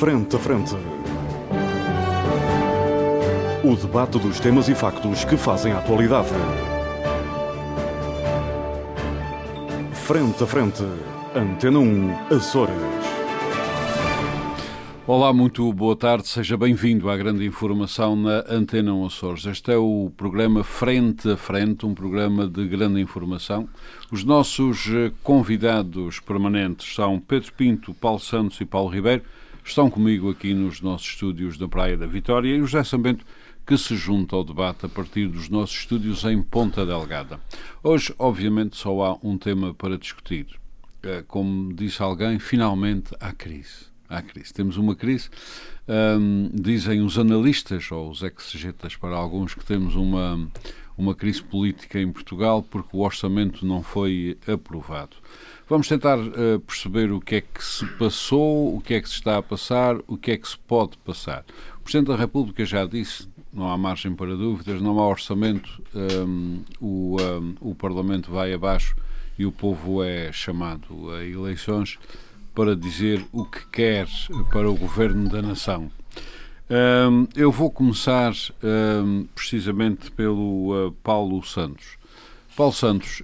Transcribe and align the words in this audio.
Frente 0.00 0.34
a 0.34 0.38
Frente. 0.38 0.74
O 3.62 3.76
debate 3.76 4.18
dos 4.18 4.40
temas 4.40 4.66
e 4.70 4.74
factos 4.74 5.26
que 5.26 5.36
fazem 5.36 5.74
a 5.74 5.78
atualidade. 5.78 6.30
Frente 9.92 10.42
a 10.42 10.46
Frente. 10.46 10.82
Antena 11.34 11.80
1, 11.80 12.34
Açores. 12.34 12.74
Olá, 15.06 15.34
muito 15.34 15.70
boa 15.70 15.94
tarde, 15.94 16.28
seja 16.28 16.56
bem-vindo 16.56 17.10
à 17.10 17.16
grande 17.18 17.44
informação 17.44 18.16
na 18.16 18.42
Antena 18.48 18.94
1 18.94 19.04
Açores. 19.04 19.44
Este 19.44 19.72
é 19.72 19.76
o 19.76 20.10
programa 20.16 20.64
Frente 20.64 21.30
a 21.30 21.36
Frente, 21.36 21.84
um 21.84 21.92
programa 21.92 22.48
de 22.48 22.66
grande 22.66 23.02
informação. 23.02 23.68
Os 24.10 24.24
nossos 24.24 24.88
eh, 24.88 25.12
convidados 25.22 26.20
permanentes 26.20 26.94
são 26.94 27.20
Pedro 27.20 27.52
Pinto, 27.52 27.92
Paulo 27.92 28.18
Santos 28.18 28.58
e 28.62 28.64
Paulo 28.64 28.88
Ribeiro. 28.88 29.24
Estão 29.64 29.90
comigo 29.90 30.30
aqui 30.30 30.54
nos 30.54 30.80
nossos 30.80 31.08
estúdios 31.08 31.56
da 31.56 31.68
Praia 31.68 31.96
da 31.96 32.06
Vitória 32.06 32.54
e 32.54 32.60
o 32.60 32.66
José 32.66 32.82
Sambento, 32.84 33.24
que 33.66 33.76
se 33.76 33.96
junta 33.96 34.34
ao 34.34 34.44
debate 34.44 34.86
a 34.86 34.88
partir 34.88 35.28
dos 35.28 35.48
nossos 35.48 35.76
estúdios 35.76 36.24
em 36.24 36.42
Ponta 36.42 36.84
Delgada. 36.84 37.40
Hoje, 37.82 38.14
obviamente, 38.18 38.76
só 38.76 39.02
há 39.02 39.18
um 39.22 39.38
tema 39.38 39.72
para 39.74 39.96
discutir. 39.96 40.46
Eh, 41.02 41.24
como 41.28 41.72
disse 41.72 42.02
alguém, 42.02 42.38
finalmente 42.38 43.14
há 43.20 43.32
crise 43.32 43.90
há 44.10 44.20
crise. 44.20 44.52
Temos 44.52 44.76
uma 44.76 44.96
crise, 44.96 45.30
dizem 46.52 47.00
os 47.00 47.16
analistas, 47.16 47.90
ou 47.92 48.10
os 48.10 48.22
exegetas 48.22 48.96
para 48.96 49.14
alguns, 49.14 49.54
que 49.54 49.64
temos 49.64 49.94
uma, 49.94 50.50
uma 50.98 51.14
crise 51.14 51.42
política 51.42 52.00
em 52.00 52.10
Portugal 52.10 52.62
porque 52.62 52.96
o 52.96 53.00
orçamento 53.00 53.64
não 53.64 53.82
foi 53.82 54.36
aprovado. 54.46 55.16
Vamos 55.70 55.86
tentar 55.86 56.18
uh, 56.18 56.58
perceber 56.66 57.12
o 57.12 57.20
que 57.20 57.36
é 57.36 57.40
que 57.42 57.64
se 57.64 57.86
passou, 57.96 58.74
o 58.74 58.80
que 58.80 58.94
é 58.94 59.00
que 59.00 59.08
se 59.08 59.14
está 59.14 59.38
a 59.38 59.42
passar, 59.42 59.98
o 60.08 60.16
que 60.16 60.32
é 60.32 60.36
que 60.36 60.48
se 60.48 60.58
pode 60.58 60.98
passar. 60.98 61.44
O 61.78 61.82
Presidente 61.82 62.08
da 62.08 62.16
República 62.16 62.64
já 62.64 62.84
disse, 62.84 63.28
não 63.52 63.70
há 63.70 63.78
margem 63.78 64.12
para 64.12 64.34
dúvidas, 64.34 64.82
não 64.82 64.98
há 64.98 65.06
orçamento, 65.06 65.80
um, 65.94 66.64
o, 66.80 67.16
um, 67.22 67.54
o 67.60 67.74
Parlamento 67.76 68.32
vai 68.32 68.52
abaixo 68.52 68.96
e 69.38 69.46
o 69.46 69.52
povo 69.52 70.02
é 70.02 70.32
chamado 70.32 71.08
a 71.12 71.24
eleições 71.24 72.00
para 72.52 72.74
dizer 72.74 73.24
o 73.30 73.44
que 73.44 73.64
quer 73.68 74.08
para 74.50 74.68
o 74.68 74.74
governo 74.74 75.28
da 75.28 75.40
nação. 75.40 75.88
Um, 76.68 77.28
eu 77.36 77.52
vou 77.52 77.70
começar 77.70 78.32
precisamente 79.36 80.10
pelo 80.10 80.88
uh, 80.88 80.90
Paulo 81.04 81.40
Santos. 81.44 81.96
Paulo 82.56 82.72
Santos, 82.72 83.22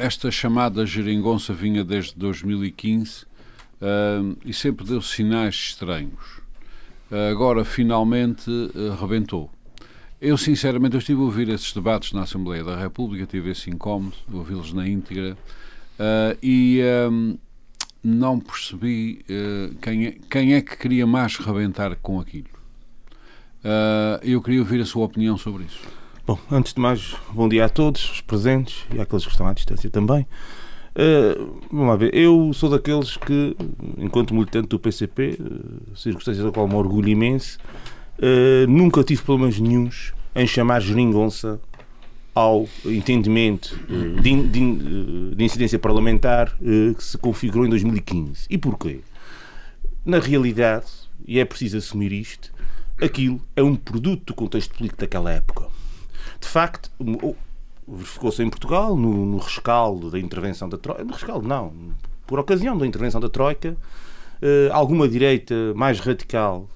esta 0.00 0.30
chamada 0.30 0.86
geringonça 0.86 1.52
vinha 1.52 1.84
desde 1.84 2.14
2015 2.16 3.26
e 4.44 4.52
sempre 4.52 4.84
deu 4.84 5.00
sinais 5.00 5.54
estranhos. 5.54 6.40
Uh, 7.10 7.30
agora, 7.30 7.64
finalmente, 7.64 8.50
uh, 8.50 8.94
rebentou. 9.00 9.50
Eu, 10.20 10.36
sinceramente, 10.36 10.94
eu 10.94 10.98
estive 10.98 11.20
a 11.20 11.24
ouvir 11.24 11.48
esses 11.48 11.72
debates 11.72 12.12
na 12.12 12.22
Assembleia 12.22 12.62
da 12.62 12.76
República, 12.76 13.26
tive 13.26 13.50
esse 13.50 13.70
incómodo, 13.70 14.14
ouvi-los 14.30 14.72
na 14.72 14.86
íntegra, 14.86 15.36
e 16.42 16.78
não 18.02 18.40
percebi 18.40 19.24
uh, 19.28 19.74
quem, 19.76 20.06
é, 20.06 20.16
quem 20.30 20.54
é 20.54 20.60
que 20.60 20.76
queria 20.76 21.06
mais 21.06 21.36
rebentar 21.36 21.96
com 21.96 22.18
aquilo. 22.18 22.48
Uh, 23.62 24.18
eu 24.22 24.40
queria 24.40 24.60
ouvir 24.60 24.80
a 24.80 24.86
sua 24.86 25.04
opinião 25.04 25.36
sobre 25.36 25.64
isso. 25.64 25.80
Bom, 26.30 26.38
antes 26.48 26.72
de 26.72 26.80
mais, 26.80 27.16
bom 27.32 27.48
dia 27.48 27.64
a 27.64 27.68
todos 27.68 28.08
os 28.08 28.20
presentes 28.20 28.86
e 28.94 29.00
àqueles 29.00 29.24
que 29.24 29.32
estão 29.32 29.48
à 29.48 29.52
distância 29.52 29.90
também. 29.90 30.24
Uh, 30.94 31.58
vamos 31.68 31.88
lá 31.88 31.96
ver, 31.96 32.14
eu 32.14 32.52
sou 32.54 32.70
daqueles 32.70 33.16
que, 33.16 33.56
enquanto 33.98 34.32
militante 34.32 34.68
do 34.68 34.78
PCP, 34.78 35.36
uh, 35.40 35.96
circunstância 35.98 36.44
da 36.44 36.52
qual 36.52 36.68
me 36.68 36.76
orgulho 36.76 37.08
imenso, 37.08 37.58
uh, 38.20 38.64
nunca 38.68 39.02
tive 39.02 39.22
problemas 39.22 39.58
nenhums 39.58 40.12
em 40.32 40.46
chamar 40.46 40.78
geringonça 40.78 41.60
ao 42.32 42.68
entendimento 42.84 43.76
eh, 43.90 44.20
de, 44.20 44.42
de, 44.44 44.60
eh, 44.60 45.34
de 45.34 45.44
incidência 45.44 45.80
parlamentar 45.80 46.56
eh, 46.62 46.94
que 46.94 47.02
se 47.02 47.18
configurou 47.18 47.66
em 47.66 47.70
2015. 47.70 48.46
E 48.48 48.56
porquê? 48.56 49.00
Na 50.04 50.20
realidade, 50.20 50.86
e 51.26 51.40
é 51.40 51.44
preciso 51.44 51.78
assumir 51.78 52.12
isto, 52.12 52.52
aquilo 53.02 53.40
é 53.56 53.64
um 53.64 53.74
produto 53.74 54.26
do 54.26 54.34
contexto 54.34 54.76
político 54.76 55.00
daquela 55.00 55.32
época. 55.32 55.79
De 56.40 56.48
facto, 56.48 56.90
verificou-se 57.86 58.42
em 58.42 58.50
Portugal, 58.50 58.96
no, 58.96 59.26
no, 59.26 59.38
rescaldo 59.38 60.10
da 60.10 60.18
intervenção 60.18 60.68
da 60.68 60.78
Troika, 60.78 61.04
no 61.04 61.12
rescaldo 61.12 61.46
não, 61.46 61.72
por 62.26 62.38
ocasião 62.38 62.76
da 62.76 62.86
intervenção 62.86 63.20
da 63.20 63.28
Troika, 63.28 63.76
alguma 64.72 65.08
direita 65.08 65.54
mais 65.74 66.00
radical, 66.00 66.68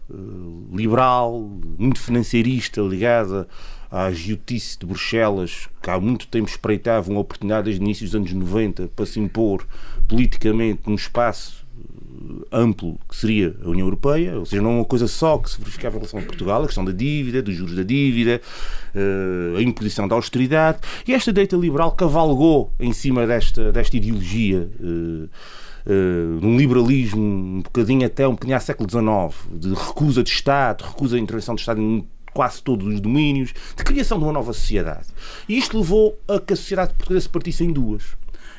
liberal, 0.73 1.41
muito 1.79 2.01
financiarista, 2.01 2.81
ligada 2.81 3.49
à 3.91 4.07
agiotice 4.07 4.79
de 4.79 4.87
Bruxelas, 4.87 5.69
que 5.81 5.89
há 5.89 5.99
muito 6.01 6.27
tempo 6.27 6.49
espreitava 6.49 7.11
uma 7.11 7.21
oportunidade 7.21 7.67
desde 7.67 7.81
o 7.81 7.85
início 7.85 8.05
dos 8.05 8.15
anos 8.15 8.33
90 8.33 8.89
para 8.89 9.07
se 9.07 9.21
impor 9.21 9.65
politicamente 10.09 10.83
num 10.87 10.97
espaço 10.97 11.64
eh, 11.64 11.64
amplo 12.53 12.99
que 13.09 13.17
seria 13.17 13.55
a 13.65 13.69
União 13.69 13.87
Europeia, 13.87 14.39
ou 14.39 14.47
seja, 14.47 14.63
não 14.63 14.71
é 14.71 14.75
uma 14.77 14.85
coisa 14.85 15.07
só 15.07 15.39
que 15.39 15.51
se 15.51 15.59
verificava 15.59 15.97
em 15.97 15.99
relação 15.99 16.21
a 16.21 16.23
Portugal, 16.23 16.63
a 16.63 16.67
questão 16.67 16.85
da 16.85 16.93
dívida, 16.93 17.43
dos 17.43 17.55
juros 17.55 17.75
da 17.75 17.83
dívida, 17.83 18.41
eh, 18.95 19.59
a 19.59 19.63
imposição 19.63 20.07
da 20.07 20.15
austeridade, 20.15 20.79
e 21.07 21.15
esta 21.15 21.33
direita 21.33 21.57
liberal 21.57 21.93
cavalgou 21.93 22.73
em 22.79 22.93
cima 22.93 23.27
desta, 23.27 23.73
desta 23.73 23.97
ideologia 23.97 24.69
uh, 24.81 25.29
uh, 25.87 26.41
num 26.41 26.57
liberalismo 26.57 27.23
um 27.23 27.63
bocadinho 27.63 28.07
até 28.07 28.27
um 28.27 28.33
bocadinho 28.33 28.57
ao 28.57 28.63
século 28.63 28.89
XIX, 28.89 29.59
de 29.59 29.75
recusa 29.75 30.23
de 30.23 30.31
Estado, 30.31 30.85
recusa 30.85 31.17
da 31.17 31.23
intervenção 31.23 31.55
do 31.55 31.59
Estado 31.59 31.81
em 31.81 32.07
quase 32.33 32.63
todos 32.63 32.87
os 32.87 33.01
domínios, 33.01 33.55
de 33.77 33.85
criação 33.85 34.19
de 34.19 34.25
uma 34.25 34.33
nova 34.33 34.53
sociedade. 34.53 35.07
E 35.49 35.57
isto 35.57 35.79
levou 35.79 36.19
a 36.27 36.41
que 36.41 36.53
a 36.53 36.57
sociedade 36.57 36.93
portuguesa 36.95 37.23
se 37.23 37.29
partisse 37.29 37.65
em 37.65 37.73
duas. 37.73 38.03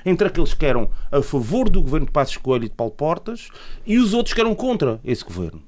Entre 0.05 0.27
aqueles 0.27 0.53
que 0.53 0.65
eram 0.65 0.89
a 1.11 1.21
favor 1.21 1.69
do 1.69 1.81
governo 1.81 2.05
de 2.05 2.11
Passos 2.11 2.37
Coelho 2.37 2.65
e 2.65 2.69
de 2.69 2.75
Paulo 2.75 2.93
Portas 2.93 3.49
e 3.85 3.97
os 3.97 4.13
outros 4.13 4.33
que 4.33 4.41
eram 4.41 4.53
contra 4.53 4.99
esse 5.03 5.23
governo. 5.23 5.61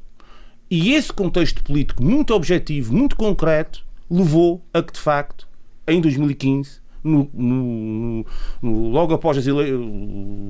E 0.70 0.94
esse 0.94 1.12
contexto 1.12 1.64
político 1.64 2.03
muito 2.03 2.34
objetivo, 2.34 2.94
muito 2.94 3.16
concreto, 3.16 3.84
levou 4.09 4.62
a 4.74 4.81
que, 4.81 4.94
de 4.94 5.00
facto, 5.00 5.47
em 5.88 6.02
2015, 6.02 6.81
no, 7.03 7.30
no, 7.34 8.26
no, 8.62 8.90
logo 8.90 9.14
após 9.14 9.46
ele, 9.47 9.74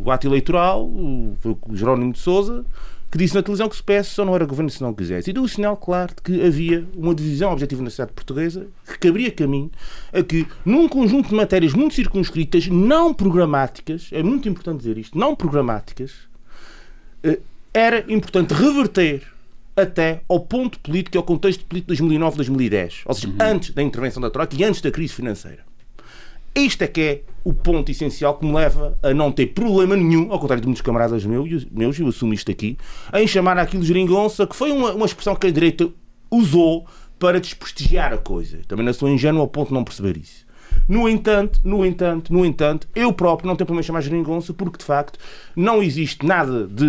o 0.03 0.09
ato 0.09 0.27
eleitoral, 0.27 0.85
o, 0.85 1.37
Jerónimo 1.73 2.13
de 2.13 2.19
Souza 2.19 2.65
que 3.09 3.17
disse 3.17 3.33
na 3.35 3.41
televisão 3.41 3.69
que 3.69 3.75
se 3.75 3.83
PS 3.83 4.07
só 4.07 4.25
não 4.25 4.35
era 4.35 4.45
governo 4.45 4.69
se 4.69 4.81
não 4.81 4.93
quisesse. 4.93 5.29
E 5.29 5.33
deu 5.33 5.43
o 5.43 5.47
sinal 5.47 5.77
claro 5.77 6.13
de 6.15 6.21
que 6.21 6.45
havia 6.45 6.85
uma 6.95 7.15
divisão 7.15 7.51
objetiva 7.51 7.81
na 7.81 7.89
sociedade 7.89 8.13
portuguesa 8.13 8.67
que 8.85 8.99
cabria 8.99 9.31
caminho 9.31 9.71
a 10.11 10.21
que, 10.21 10.45
num 10.65 10.87
conjunto 10.89 11.29
de 11.29 11.35
matérias 11.35 11.73
muito 11.73 11.95
circunscritas, 11.95 12.67
não 12.67 13.13
programáticas, 13.13 14.09
é 14.11 14.21
muito 14.21 14.49
importante 14.49 14.79
dizer 14.79 14.97
isto, 14.97 15.17
não 15.17 15.35
programáticas, 15.35 16.11
eh, 17.23 17.39
era 17.73 18.03
importante 18.11 18.53
reverter 18.53 19.23
até 19.75 20.21
ao 20.27 20.39
ponto 20.39 20.79
político 20.79 21.15
e 21.15 21.19
ao 21.19 21.23
contexto 21.23 21.63
político 21.65 21.93
de 21.95 22.03
2009-2010. 22.03 23.03
Ou 23.05 23.13
seja, 23.13 23.27
uhum. 23.27 23.35
antes 23.39 23.69
da 23.71 23.83
intervenção 23.83 24.21
da 24.21 24.29
Troika 24.29 24.55
e 24.55 24.63
antes 24.63 24.81
da 24.81 24.91
crise 24.91 25.13
financeira. 25.13 25.59
Este 26.57 26.85
é 26.85 26.87
que 26.87 27.01
é 27.01 27.21
o 27.43 27.53
ponto 27.53 27.91
essencial 27.91 28.35
que 28.35 28.43
me 28.43 28.51
leva 28.51 28.97
a 29.03 29.13
não 29.13 29.31
ter 29.31 29.45
problema 29.45 29.95
nenhum, 29.95 30.31
ao 30.31 30.39
contrário 30.39 30.59
de 30.59 30.67
muitos 30.67 30.81
camaradas 30.81 31.23
meus, 31.23 31.65
meus 31.65 31.99
eu 31.99 32.07
assumo 32.07 32.33
isto 32.33 32.49
aqui, 32.49 32.75
em 33.13 33.27
chamar 33.27 33.59
aquilo 33.59 33.83
geringonça, 33.83 34.47
que 34.47 34.55
foi 34.55 34.71
uma, 34.71 34.91
uma 34.93 35.05
expressão 35.05 35.35
que 35.35 35.45
a 35.45 35.51
direita 35.51 35.87
usou 36.31 36.87
para 37.19 37.39
desprestigiar 37.39 38.11
a 38.11 38.17
coisa. 38.17 38.59
Também 38.67 38.83
não 38.83 38.91
sou 38.91 39.07
ingênuo 39.07 39.41
ao 39.41 39.47
ponto 39.47 39.67
de 39.67 39.75
não 39.75 39.83
perceber 39.83 40.17
isso. 40.17 40.46
No 40.87 41.09
entanto, 41.09 41.59
no 41.65 41.85
entanto, 41.85 42.31
no 42.31 42.45
entanto, 42.45 42.87
eu 42.95 43.11
próprio 43.11 43.47
não 43.47 43.55
tenho 43.55 43.65
problema 43.65 43.81
em 43.81 43.83
chamar 43.83 44.01
geringonça 44.01 44.53
porque, 44.53 44.77
de 44.77 44.85
facto, 44.85 45.19
não 45.55 45.83
existe 45.83 46.25
nada 46.25 46.65
de, 46.65 46.85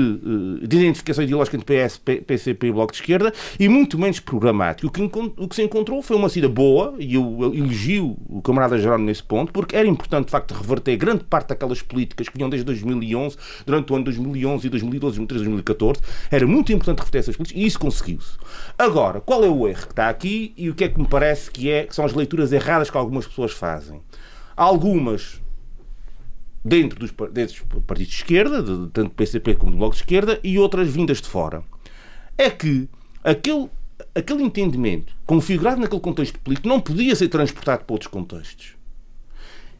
eh, 0.62 0.66
de 0.66 0.76
identificação 0.76 1.24
ideológica 1.24 1.56
entre 1.56 1.86
PS, 1.86 1.98
PCP 1.98 2.68
e 2.68 2.72
Bloco 2.72 2.92
de 2.92 2.98
Esquerda 2.98 3.32
e 3.58 3.68
muito 3.68 3.98
menos 3.98 4.20
programático. 4.20 4.86
O 4.86 4.90
que, 4.90 5.18
o 5.36 5.48
que 5.48 5.56
se 5.56 5.62
encontrou 5.62 6.00
foi 6.00 6.16
uma 6.16 6.28
saída 6.28 6.48
boa 6.48 6.94
e 6.98 7.14
eu 7.14 7.52
elogio 7.54 8.16
o 8.28 8.40
camarada 8.40 8.78
Jerónimo 8.78 9.06
nesse 9.06 9.22
ponto 9.22 9.52
porque 9.52 9.74
era 9.74 9.88
importante, 9.88 10.26
de 10.26 10.30
facto, 10.30 10.52
reverter 10.52 10.96
grande 10.96 11.24
parte 11.24 11.48
daquelas 11.48 11.82
políticas 11.82 12.28
que 12.28 12.36
vinham 12.36 12.48
desde 12.48 12.64
2011, 12.66 13.36
durante 13.66 13.92
o 13.92 13.96
ano 13.96 14.04
2011 14.04 14.66
e 14.66 14.70
2012, 14.70 15.16
2013, 15.16 15.44
2014. 15.44 16.00
Era 16.30 16.46
muito 16.46 16.72
importante 16.72 16.98
reverter 16.98 17.18
essas 17.18 17.36
políticas 17.36 17.62
e 17.62 17.66
isso 17.66 17.78
conseguiu-se. 17.78 18.36
Agora, 18.78 19.20
qual 19.20 19.44
é 19.44 19.48
o 19.48 19.66
erro 19.66 19.86
que 19.86 19.92
está 19.92 20.08
aqui 20.08 20.52
e 20.56 20.70
o 20.70 20.74
que 20.74 20.84
é 20.84 20.88
que 20.88 21.00
me 21.00 21.08
parece 21.08 21.50
que, 21.50 21.70
é, 21.70 21.84
que 21.84 21.94
são 21.94 22.04
as 22.04 22.12
leituras 22.12 22.52
erradas 22.52 22.90
que 22.90 22.96
algumas 22.96 23.26
pessoas 23.26 23.52
fazem? 23.52 23.67
Fazem. 23.68 24.00
Algumas 24.56 25.40
dentro 26.64 26.98
dos, 26.98 27.12
desses 27.30 27.60
partidos 27.86 28.12
de 28.12 28.18
esquerda, 28.18 28.62
de, 28.62 28.90
tanto 28.90 29.10
do 29.10 29.14
PCP 29.14 29.54
como 29.54 29.72
do 29.72 29.78
Bloco 29.78 29.94
de 29.94 30.00
Esquerda, 30.02 30.40
e 30.42 30.58
outras 30.58 30.88
vindas 30.88 31.20
de 31.20 31.28
fora. 31.28 31.62
É 32.36 32.50
que 32.50 32.88
aquele, 33.22 33.68
aquele 34.14 34.42
entendimento 34.42 35.14
configurado 35.26 35.80
naquele 35.80 36.00
contexto 36.00 36.38
político 36.40 36.68
não 36.68 36.80
podia 36.80 37.14
ser 37.14 37.28
transportado 37.28 37.84
para 37.84 37.94
outros 37.94 38.10
contextos. 38.10 38.74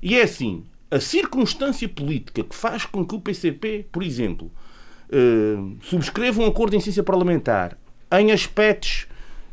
E 0.03 0.17
é 0.17 0.23
assim, 0.23 0.65
a 0.91 1.01
circunstância 1.01 1.89
política 1.89 2.45
que 2.45 2.55
faz 2.55 2.85
com 2.85 3.05
que 3.05 3.15
o 3.15 3.21
PCP, 3.21 3.87
por 3.91 4.03
exemplo, 4.03 4.51
uh, 5.11 5.77
subscreva 5.83 6.43
um 6.43 6.47
acordo 6.47 6.77
em 6.77 6.81
ciência 6.81 7.03
parlamentar 7.03 7.77
em 8.13 8.31
aspectos 8.33 9.07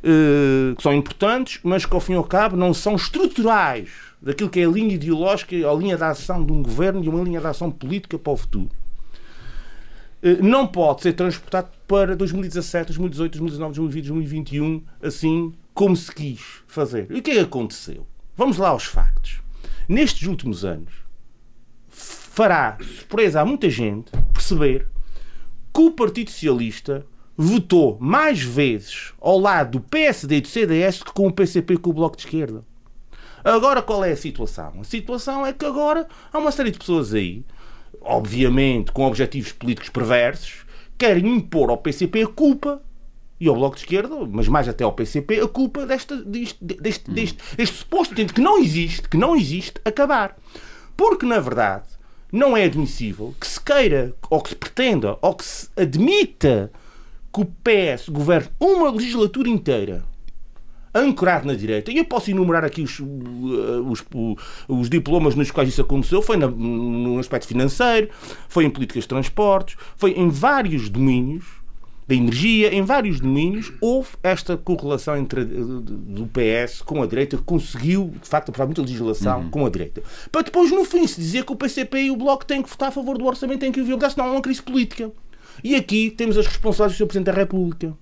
uh, 0.04 0.76
que 0.76 0.84
são 0.84 0.94
importantes, 0.94 1.60
mas 1.64 1.86
que 1.86 1.94
ao 1.94 2.00
fim 2.00 2.14
e 2.14 2.16
ao 2.16 2.24
cabo 2.24 2.56
não 2.56 2.74
são 2.74 2.96
estruturais 2.96 4.05
daquilo 4.22 4.50
que 4.50 4.60
é 4.60 4.66
a 4.66 4.70
linha 4.70 4.96
ideológica, 4.96 5.56
a 5.56 5.74
linha 5.74 5.98
de 5.98 6.04
ação 6.04 6.44
de 6.44 6.52
um 6.52 6.62
governo 6.62 7.04
e 7.04 7.10
uma 7.10 7.24
linha 7.24 7.40
de 7.40 7.48
ação 7.48 7.72
política 7.72 8.18
para 8.18 8.34
o 8.34 8.38
futuro, 8.38 8.72
uh, 10.24 10.44
não 10.44 10.68
pode 10.68 11.02
ser 11.02 11.14
transportado 11.14 11.70
para 11.88 12.16
2017, 12.16 12.88
2018, 12.88 13.38
2019, 13.40 13.76
2020, 13.76 14.08
2021, 14.08 14.84
assim 15.02 15.54
como 15.74 15.96
se 15.96 16.14
quis 16.14 16.42
fazer. 16.68 17.08
E 17.10 17.20
o 17.20 17.22
que 17.22 17.32
é 17.32 17.34
que 17.36 17.40
aconteceu? 17.42 18.08
Vamos 18.36 18.58
lá 18.58 18.70
aos 18.70 18.86
factos. 18.86 19.42
Nestes 19.88 20.28
últimos 20.28 20.66
anos, 20.66 20.94
fará 21.90 22.78
surpresa 22.82 23.42
a 23.42 23.46
muita 23.46 23.70
gente 23.70 24.12
perceber 24.34 24.88
que 25.74 25.82
o 25.82 25.92
Partido 25.92 26.32
Socialista 26.32 27.06
votou 27.38 27.98
mais 28.00 28.42
vezes 28.42 29.14
ao 29.20 29.38
lado 29.38 29.80
do 29.80 29.82
PSD 29.82 30.38
e 30.38 30.42
do 30.42 30.48
CDS 30.48 31.04
que 31.04 31.14
com 31.14 31.28
o 31.28 31.34
PCP 31.34 31.74
e 31.74 31.78
com 31.78 31.90
o 31.90 31.94
Bloco 31.94 32.16
de 32.16 32.24
Esquerda. 32.24 32.64
Agora, 33.46 33.80
qual 33.80 34.04
é 34.04 34.12
a 34.12 34.18
situação? 34.18 34.74
A 34.82 34.84
situação 34.84 35.46
é 35.46 35.54
que 35.54 35.64
agora 35.64 36.08
há 36.34 36.40
uma 36.40 36.52
série 36.52 36.72
de 36.72 36.80
pessoas 36.80 37.14
aí, 37.14 37.46
obviamente 38.02 38.92
com 38.92 39.06
objetivos 39.06 39.52
políticos 39.52 39.90
perversos, 39.90 40.66
querem 40.98 41.28
impor 41.28 41.70
ao 41.70 41.78
PCP 41.78 42.24
a 42.24 42.28
culpa 42.28 42.82
e 43.40 43.48
ao 43.48 43.54
Bloco 43.54 43.76
de 43.76 43.84
Esquerda, 43.84 44.16
mas 44.32 44.48
mais 44.48 44.68
até 44.68 44.84
ao 44.84 44.94
PCP, 44.94 45.42
a 45.42 45.48
culpa 45.48 45.86
desta, 45.86 46.16
deste, 46.24 46.58
deste, 46.60 47.12
deste, 47.12 47.38
deste 47.56 47.76
suposto 47.78 48.16
que 48.16 48.42
não 48.42 48.58
existe, 48.58 49.08
que 49.08 49.18
não 49.18 49.36
existe, 49.36 49.80
acabar. 49.86 50.36
Porque, 50.98 51.24
na 51.24 51.40
verdade, 51.40 51.86
não 52.32 52.58
é 52.58 52.64
admissível 52.64 53.36
que 53.40 53.46
se 53.46 53.62
queira, 53.62 54.16
ou 54.28 54.42
que 54.42 54.50
se 54.50 54.56
pretenda, 54.56 55.20
ou 55.22 55.36
que 55.36 55.46
se 55.46 55.70
admita 55.78 56.72
que 57.32 57.42
o 57.42 57.46
PS 57.46 58.10
governe 58.10 58.50
uma 58.60 58.90
legislatura 58.90 59.50
inteira 59.50 60.15
ancorado 60.96 61.46
na 61.46 61.54
direita, 61.54 61.92
e 61.92 61.98
eu 61.98 62.06
posso 62.06 62.32
enumerar 62.32 62.64
aqui 62.64 62.82
os, 62.82 63.00
os, 63.00 64.06
os 64.68 64.90
diplomas 64.90 65.36
nos 65.36 65.52
quais 65.52 65.70
isso 65.70 65.82
aconteceu, 65.82 66.22
foi 66.22 66.38
na, 66.38 66.48
no 66.48 67.20
aspecto 67.20 67.48
financeiro, 67.48 68.10
foi 68.48 68.66
em 68.66 68.70
políticas 68.70 69.04
de 69.04 69.10
transportes, 69.10 69.76
foi 69.98 70.12
em 70.12 70.30
vários 70.30 70.90
domínios 70.90 71.46
da 72.08 72.14
energia, 72.14 72.74
em 72.74 72.84
vários 72.84 73.20
domínios, 73.20 73.74
houve 73.82 74.10
esta 74.22 74.56
correlação 74.56 75.18
entre 75.18 75.44
do 75.44 76.28
PS 76.28 76.82
com 76.84 77.02
a 77.02 77.08
direita, 77.08 77.36
que 77.36 77.44
conseguiu, 77.44 78.14
de 78.22 78.30
facto, 78.30 78.50
aprovar 78.50 78.68
muita 78.68 78.82
legislação 78.82 79.42
uhum. 79.42 79.50
com 79.50 79.66
a 79.66 79.70
direita. 79.70 80.04
Para 80.32 80.44
depois, 80.44 80.72
no 80.72 80.86
fim, 80.86 81.08
se 81.08 81.20
dizer 81.20 81.44
que 81.46 81.52
o 81.52 81.56
PCP 81.56 82.04
e 82.04 82.12
o 82.12 82.16
Bloco 82.16 82.46
têm 82.46 82.62
que 82.62 82.70
votar 82.70 82.90
a 82.90 82.92
favor 82.92 83.18
do 83.18 83.26
orçamento, 83.26 83.62
têm 83.62 83.72
que 83.72 83.82
o 83.82 83.86
violar, 83.86 84.12
senão 84.12 84.28
há 84.28 84.32
uma 84.34 84.42
crise 84.42 84.62
política. 84.62 85.12
E 85.64 85.76
aqui 85.76 86.12
temos 86.12 86.38
as 86.38 86.46
responsabilidades 86.46 86.96
do 86.96 86.98
Sr. 87.00 87.08
Presidente 87.08 87.34
da 87.34 87.42
República. 87.42 87.98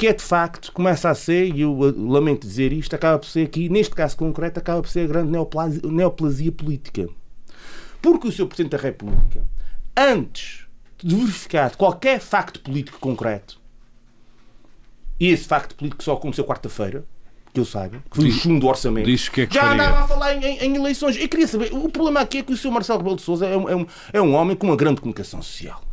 Que 0.00 0.06
é 0.06 0.14
de 0.14 0.22
facto, 0.22 0.72
começa 0.72 1.10
a 1.10 1.14
ser, 1.14 1.54
e 1.54 1.60
eu 1.60 1.76
lamento 1.94 2.46
dizer 2.46 2.72
isto, 2.72 2.96
acaba 2.96 3.18
por 3.18 3.28
ser 3.28 3.44
aqui, 3.44 3.68
neste 3.68 3.94
caso 3.94 4.16
concreto, 4.16 4.58
acaba 4.58 4.80
por 4.80 4.88
ser 4.88 5.00
a 5.00 5.06
grande 5.06 5.30
neoplasia, 5.30 5.82
neoplasia 5.84 6.50
política. 6.50 7.06
Porque 8.00 8.28
o 8.28 8.32
Sr. 8.32 8.46
Presidente 8.46 8.72
da 8.72 8.78
República, 8.78 9.44
antes 9.94 10.64
de 10.96 11.14
verificar 11.14 11.76
qualquer 11.76 12.18
facto 12.18 12.60
político 12.60 12.98
concreto, 12.98 13.60
e 15.20 15.28
esse 15.28 15.44
facto 15.44 15.74
político 15.74 16.02
só 16.02 16.14
aconteceu 16.14 16.46
quarta-feira, 16.46 17.04
que 17.52 17.60
eu 17.60 17.66
saiba, 17.66 18.02
que 18.10 18.16
foi 18.16 18.28
o 18.28 18.32
chumbo 18.32 18.60
do 18.60 18.68
orçamento. 18.68 19.04
que 19.04 19.42
é 19.42 19.46
que 19.46 19.54
Já 19.54 19.60
faria. 19.60 19.82
andava 19.82 20.04
a 20.04 20.08
falar 20.08 20.34
em, 20.34 20.42
em, 20.42 20.58
em, 20.60 20.76
eleições. 20.76 21.18
Eu 21.18 21.28
queria 21.28 21.46
saber, 21.46 21.74
o 21.74 21.90
problema 21.90 22.20
aqui 22.20 22.38
é 22.38 22.42
que 22.42 22.54
o 22.54 22.56
Sr. 22.56 22.70
Marcelo 22.70 23.00
Rebelo 23.00 23.16
de 23.16 23.22
Sousa 23.22 23.46
é 23.46 23.54
um, 23.54 23.68
é, 23.68 23.76
um, 23.76 23.86
é 24.14 24.22
um 24.22 24.32
homem 24.34 24.56
com 24.56 24.66
uma 24.66 24.76
grande 24.76 25.02
comunicação 25.02 25.42
social. 25.42 25.89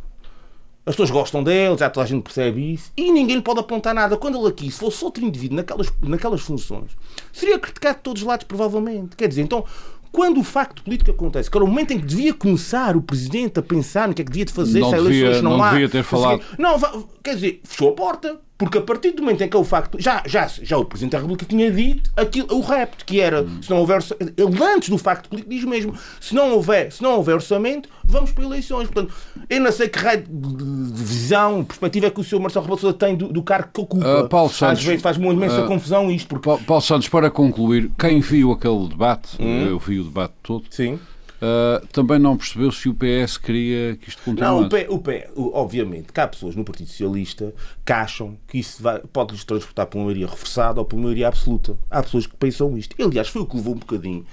As 0.88 0.94
pessoas 0.94 1.10
gostam 1.10 1.44
dele, 1.44 1.76
já 1.76 1.90
toda 1.90 2.06
a 2.06 2.08
gente 2.08 2.22
percebe 2.22 2.72
isso, 2.72 2.90
e 2.96 3.12
ninguém 3.12 3.36
lhe 3.36 3.42
pode 3.42 3.60
apontar 3.60 3.94
nada. 3.94 4.16
Quando 4.16 4.38
ele 4.38 4.48
aqui, 4.48 4.70
se 4.70 4.78
fosse 4.78 5.04
outro 5.04 5.22
indivíduo 5.22 5.56
naquelas, 5.58 5.92
naquelas 6.00 6.40
funções, 6.40 6.92
seria 7.30 7.58
criticado 7.58 7.96
de 7.96 8.02
todos 8.02 8.22
os 8.22 8.26
lados, 8.26 8.46
provavelmente. 8.46 9.14
Quer 9.14 9.28
dizer, 9.28 9.42
então, 9.42 9.66
quando 10.10 10.40
o 10.40 10.42
facto 10.42 10.82
político 10.82 11.10
acontece, 11.10 11.50
que 11.50 11.58
era 11.58 11.64
o 11.64 11.68
momento 11.68 11.90
em 11.90 12.00
que 12.00 12.06
devia 12.06 12.32
começar 12.32 12.96
o 12.96 13.02
Presidente 13.02 13.58
a 13.58 13.62
pensar 13.62 14.08
no 14.08 14.14
que 14.14 14.22
é 14.22 14.24
que 14.24 14.30
devia 14.30 14.46
de 14.46 14.52
fazer, 14.54 14.80
não 14.80 14.88
se 14.88 14.94
há 14.94 14.98
devia, 14.98 15.20
eleições 15.20 15.42
não, 15.42 15.58
não 15.58 15.62
há. 15.62 15.70
devia 15.72 15.88
ter 15.90 16.02
falado. 16.02 16.40
Não, 16.58 16.80
quer 17.22 17.34
dizer, 17.34 17.60
fechou 17.64 17.90
a 17.90 17.92
porta. 17.92 18.40
Porque 18.58 18.76
a 18.76 18.82
partir 18.82 19.12
do 19.12 19.22
momento 19.22 19.40
em 19.40 19.48
que 19.48 19.56
é 19.56 19.60
o 19.60 19.62
facto. 19.62 19.96
Já, 20.00 20.20
já, 20.26 20.48
já 20.48 20.76
o 20.76 20.84
Presidente 20.84 21.12
da 21.12 21.18
República 21.18 21.46
tinha 21.46 21.70
dito 21.70 22.10
aquilo, 22.16 22.52
o 22.52 22.60
repto, 22.60 23.04
que 23.04 23.20
era, 23.20 23.42
hum. 23.42 23.62
se 23.62 23.70
não 23.70 23.78
houver. 23.78 24.02
Ele 24.36 24.64
antes 24.64 24.88
do 24.88 24.98
facto 24.98 25.28
político 25.28 25.54
diz 25.54 25.64
mesmo: 25.64 25.94
se 26.20 26.34
não 26.34 26.50
houver, 26.54 26.90
se 26.90 27.00
não 27.00 27.12
houver 27.12 27.36
orçamento, 27.36 27.88
vamos 28.04 28.32
para 28.32 28.42
eleições. 28.42 28.88
Portanto, 28.88 29.14
eu 29.48 29.60
não 29.60 29.70
sei 29.70 29.88
que 29.88 29.96
raio 30.00 30.24
de 30.28 31.02
visão, 31.04 31.62
perspectiva 31.62 32.06
é 32.08 32.10
que 32.10 32.20
o 32.20 32.24
Sr. 32.24 32.40
Marcelo 32.40 32.64
Rebelo 32.64 32.80
Sousa 32.80 32.96
tem 32.96 33.14
do, 33.14 33.28
do, 33.28 33.44
cargo 33.44 33.68
que 33.72 33.80
ocupa. 33.80 34.24
Uh, 34.24 34.28
Paulo 34.28 34.50
Santos, 34.50 34.80
Às 34.80 34.84
vezes 34.84 35.02
faz 35.02 35.16
uma 35.16 35.32
imensa 35.32 35.62
uh, 35.62 35.68
confusão 35.68 36.10
isto. 36.10 36.26
Porque... 36.26 36.64
Paulo 36.64 36.82
Santos, 36.82 37.08
para 37.08 37.30
concluir, 37.30 37.92
quem 37.96 38.18
viu 38.20 38.50
aquele 38.50 38.88
debate, 38.88 39.40
hum. 39.40 39.66
eu 39.68 39.78
vi 39.78 40.00
o 40.00 40.04
debate 40.04 40.34
todo. 40.42 40.64
Sim. 40.68 40.98
Uh, 41.40 41.86
também 41.88 42.18
não 42.18 42.36
percebeu 42.36 42.72
se 42.72 42.88
o 42.88 42.94
PS 42.94 43.38
queria 43.38 43.96
que 43.96 44.08
isto 44.08 44.22
continuasse. 44.22 44.60
Não, 44.60 44.66
o, 44.66 44.68
P, 44.68 44.86
o, 44.88 44.98
P, 44.98 45.28
obviamente, 45.36 46.12
que 46.12 46.20
há 46.20 46.26
pessoas 46.26 46.56
no 46.56 46.64
Partido 46.64 46.88
Socialista 46.88 47.54
que 47.86 47.92
acham 47.92 48.36
que 48.48 48.58
isso 48.58 48.82
vai, 48.82 48.98
pode 49.12 49.32
lhes 49.32 49.44
transportar 49.44 49.86
para 49.86 49.98
uma 49.98 50.06
maioria 50.06 50.26
reforçada 50.26 50.80
ou 50.80 50.84
para 50.84 50.96
uma 50.96 51.04
maioria 51.04 51.28
absoluta. 51.28 51.78
Há 51.88 52.02
pessoas 52.02 52.26
que 52.26 52.36
pensam 52.36 52.76
isto. 52.76 52.96
E, 52.98 53.02
aliás, 53.02 53.28
foi 53.28 53.42
o 53.42 53.46
que 53.46 53.56
levou 53.56 53.74
um 53.74 53.78
bocadinho 53.78 54.26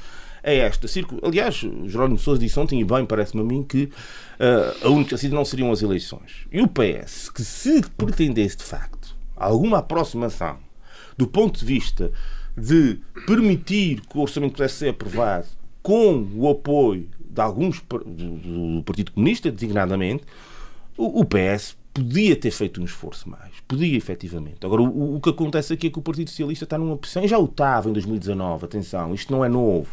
a 0.44 0.52
esta. 0.52 0.88
Aliás, 1.22 1.56
Jerónimo 1.56 2.18
Sousa 2.18 2.40
disse 2.40 2.60
ontem, 2.60 2.80
e 2.80 2.84
bem, 2.84 3.06
parece-me 3.06 3.42
a 3.42 3.46
mim, 3.46 3.64
que 3.64 3.84
uh, 3.84 4.88
a 4.88 4.90
única 4.90 5.16
saída 5.18 5.36
não 5.36 5.46
seriam 5.46 5.72
as 5.72 5.84
eleições. 5.84 6.48
E 6.52 6.60
o 6.62 6.68
PS, 6.68 7.30
que 7.30 7.44
se 7.44 7.82
pretendesse 7.98 8.58
de 8.58 8.64
facto 8.64 9.16
alguma 9.36 9.80
aproximação 9.80 10.58
do 11.18 11.28
ponto 11.28 11.60
de 11.60 11.66
vista 11.66 12.12
de 12.58 13.00
permitir 13.28 14.02
que 14.02 14.18
o 14.18 14.22
orçamento 14.22 14.54
pudesse 14.54 14.76
ser 14.76 14.90
aprovado 14.90 15.48
com 15.86 16.28
o 16.36 16.50
apoio 16.50 17.08
de 17.20 17.40
alguns 17.40 17.80
do 17.80 18.82
Partido 18.84 19.12
Comunista, 19.12 19.52
designadamente, 19.52 20.24
o 20.98 21.24
PS 21.24 21.78
podia 21.94 22.36
ter 22.36 22.50
feito 22.50 22.82
um 22.82 22.86
esforço 22.86 23.30
mais. 23.30 23.52
Podia, 23.68 23.96
efetivamente. 23.96 24.66
Agora, 24.66 24.82
o, 24.82 25.18
o 25.18 25.22
que 25.22 25.30
acontece 25.30 25.74
aqui 25.74 25.86
é 25.86 25.90
que 25.92 26.00
o 26.00 26.02
Partido 26.02 26.32
Socialista 26.32 26.66
está 26.66 26.76
numa 26.76 26.98
posição, 26.98 27.28
já 27.28 27.38
o 27.38 27.46
estava 27.46 27.88
em 27.88 27.94
2019, 27.94 28.66
atenção, 28.66 29.14
isto 29.14 29.32
não 29.32 29.46
é 29.46 29.48
novo. 29.48 29.88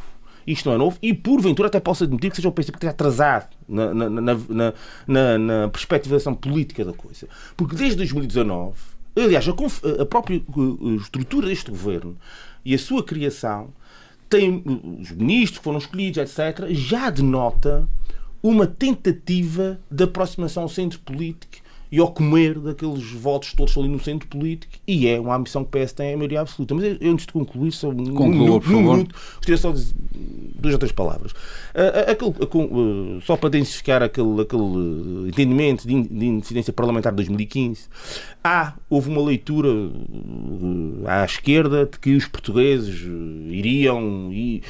Isto 0.47 0.71
não 0.71 0.77
é 0.77 0.79
novo 0.79 0.97
e, 1.03 1.13
porventura, 1.13 1.69
até 1.69 1.79
posso 1.79 2.05
admitir 2.05 2.31
que 2.31 2.37
seja 2.37 2.49
o 2.49 2.53
PS 2.53 2.71
que 2.71 2.77
esteja 2.77 2.93
atrasado 2.93 3.51
na, 3.69 3.93
na, 3.93 4.09
na, 4.09 4.75
na, 5.07 5.39
na 5.39 5.69
perspectivação 5.69 6.35
política 6.35 6.87
da 6.87 6.95
coisa. 6.95 7.29
Porque 7.55 7.77
desde 7.77 7.97
2019, 7.97 8.79
aliás, 9.15 9.47
a, 9.47 10.03
a 10.03 10.07
própria 10.07 10.43
estrutura 11.03 11.49
deste 11.49 11.71
governo 11.71 12.17
e 12.65 12.75
a 12.75 12.79
sua 12.79 13.05
criação 13.05 13.75
tem 14.33 14.63
os 14.99 15.11
ministros 15.11 15.59
que 15.59 15.65
foram 15.65 15.79
escolhidos, 15.79 16.17
etc., 16.17 16.69
já 16.71 17.11
denota 17.11 17.87
uma 18.43 18.67
tentativa 18.67 19.79
de 19.91 20.05
aproximação 20.05 20.63
ao 20.63 20.69
centro 20.71 20.99
político 21.01 21.62
e 21.93 22.01
ao 22.01 22.11
comer 22.11 22.59
daqueles 22.59 23.13
votos 23.13 23.53
todos 23.53 23.77
ali 23.77 23.87
no 23.87 24.01
centro 24.01 24.27
político 24.27 24.73
e 24.89 25.07
é 25.07 25.21
uma 25.21 25.37
ambição 25.37 25.63
que 25.63 25.79
o 25.79 25.85
PS 25.85 25.93
tem 25.93 26.15
a 26.15 26.17
maioria 26.17 26.41
absoluta. 26.41 26.75
Mas 26.75 26.85
eu, 26.85 27.13
antes 27.13 27.27
de 27.27 27.33
concluir, 27.35 27.71
só 27.71 27.91
um, 27.91 27.97
Conclua, 27.97 28.29
minuto, 28.29 28.63
por 28.63 28.73
favor. 28.73 28.79
Um 28.79 28.93
minuto, 28.97 29.15
gostaria 29.37 29.59
só 29.59 29.73
de 29.73 29.95
duas 30.59 30.73
ou 30.73 30.79
três 30.79 30.93
palavras. 30.93 31.33
Aquele, 32.11 32.31
uh, 32.31 33.21
só 33.21 33.37
para 33.37 33.51
densificar 33.51 34.03
aquele, 34.03 34.41
aquele 34.41 35.29
entendimento 35.29 35.87
de, 35.87 36.03
de 36.03 36.27
incidência 36.27 36.73
parlamentar 36.73 37.13
de 37.13 37.17
2015, 37.17 37.89
há, 38.43 38.73
houve 38.89 39.11
uma 39.11 39.23
leitura 39.23 39.69
uh, 39.69 41.03
à 41.07 41.27
esquerda 41.27 41.85
de 41.85 41.99
que 41.99 42.17
os 42.17 42.27
portugueses 42.27 43.03
iriam 43.51 44.31
e, 44.33 44.63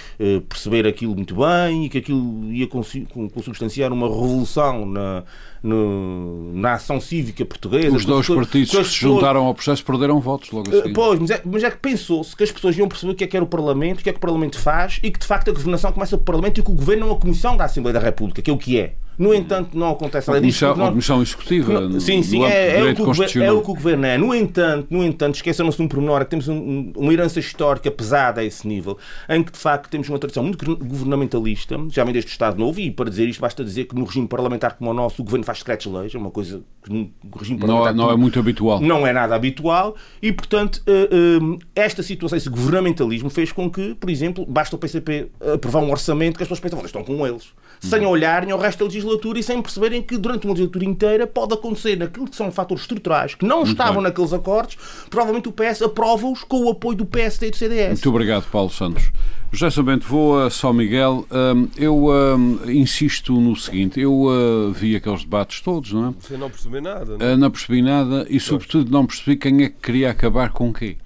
perceber 0.49 0.89
aquilo 0.89 1.15
muito 1.15 1.37
bem 1.37 1.85
e 1.85 1.89
que 1.89 1.99
aquilo 1.99 2.53
ia 2.53 2.67
consubstanciar 2.67 3.93
uma 3.93 4.09
revolução 4.09 4.87
na, 4.87 5.23
no, 5.63 6.53
na 6.55 6.75
ação 6.75 7.01
cívica 7.01 7.45
portuguesa. 7.45 7.95
Os 7.95 8.05
dois 8.05 8.27
partidos 8.27 8.71
que 8.71 8.85
se 8.85 8.97
juntaram 8.97 9.47
ao 9.47 9.55
processo 9.55 9.85
perderam 9.85 10.21
votos 10.21 10.51
logo 10.51 10.69
a 10.71 10.83
seguir. 10.83 10.93
Pois, 10.93 11.21
mas 11.21 11.31
é, 11.31 11.43
mas 11.45 11.63
é 11.63 11.71
que 11.71 11.77
pensou-se 11.77 12.35
que 12.35 12.43
as 12.43 12.51
pessoas 12.51 12.77
iam 12.77 12.89
perceber 12.89 13.13
o 13.13 13.15
que 13.15 13.25
é 13.25 13.27
que 13.27 13.37
era 13.37 13.45
o 13.45 13.49
Parlamento, 13.49 14.01
o 14.01 14.03
que 14.03 14.11
é 14.11 14.13
que 14.13 14.19
o 14.19 14.21
Parlamento 14.21 14.59
faz 14.59 14.99
e 15.03 15.11
que 15.11 15.19
de 15.19 15.27
facto 15.27 15.51
a 15.51 15.53
governação 15.53 15.93
começa 15.93 16.17
pelo 16.17 16.25
Parlamento 16.25 16.61
e 16.61 16.63
que 16.63 16.71
o 16.71 16.75
Governo 16.75 17.05
é 17.05 17.07
uma 17.11 17.19
comissão 17.19 17.57
da 17.57 17.65
Assembleia 17.65 17.95
da 17.95 18.01
República, 18.01 18.43
que 18.43 18.51
é 18.51 18.53
o 18.53 18.59
que 18.59 18.79
é. 18.79 18.95
No 19.19 19.35
entanto, 19.35 19.77
não 19.77 19.91
acontece 19.91 20.31
a 20.31 20.35
comissão, 20.35 20.77
não, 20.77 20.89
comissão 20.89 21.23
executiva. 21.23 21.81
Não, 21.81 22.01
sim, 22.01 22.23
sim, 22.23 22.45
é, 22.45 22.79
é, 22.79 22.91
o 22.91 22.95
que 22.95 23.03
o 23.03 23.07
governo, 23.07 23.43
é 23.43 23.53
o 23.53 23.63
que 23.63 23.71
o 23.71 23.75
governo 23.75 24.07
é. 24.07 24.19
No 24.19 24.35
entanto, 24.35 24.87
no 24.91 25.05
entanto 25.05 25.35
esqueçam-se 25.35 25.77
de 25.77 25.83
um 25.83 25.89
pormenor, 25.89 26.21
que 26.21 26.31
temos 26.31 26.49
um, 26.49 26.93
uma 26.97 27.13
herança 27.13 27.39
histórica 27.39 27.91
pesada 27.91 28.41
a 28.41 28.45
esse 28.45 28.67
nível, 28.67 28.99
em 29.29 29.43
que 29.43 29.53
de 29.53 29.59
facto 29.59 29.91
temos 29.91 30.09
uma 30.09 30.19
tradição 30.19 30.43
muito 30.43 30.77
governamentalista, 30.77 31.77
já 31.91 32.05
vem 32.05 32.13
desde 32.13 32.31
o 32.31 32.33
Estado 32.33 32.59
Novo, 32.59 32.81
e 32.81 32.91
para 32.91 33.11
dizer 33.11 33.29
isto 33.29 33.41
basta 33.41 33.63
dizer 33.63 33.85
que 33.85 33.95
no 33.95 34.05
regime 34.05 34.27
parlamentar 34.27 34.77
como 34.77 34.91
o 34.91 34.95
nosso, 34.95 35.21
o 35.21 35.25
governo 35.25 35.45
faz 35.45 35.59
secretos-leis, 35.59 36.15
é 36.15 36.19
uma 36.19 36.31
coisa 36.31 36.63
que 36.83 36.93
no 36.93 37.11
regime 37.39 37.61
parlamentar. 37.61 37.95
Não, 37.95 38.07
não 38.07 38.13
é 38.13 38.17
muito 38.17 38.39
habitual. 38.39 38.81
Não 38.81 39.07
é 39.07 39.13
nada 39.13 39.35
habitual, 39.35 39.95
e 40.21 40.33
portanto, 40.33 40.83
eh, 40.87 41.09
eh, 41.11 41.59
esta 41.75 42.03
situação, 42.03 42.37
esse 42.37 42.49
governamentalismo, 42.49 43.29
fez 43.29 43.53
com 43.53 43.71
que, 43.71 43.95
por 43.95 44.09
exemplo, 44.11 44.47
basta 44.47 44.75
o 44.75 44.79
PCP 44.79 45.29
aprovar 45.55 45.83
um 45.83 45.91
orçamento 45.91 46.37
que 46.37 46.43
as 46.43 46.49
pessoas 46.49 46.61
pensam, 46.61 46.85
estão 46.85 47.05
com 47.05 47.27
eles, 47.27 47.53
sem 47.81 48.05
olharem 48.07 48.51
ao 48.51 48.59
resto 48.59 48.81
da 48.81 48.85
legislação 48.87 49.02
legislatura 49.03 49.39
e 49.39 49.43
sem 49.43 49.61
perceberem 49.61 50.03
que 50.03 50.17
durante 50.17 50.47
uma 50.47 50.53
legislatura 50.53 50.85
inteira 50.85 51.27
pode 51.27 51.55
acontecer 51.55 51.97
naquilo 51.97 52.29
que 52.29 52.37
são 52.37 52.51
fatores 52.51 52.83
estruturais 52.83 53.35
que 53.35 53.45
não 53.45 53.59
Muito 53.59 53.73
estavam 53.73 53.97
bem. 53.97 54.05
naqueles 54.05 54.33
acordos, 54.33 54.77
provavelmente 55.11 55.49
o 55.49 55.53
PS 55.53 55.83
aprova-os 55.83 56.45
com 56.45 56.65
o 56.65 56.71
apoio 56.71 56.97
do 56.97 57.07
PSD 57.07 57.49
e 57.49 57.51
do 57.51 57.57
CDS. 57.57 57.89
Muito 57.89 58.09
obrigado, 58.09 58.45
Paulo 58.51 58.71
Santos. 58.71 59.11
José 59.55 59.69
Sambento, 59.69 60.07
vou 60.07 60.43
a 60.43 60.49
São 60.49 60.73
Miguel. 60.73 61.27
Hum, 61.31 61.69
eu 61.77 62.07
hum, 62.07 62.59
insisto 62.69 63.39
no 63.39 63.55
seguinte: 63.55 64.01
eu 64.01 64.23
uh, 64.23 64.73
vi 64.73 64.97
aqueles 64.97 65.25
debates 65.25 65.61
todos, 65.61 65.93
não 65.93 66.09
é? 66.09 66.15
Você 66.19 66.39
não 66.39 66.49
percebeu 66.49 66.81
nada, 66.81 67.19
não 67.19 67.27
é? 67.27 67.35
Uh, 67.35 67.37
não 67.37 67.51
percebi 67.51 67.83
nada 67.83 68.27
e, 68.31 68.41
sobretudo, 68.41 68.91
não 68.91 69.05
percebi 69.05 69.37
quem 69.37 69.65
é 69.65 69.69
que 69.69 69.77
queria 69.83 70.11
acabar 70.11 70.53
com 70.53 70.71
o 70.71 70.73
quê. 70.73 70.97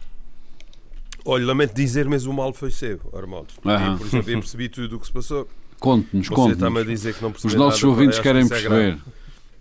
Olha, 1.25 1.45
lamento 1.45 1.75
dizer, 1.75 2.09
mas 2.09 2.25
o 2.25 2.33
mal 2.33 2.53
foi 2.53 2.71
seu, 2.71 3.01
Armando. 3.13 3.49
Aham. 3.65 3.95
E, 3.95 3.99
por 3.99 4.07
exemplo, 4.07 4.31
eu 4.31 4.39
percebi 4.39 4.69
tudo 4.69 4.95
o 4.95 5.01
que 5.01 5.07
se 5.07 5.13
passou. 5.13 5.49
Conte-nos, 5.79 6.29
conte-nos. 6.29 6.87
dizer 6.87 7.15
que 7.15 7.23
não 7.23 7.31
Os 7.31 7.55
nossos 7.55 7.81
nada, 7.83 7.91
ouvintes 7.91 8.19
querem 8.19 8.43
é 8.43 8.49
grave. 8.49 8.69
perceber. 8.69 8.99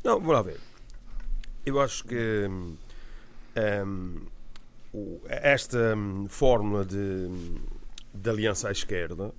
Não, 0.03 0.19
vamos 0.19 0.33
lá 0.33 0.41
ver. 0.41 0.59
Eu 1.65 1.79
acho 1.81 2.03
que 2.05 2.47
hum, 2.49 2.75
hum, 3.85 4.21
esta 5.27 5.95
hum, 5.95 6.27
fórmula 6.29 6.85
de, 6.85 7.27
de 8.13 8.29
aliança 8.29 8.69
à 8.69 8.71
esquerda, 8.71 9.33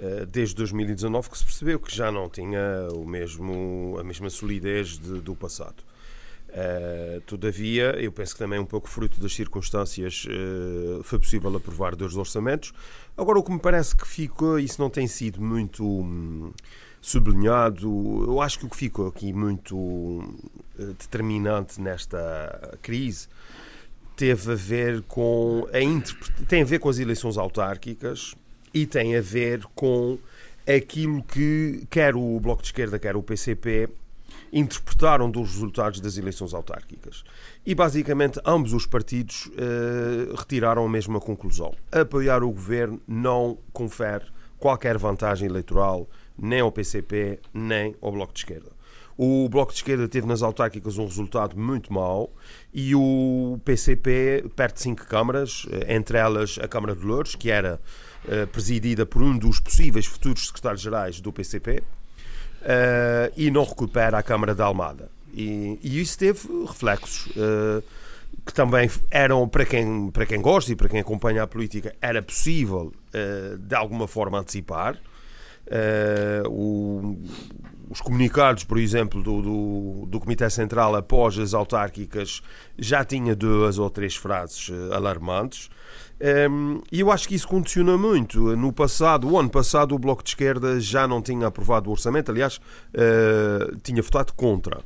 eh, 0.00 0.26
desde 0.26 0.54
2019, 0.56 1.30
que 1.30 1.38
se 1.38 1.44
percebeu 1.44 1.78
que 1.78 1.94
já 1.94 2.10
não 2.10 2.28
tinha 2.28 2.88
o 2.92 3.06
mesmo, 3.06 3.96
a 4.00 4.04
mesma 4.04 4.30
solidez 4.30 4.98
de- 4.98 5.20
do 5.20 5.34
passado. 5.36 5.82
Eh, 6.50 7.20
todavia, 7.26 7.94
eu 8.00 8.10
penso 8.10 8.32
que 8.32 8.38
também 8.38 8.58
um 8.58 8.64
pouco 8.64 8.88
fruto 8.88 9.20
das 9.20 9.34
circunstâncias 9.34 10.26
eh, 10.28 11.00
foi 11.02 11.18
possível 11.18 11.54
aprovar 11.54 11.94
dois 11.94 12.16
orçamentos. 12.16 12.72
Agora, 13.16 13.38
o 13.38 13.42
que 13.42 13.52
me 13.52 13.58
parece 13.58 13.94
que 13.94 14.06
ficou, 14.06 14.58
isso 14.58 14.80
não 14.80 14.88
tem 14.88 15.06
sido 15.06 15.42
muito 15.42 15.84
hum, 15.84 16.50
sublinhado, 17.02 18.24
eu 18.26 18.40
acho 18.40 18.58
que 18.60 18.66
o 18.66 18.68
que 18.70 18.76
ficou 18.76 19.08
aqui 19.08 19.32
muito 19.32 20.22
eh, 20.78 20.84
determinante 20.98 21.80
nesta 21.80 22.78
crise 22.82 23.28
teve 24.16 24.52
a 24.52 24.54
ver 24.56 25.02
com 25.02 25.68
a 25.68 26.44
tem 26.46 26.62
a 26.62 26.64
ver 26.64 26.80
com 26.80 26.88
as 26.88 26.98
eleições 26.98 27.36
autárquicas 27.36 28.34
e 28.74 28.84
tem 28.84 29.16
a 29.16 29.20
ver 29.20 29.62
com 29.76 30.18
aquilo 30.66 31.22
que 31.22 31.86
quer 31.88 32.16
o 32.16 32.40
Bloco 32.40 32.62
de 32.62 32.68
Esquerda, 32.68 32.98
quer 32.98 33.16
o 33.16 33.22
PCP 33.22 33.88
interpretaram 34.52 35.30
dos 35.30 35.50
resultados 35.52 36.00
das 36.00 36.16
eleições 36.16 36.54
autárquicas. 36.54 37.24
E 37.64 37.74
basicamente 37.74 38.40
ambos 38.44 38.72
os 38.72 38.86
partidos 38.86 39.50
eh, 39.56 40.34
retiraram 40.36 40.84
a 40.84 40.88
mesma 40.88 41.20
conclusão. 41.20 41.74
Apoiar 41.92 42.42
o 42.42 42.50
governo 42.50 43.00
não 43.06 43.58
confere 43.72 44.26
qualquer 44.58 44.98
vantagem 44.98 45.48
eleitoral 45.48 46.08
nem 46.36 46.60
ao 46.60 46.72
PCP 46.72 47.40
nem 47.52 47.94
ao 48.00 48.12
Bloco 48.12 48.32
de 48.32 48.40
Esquerda. 48.40 48.78
O 49.20 49.48
Bloco 49.48 49.72
de 49.72 49.78
Esquerda 49.78 50.06
teve 50.06 50.28
nas 50.28 50.42
autárquicas 50.42 50.96
um 50.96 51.04
resultado 51.04 51.58
muito 51.58 51.92
mau 51.92 52.32
e 52.72 52.94
o 52.94 53.58
PCP 53.64 54.44
perde 54.54 54.80
cinco 54.80 55.04
câmaras, 55.06 55.66
eh, 55.72 55.96
entre 55.96 56.16
elas 56.16 56.56
a 56.62 56.68
Câmara 56.68 56.94
de 56.94 57.04
Louros, 57.04 57.34
que 57.34 57.50
era 57.50 57.80
eh, 58.28 58.46
presidida 58.46 59.04
por 59.04 59.20
um 59.20 59.36
dos 59.36 59.58
possíveis 59.58 60.06
futuros 60.06 60.46
secretários-gerais 60.46 61.20
do 61.20 61.32
PCP, 61.32 61.82
eh, 62.62 63.32
e 63.36 63.50
não 63.50 63.64
recupera 63.64 64.18
a 64.18 64.22
Câmara 64.22 64.54
de 64.54 64.62
Almada. 64.62 65.10
E, 65.32 65.78
e 65.82 66.00
isso 66.00 66.18
teve 66.18 66.40
reflexos 66.66 67.28
eh, 67.36 67.82
que 68.44 68.52
também 68.52 68.90
eram, 69.10 69.48
para 69.48 69.64
quem, 69.64 70.10
para 70.10 70.24
quem 70.26 70.40
gosta 70.40 70.72
e 70.72 70.76
para 70.76 70.88
quem 70.88 71.00
acompanha 71.00 71.42
a 71.42 71.46
política, 71.46 71.94
era 72.00 72.22
possível 72.22 72.92
eh, 73.12 73.56
de 73.58 73.74
alguma 73.74 74.08
forma 74.08 74.38
antecipar. 74.38 74.98
O- 76.48 77.16
os 77.90 78.00
comunicados, 78.02 78.64
por 78.64 78.78
exemplo, 78.78 79.22
do, 79.22 79.40
do, 79.42 80.06
do 80.06 80.20
Comitê 80.20 80.48
Central 80.50 80.94
após 80.94 81.38
as 81.38 81.54
autárquicas 81.54 82.42
já 82.78 83.02
tinha 83.04 83.34
duas 83.34 83.78
ou 83.78 83.88
três 83.88 84.14
frases 84.14 84.70
alarmantes. 84.92 85.70
Um, 86.20 86.80
e 86.90 87.00
eu 87.00 87.12
acho 87.12 87.28
que 87.28 87.34
isso 87.34 87.46
condiciona 87.46 87.96
muito. 87.96 88.56
No 88.56 88.72
passado, 88.72 89.28
o 89.28 89.38
ano 89.38 89.48
passado, 89.48 89.94
o 89.94 89.98
Bloco 89.98 90.22
de 90.22 90.30
Esquerda 90.30 90.80
já 90.80 91.06
não 91.06 91.22
tinha 91.22 91.46
aprovado 91.46 91.88
o 91.88 91.92
orçamento, 91.92 92.30
aliás, 92.30 92.60
eh, 92.92 93.72
tinha 93.82 94.02
votado 94.02 94.32
contra. 94.32 94.80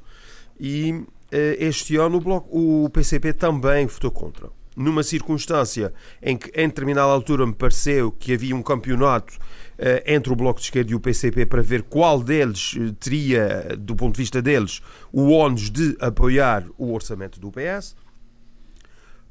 E 0.61 1.03
eh, 1.31 1.57
este 1.59 1.97
ano 1.97 2.19
o, 2.19 2.21
Bloco, 2.21 2.49
o 2.85 2.91
PCP 2.91 3.33
também 3.33 3.87
votou 3.87 4.11
contra. 4.11 4.51
Numa 4.77 5.03
circunstância 5.03 5.93
em 6.23 6.37
que, 6.37 6.51
em 6.55 6.67
determinada 6.67 7.11
altura, 7.11 7.47
me 7.47 7.55
pareceu 7.55 8.11
que 8.11 8.33
havia 8.33 8.55
um 8.55 8.62
campeonato 8.62 9.39
eh, 9.79 10.03
entre 10.07 10.33
o 10.33 10.37
Bloco 10.37 10.61
de 10.61 10.67
Esquerda 10.67 10.93
e 10.93 10.95
o 10.95 11.01
PCP 11.01 11.47
para 11.47 11.62
ver 11.62 11.83
qual 11.83 12.23
deles 12.23 12.75
teria, 13.01 13.75
do 13.79 13.97
ponto 13.97 14.15
de 14.17 14.23
vista 14.23 14.43
deles, 14.43 14.83
o 15.11 15.33
ónus 15.33 15.71
de 15.71 15.97
apoiar 15.99 16.65
o 16.77 16.93
orçamento 16.93 17.41
do 17.41 17.51
PS. 17.51 17.97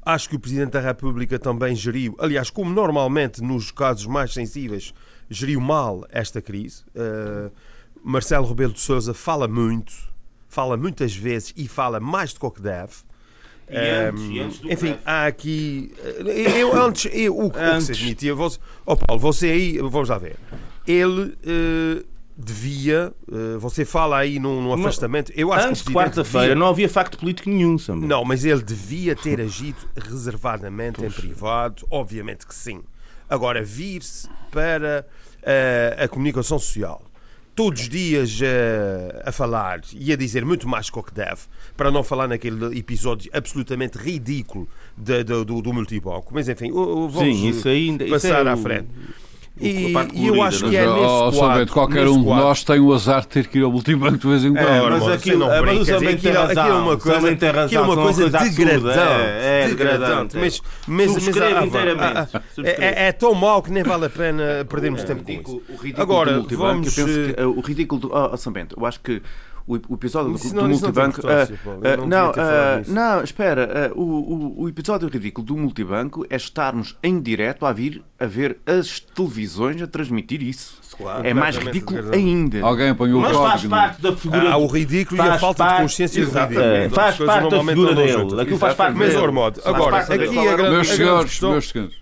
Acho 0.04 0.28
que 0.28 0.36
o 0.36 0.40
Presidente 0.40 0.70
da 0.72 0.80
República 0.80 1.38
também 1.38 1.74
geriu, 1.76 2.16
aliás, 2.18 2.50
como 2.50 2.70
normalmente 2.72 3.40
nos 3.42 3.70
casos 3.70 4.06
mais 4.06 4.32
sensíveis, 4.32 4.92
geriu 5.30 5.60
mal 5.60 6.04
esta 6.10 6.42
crise. 6.42 6.82
Uh, 6.94 7.50
Marcelo 8.02 8.46
Rebelo 8.48 8.72
de 8.72 8.80
Sousa 8.80 9.14
fala 9.14 9.46
muito, 9.46 9.92
fala 10.48 10.76
muitas 10.76 11.14
vezes 11.14 11.54
e 11.56 11.68
fala 11.68 12.00
mais 12.00 12.32
do 12.32 12.40
que 12.40 12.46
o 12.46 12.50
que 12.50 12.60
deve. 12.62 12.94
E 13.70 13.76
antes, 13.78 14.22
Um, 14.24 14.32
e 14.32 14.40
antes 14.40 14.58
do 14.58 14.72
enfim, 14.72 14.86
breve. 14.88 15.00
há 15.06 15.26
aqui. 15.26 15.92
Eu, 16.58 16.74
antes, 16.82 17.10
eu, 17.14 17.38
o, 17.38 17.42
que- 17.42 17.46
o 17.46 17.50
que 17.52 17.58
Antes. 17.60 17.86
se 17.86 17.92
admitia. 17.92 18.34
Você, 18.34 18.58
oh 18.84 18.96
Paulo, 18.96 19.20
você 19.20 19.46
aí, 19.50 19.78
vamos 19.78 20.08
lá 20.08 20.18
ver. 20.18 20.36
Ele 20.86 21.38
eh, 21.44 22.04
devia. 22.36 23.12
eh, 23.30 23.56
você 23.58 23.84
fala 23.84 24.18
aí 24.18 24.38
num, 24.38 24.62
num 24.62 24.72
afastamento. 24.72 25.32
Eu 25.34 25.52
acho 25.52 25.68
Antes 25.68 25.82
que 25.82 25.88
de 25.88 25.92
o 25.92 25.96
quarta-feira 25.98 26.48
devia- 26.48 26.54
não 26.60 26.66
havia 26.68 26.88
facto 26.88 27.18
político 27.18 27.48
nenhum, 27.50 27.78
Samuel. 27.78 28.08
não, 28.08 28.24
mas 28.24 28.44
ele 28.44 28.62
devia 28.62 29.14
ter 29.16 29.40
agido 29.40 29.78
reservadamente 29.96 31.04
em 31.04 31.10
privado, 31.10 31.86
obviamente 31.90 32.46
que 32.46 32.54
sim. 32.54 32.82
Agora, 33.28 33.62
vir-se 33.64 34.28
para 34.50 35.06
eh, 35.42 35.96
a 35.98 36.08
comunicação 36.08 36.58
social, 36.58 37.02
todos 37.54 37.82
os 37.82 37.88
dias 37.88 38.38
eh, 38.42 39.22
a 39.24 39.32
falar 39.32 39.80
e 39.94 40.12
a 40.12 40.16
dizer 40.16 40.44
muito 40.44 40.68
mais 40.68 40.90
do 40.90 41.02
que 41.02 41.12
deve, 41.14 41.40
para 41.76 41.90
não 41.90 42.02
falar 42.04 42.28
naquele 42.28 42.78
episódio 42.78 43.30
absolutamente 43.32 43.96
ridículo 43.98 44.68
de- 44.96 45.24
de- 45.24 45.44
do, 45.44 45.62
do 45.62 45.72
multibanco. 45.72 46.32
Mas 46.34 46.48
enfim, 46.48 46.70
o- 46.72 46.76
o- 47.04 47.08
vamos 47.08 47.36
Sim, 47.36 47.48
isso 47.48 47.68
ainda- 47.68 48.04
isso 48.04 48.12
passar 48.12 48.46
é 48.46 48.50
à 48.50 48.54
o- 48.54 48.58
frente. 48.58 48.88
a 48.90 49.21
E, 49.60 49.92
e 50.14 50.26
eu 50.26 50.42
acho 50.42 50.62
não 50.62 50.70
que 50.70 50.76
é? 50.76 50.84
é 50.84 50.86
nesse 50.86 50.98
Oh, 51.04 51.30
quadro, 51.32 51.58
Bento, 51.58 51.72
qualquer 51.72 52.04
nesse 52.06 52.18
um 52.18 52.22
de 52.22 52.28
nós 52.28 52.64
tem 52.64 52.80
o 52.80 52.92
azar 52.92 53.20
de 53.20 53.28
ter 53.28 53.46
que 53.46 53.58
ir 53.58 53.62
ao 53.62 53.70
multibanco 53.70 54.16
de 54.18 54.26
vez 54.26 54.44
em 54.44 54.52
quando. 54.54 54.66
É, 54.66 54.90
mas 54.90 55.08
aquilo- 55.08 55.38
não 55.40 55.52
é, 55.52 55.60
mas 55.60 55.70
brinca, 55.70 55.96
o 55.96 56.00
tem 56.00 56.08
aquilo 56.08 56.36
é 56.36 56.72
uma 56.74 56.96
coisa, 56.96 57.36
tem 57.36 57.50
razão, 57.50 57.52
aquilo 57.52 57.52
é 57.52 57.52
uma 57.52 57.68
que 57.68 57.76
é 57.76 57.80
uma 57.80 57.96
coisa 57.96 58.30
degradante, 58.30 58.98
é, 58.98 59.62
é 59.64 59.68
degradante. 59.68 60.36
Mas, 60.38 60.60
mas, 60.86 61.12
mas, 61.12 61.36
ah, 61.36 61.64
inteiramente, 61.66 62.02
ah, 62.02 62.28
ah, 62.34 62.42
é, 62.64 63.08
é 63.08 63.12
tão 63.12 63.34
mau 63.34 63.62
que 63.62 63.70
nem 63.70 63.82
vale 63.82 64.06
a 64.06 64.10
pena 64.10 64.66
perdermos 64.68 65.04
tempo 65.04 65.22
com 65.22 65.32
isso. 65.32 65.62
o 65.68 65.76
ridículo 65.76 66.02
Agora, 66.02 66.32
do 66.32 66.38
multibanco, 66.40 66.72
vamos, 66.72 66.98
eu 66.98 67.04
penso 67.06 67.20
eh, 67.20 67.32
que, 67.34 67.42
o 67.42 67.60
ridículo 67.60 68.00
do. 68.00 68.10
Oh, 68.12 68.30
oh, 68.32 68.36
São 68.38 68.52
Bento, 68.52 68.74
eu 68.78 68.86
acho 68.86 69.00
que 69.00 69.20
o, 69.66 69.74
o 69.74 69.94
episódio 69.94 70.32
do, 70.32 70.38
do 70.54 70.68
multibanco. 70.68 71.20
eu 71.26 71.30
eh, 71.30 71.96
não 71.96 72.32
nisso. 72.78 72.92
não, 72.92 73.22
espera. 73.22 73.92
o, 73.94 74.00
o, 74.02 74.62
o 74.62 74.68
episódio 74.68 75.08
ridículo 75.08 75.46
do 75.46 75.56
multibanco 75.56 76.26
é 76.28 76.36
estarmos 76.36 76.96
em 77.02 77.20
direto 77.20 77.64
a 77.64 77.72
vir 77.72 78.02
a 78.18 78.26
ver 78.26 78.58
as 78.66 79.00
televisões 79.00 79.80
a 79.82 79.86
transmitir 79.86 80.42
isso. 80.42 80.80
Claro. 80.96 81.26
é 81.26 81.32
mais 81.32 81.56
ridículo 81.56 82.02
verdade. 82.02 82.16
ainda. 82.22 82.60
Alguém 82.62 82.90
apanhou 82.90 83.18
o 83.18 83.22
Mas 83.22 83.32
faz 83.36 83.52
código. 83.52 83.70
não 83.70 83.78
é? 83.78 83.80
parte 83.88 84.02
da 84.02 84.16
figura. 84.16 84.50
Há 84.52 84.56
o 84.58 84.66
ridículo 84.66 85.18
e 85.18 85.20
a 85.22 85.26
faz 85.26 85.40
falta 85.40 85.62
de 85.64 85.68
parte- 85.70 85.82
consciência 85.82 86.24
do 86.26 86.30
ridículo. 86.30 86.60
é, 86.60 86.88
Faz 86.90 87.16
parte 87.16 87.50
da 87.50 87.64
figura 87.64 87.94
dele. 87.94 88.12
juntas. 88.12 88.38
Aquilo 88.38 88.58
faz 88.58 88.74
parte 88.74 88.96
Mas, 88.98 89.14
Faz 89.14 89.66
agora, 89.66 89.96
aqui 89.98 90.38
a 90.48 90.56
grande, 90.56 90.70
Meus 90.70 90.88
senhores, 90.88 91.30
questão... 91.30 91.50
meus 91.52 91.68
senhores. 91.68 91.94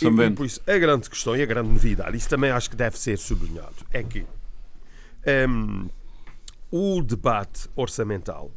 E, 0.00 0.30
por 0.30 0.46
isso, 0.46 0.60
a 0.66 0.78
grande 0.78 1.10
questão 1.10 1.36
e 1.36 1.42
a 1.42 1.46
grande 1.46 1.68
novidade, 1.68 2.16
isso 2.16 2.28
também 2.28 2.50
acho 2.50 2.70
que 2.70 2.76
deve 2.76 2.98
ser 2.98 3.18
sublinhado, 3.18 3.74
é 3.92 4.02
que 4.02 4.24
hum, 5.48 5.88
o 6.72 7.02
debate 7.02 7.68
orçamental 7.76 8.50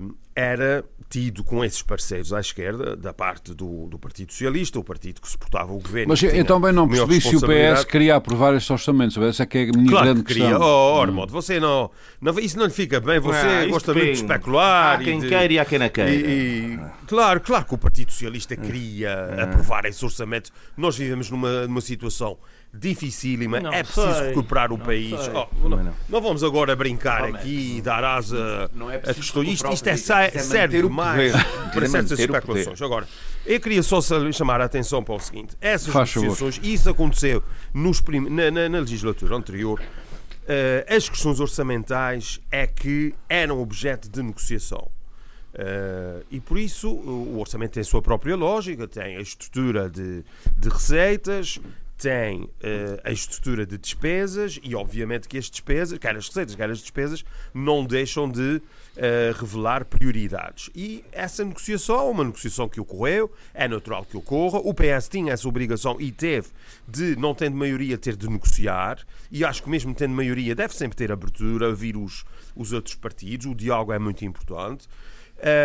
hum, 0.00 0.14
era 0.36 0.84
tido 1.08 1.44
com 1.44 1.64
esses 1.64 1.80
parceiros 1.80 2.32
à 2.32 2.40
esquerda, 2.40 2.96
da 2.96 3.12
parte 3.12 3.54
do, 3.54 3.86
do 3.86 3.96
Partido 4.00 4.32
Socialista, 4.32 4.80
o 4.80 4.84
partido 4.84 5.20
que 5.20 5.28
suportava 5.28 5.72
o 5.72 5.78
governo. 5.78 6.08
Mas 6.08 6.20
eu 6.24 6.44
também 6.44 6.72
não 6.72 6.86
maior 6.88 7.06
percebi 7.06 7.38
se 7.38 7.44
o 7.44 7.46
PS 7.46 7.84
queria 7.84 8.16
aprovar 8.16 8.52
este 8.54 8.72
orçamento. 8.72 9.22
Essa 9.22 9.44
é 9.44 9.46
que 9.46 9.58
é 9.58 9.62
a 9.62 9.66
minha 9.78 9.90
Claro 9.90 10.06
grande 10.06 10.22
que 10.22 10.32
queria. 10.34 10.48
questão. 10.48 10.60
Oh, 10.66 10.98
Ormond, 10.98 11.30
você 11.30 11.60
não, 11.60 11.88
não. 12.20 12.36
Isso 12.40 12.58
não 12.58 12.64
lhe 12.64 12.72
fica 12.72 12.98
bem. 12.98 13.20
Você 13.20 13.38
Ah, 13.46 13.66
gosta 13.68 13.92
muito 13.94 14.06
de 14.06 14.12
especular. 14.12 14.98
Há 14.98 15.02
e 15.02 15.04
quem 15.04 15.20
de- 15.20 15.28
queira 15.28 15.52
e 15.52 15.58
há 15.60 15.64
quem 15.64 15.78
não 15.78 15.88
queira. 15.88 16.10
e- 16.10 16.74
e- 16.74 16.78
claro, 17.06 17.40
claro 17.40 17.64
que 17.64 17.74
o 17.74 17.78
Partido 17.78 18.10
Socialista 18.10 18.56
queria 18.56 19.40
aprovar 19.44 19.84
esse 19.84 20.04
orçamento. 20.04 20.50
Nós 20.76 20.96
vivemos 20.96 21.30
numa, 21.30 21.68
numa 21.68 21.80
situação 21.80 22.36
dificílima. 22.74 23.60
Não 23.60 23.72
é 23.72 23.82
preciso 23.82 24.12
sei. 24.14 24.28
recuperar 24.28 24.72
o 24.72 24.78
país. 24.78 25.14
Oh, 25.32 25.68
não, 25.68 25.82
não. 25.82 25.94
não 26.08 26.20
vamos 26.20 26.42
agora 26.42 26.74
brincar 26.74 27.24
aqui 27.24 27.76
e 27.78 27.80
dar 27.82 28.02
asa 28.02 28.68
Não 28.74 28.90
é 28.90 28.96
a 28.96 29.14
questão. 29.14 29.42
Isto, 29.42 29.72
isto 29.72 29.88
é, 29.88 29.92
é 29.92 30.64
o 30.66 30.68
demais 30.88 31.32
para 31.72 31.86
certas 31.86 32.18
especulações. 32.18 32.82
Agora, 32.82 33.06
eu 33.46 33.60
queria 33.60 33.82
só 33.82 34.00
chamar 34.32 34.60
a 34.60 34.64
atenção 34.64 35.02
para 35.02 35.14
o 35.14 35.20
seguinte: 35.20 35.56
essas 35.60 35.92
Faz 35.92 36.10
favor. 36.10 36.22
negociações, 36.24 36.60
e 36.62 36.74
isso 36.74 36.90
aconteceu 36.90 37.42
nos 37.72 38.00
prim- 38.00 38.28
na, 38.28 38.50
na- 38.50 38.68
na 38.68 38.78
legislatura 38.80 39.36
anterior, 39.36 39.80
uh, 39.80 40.94
as 40.94 41.08
questões 41.08 41.40
orçamentais 41.40 42.40
é 42.50 42.66
que 42.66 43.14
eram 43.28 43.60
objeto 43.60 44.08
de 44.08 44.22
negociação. 44.22 44.88
Uh, 45.54 46.24
e 46.32 46.40
por 46.40 46.58
isso 46.58 46.90
o 46.90 47.38
orçamento 47.38 47.72
tem 47.74 47.80
a 47.80 47.84
sua 47.84 48.02
própria 48.02 48.34
lógica, 48.34 48.88
tem 48.88 49.16
a 49.16 49.20
estrutura 49.20 49.88
de, 49.88 50.24
de 50.56 50.68
receitas, 50.68 51.60
tem 52.04 52.42
uh, 52.42 52.50
a 53.02 53.10
estrutura 53.10 53.64
de 53.64 53.78
despesas 53.78 54.60
e 54.62 54.74
obviamente 54.74 55.26
que 55.26 55.38
as 55.38 55.46
despesas, 55.46 55.98
quer 55.98 56.14
as 56.14 56.28
receitas, 56.28 56.54
quer 56.54 56.68
as 56.68 56.80
despesas, 56.80 57.24
não 57.54 57.82
deixam 57.82 58.30
de 58.30 58.60
uh, 58.60 59.40
revelar 59.40 59.86
prioridades. 59.86 60.68
E 60.74 61.02
essa 61.10 61.42
negociação, 61.42 62.10
uma 62.10 62.22
negociação 62.22 62.68
que 62.68 62.78
ocorreu, 62.78 63.32
é 63.54 63.66
natural 63.66 64.04
que 64.04 64.18
ocorra. 64.18 64.58
O 64.58 64.74
PS 64.74 65.08
tinha 65.08 65.32
essa 65.32 65.48
obrigação 65.48 65.98
e 65.98 66.12
teve 66.12 66.48
de, 66.86 67.16
não 67.16 67.34
tendo 67.34 67.56
maioria, 67.56 67.96
ter 67.96 68.16
de 68.16 68.28
negociar. 68.28 68.98
E 69.32 69.42
acho 69.42 69.62
que 69.62 69.70
mesmo 69.70 69.94
tendo 69.94 70.14
maioria, 70.14 70.54
deve 70.54 70.74
sempre 70.74 70.98
ter 70.98 71.10
abertura, 71.10 71.70
ouvir 71.70 71.96
os, 71.96 72.22
os 72.54 72.74
outros 72.74 72.96
partidos. 72.96 73.46
O 73.46 73.54
diálogo 73.54 73.94
é 73.94 73.98
muito 73.98 74.26
importante. 74.26 74.86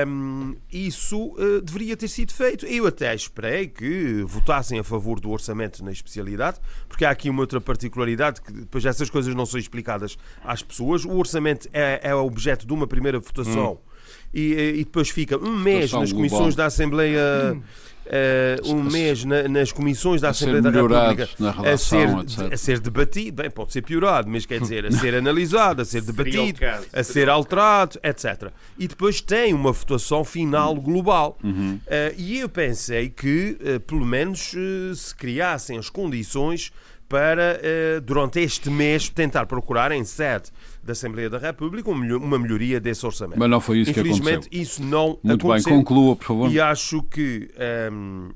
Um, 0.07 0.57
isso 0.71 1.33
uh, 1.37 1.61
deveria 1.61 1.95
ter 1.95 2.07
sido 2.07 2.33
feito. 2.33 2.65
Eu 2.65 2.87
até 2.87 3.13
esperei 3.15 3.67
que 3.67 4.23
votassem 4.23 4.79
a 4.79 4.83
favor 4.83 5.19
do 5.19 5.29
orçamento 5.29 5.83
na 5.83 5.91
especialidade, 5.91 6.59
porque 6.87 7.05
há 7.05 7.11
aqui 7.11 7.29
uma 7.29 7.41
outra 7.41 7.61
particularidade 7.61 8.41
que 8.41 8.51
depois 8.51 8.83
essas 8.85 9.09
coisas 9.09 9.33
não 9.33 9.45
são 9.45 9.59
explicadas 9.59 10.17
às 10.43 10.61
pessoas. 10.61 11.05
O 11.05 11.15
orçamento 11.17 11.69
é, 11.71 12.01
é 12.03 12.15
objeto 12.15 12.67
de 12.67 12.73
uma 12.73 12.87
primeira 12.87 13.19
votação. 13.19 13.73
Hum. 13.73 13.89
E, 14.33 14.53
e, 14.53 14.83
depois 14.83 15.09
fica 15.09 15.37
um 15.37 15.55
mês 15.55 15.91
nas 15.91 16.11
comissões 16.11 16.55
da 16.55 16.65
Assembleia 16.65 17.53
hum 17.55 17.61
uh, 18.09 18.73
um 18.73 18.83
mês 18.83 19.23
na, 19.23 19.47
nas 19.47 19.71
comissões 19.71 20.21
da 20.21 20.29
Assembleia 20.29 20.61
da 20.61 20.69
República 20.69 21.29
a 21.71 21.77
ser, 21.77 22.07
a 22.51 22.57
ser 22.57 22.79
debatido, 22.79 23.41
bem, 23.41 23.49
pode 23.49 23.71
ser 23.71 23.81
piorado, 23.81 24.29
mas 24.29 24.45
quer 24.45 24.59
dizer, 24.59 24.85
a 24.85 24.91
ser 24.91 25.15
analisado, 25.15 25.81
a 25.81 25.85
ser 25.85 26.01
debatido, 26.01 26.59
a 26.91 27.03
ser 27.03 27.29
alterado, 27.29 27.99
etc. 28.03 28.51
E 28.77 28.87
depois 28.87 29.21
tem 29.21 29.53
uma 29.53 29.71
votação 29.71 30.23
final 30.23 30.75
global. 30.75 31.37
Uhum. 31.43 31.79
Uh, 31.85 32.15
e 32.17 32.39
eu 32.39 32.49
pensei 32.49 33.09
que, 33.09 33.57
uh, 33.61 33.79
pelo 33.81 34.05
menos, 34.05 34.53
se 34.95 35.15
criassem 35.15 35.77
as 35.77 35.89
condições 35.89 36.71
para, 37.07 37.59
durante 38.03 38.39
este 38.39 38.69
mês, 38.69 39.09
tentar 39.09 39.47
procurar 39.47 39.91
em 39.91 40.03
sede 40.03 40.51
da 40.83 40.93
Assembleia 40.93 41.29
da 41.29 41.37
República 41.37 41.89
uma 41.89 42.39
melhoria 42.39 42.79
desse 42.79 43.05
orçamento. 43.05 43.37
Mas 43.37 43.49
não 43.49 43.59
foi 43.59 43.79
isso 43.79 43.93
que 43.93 43.99
aconteceu. 43.99 44.21
Infelizmente, 44.21 44.49
isso 44.51 44.83
não 44.83 45.19
Muito 45.23 45.45
aconteceu. 45.45 45.71
bem, 45.71 45.83
conclua, 45.83 46.15
por 46.15 46.25
favor. 46.25 46.51
E 46.51 46.59
acho 46.59 47.03
que 47.03 47.49
um, 47.91 48.29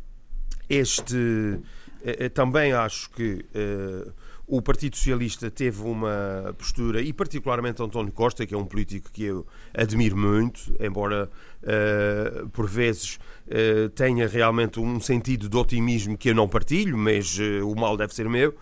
este... 0.70 1.60
Eh, 2.04 2.26
eh, 2.26 2.30
também 2.30 2.74
acho 2.74 3.10
que 3.12 3.46
uh, 3.56 4.12
o 4.46 4.62
Partido 4.62 4.98
Socialista 4.98 5.50
teve 5.50 5.82
uma 5.82 6.54
postura, 6.58 7.02
e 7.02 7.14
particularmente 7.14 7.82
António 7.82 8.12
Costa, 8.12 8.46
que 8.46 8.54
é 8.54 8.58
um 8.58 8.66
político 8.66 9.10
que 9.12 9.24
eu 9.24 9.48
admiro 9.74 10.18
muito, 10.18 10.76
embora 10.80 11.30
uh, 11.64 12.50
por 12.50 12.68
vezes 12.68 13.18
uh, 13.48 13.90
tenha 13.90 14.28
realmente 14.28 14.80
um 14.82 15.00
sentido 15.00 15.48
de 15.48 15.56
otimismo 15.56 16.18
que 16.18 16.30
eu 16.30 16.36
não 16.36 16.48
partilho, 16.48 16.98
mas 16.98 17.40
o 17.64 17.74
mal 17.74 17.96
deve 17.96 18.14
ser 18.14 18.28
meu. 18.28 18.54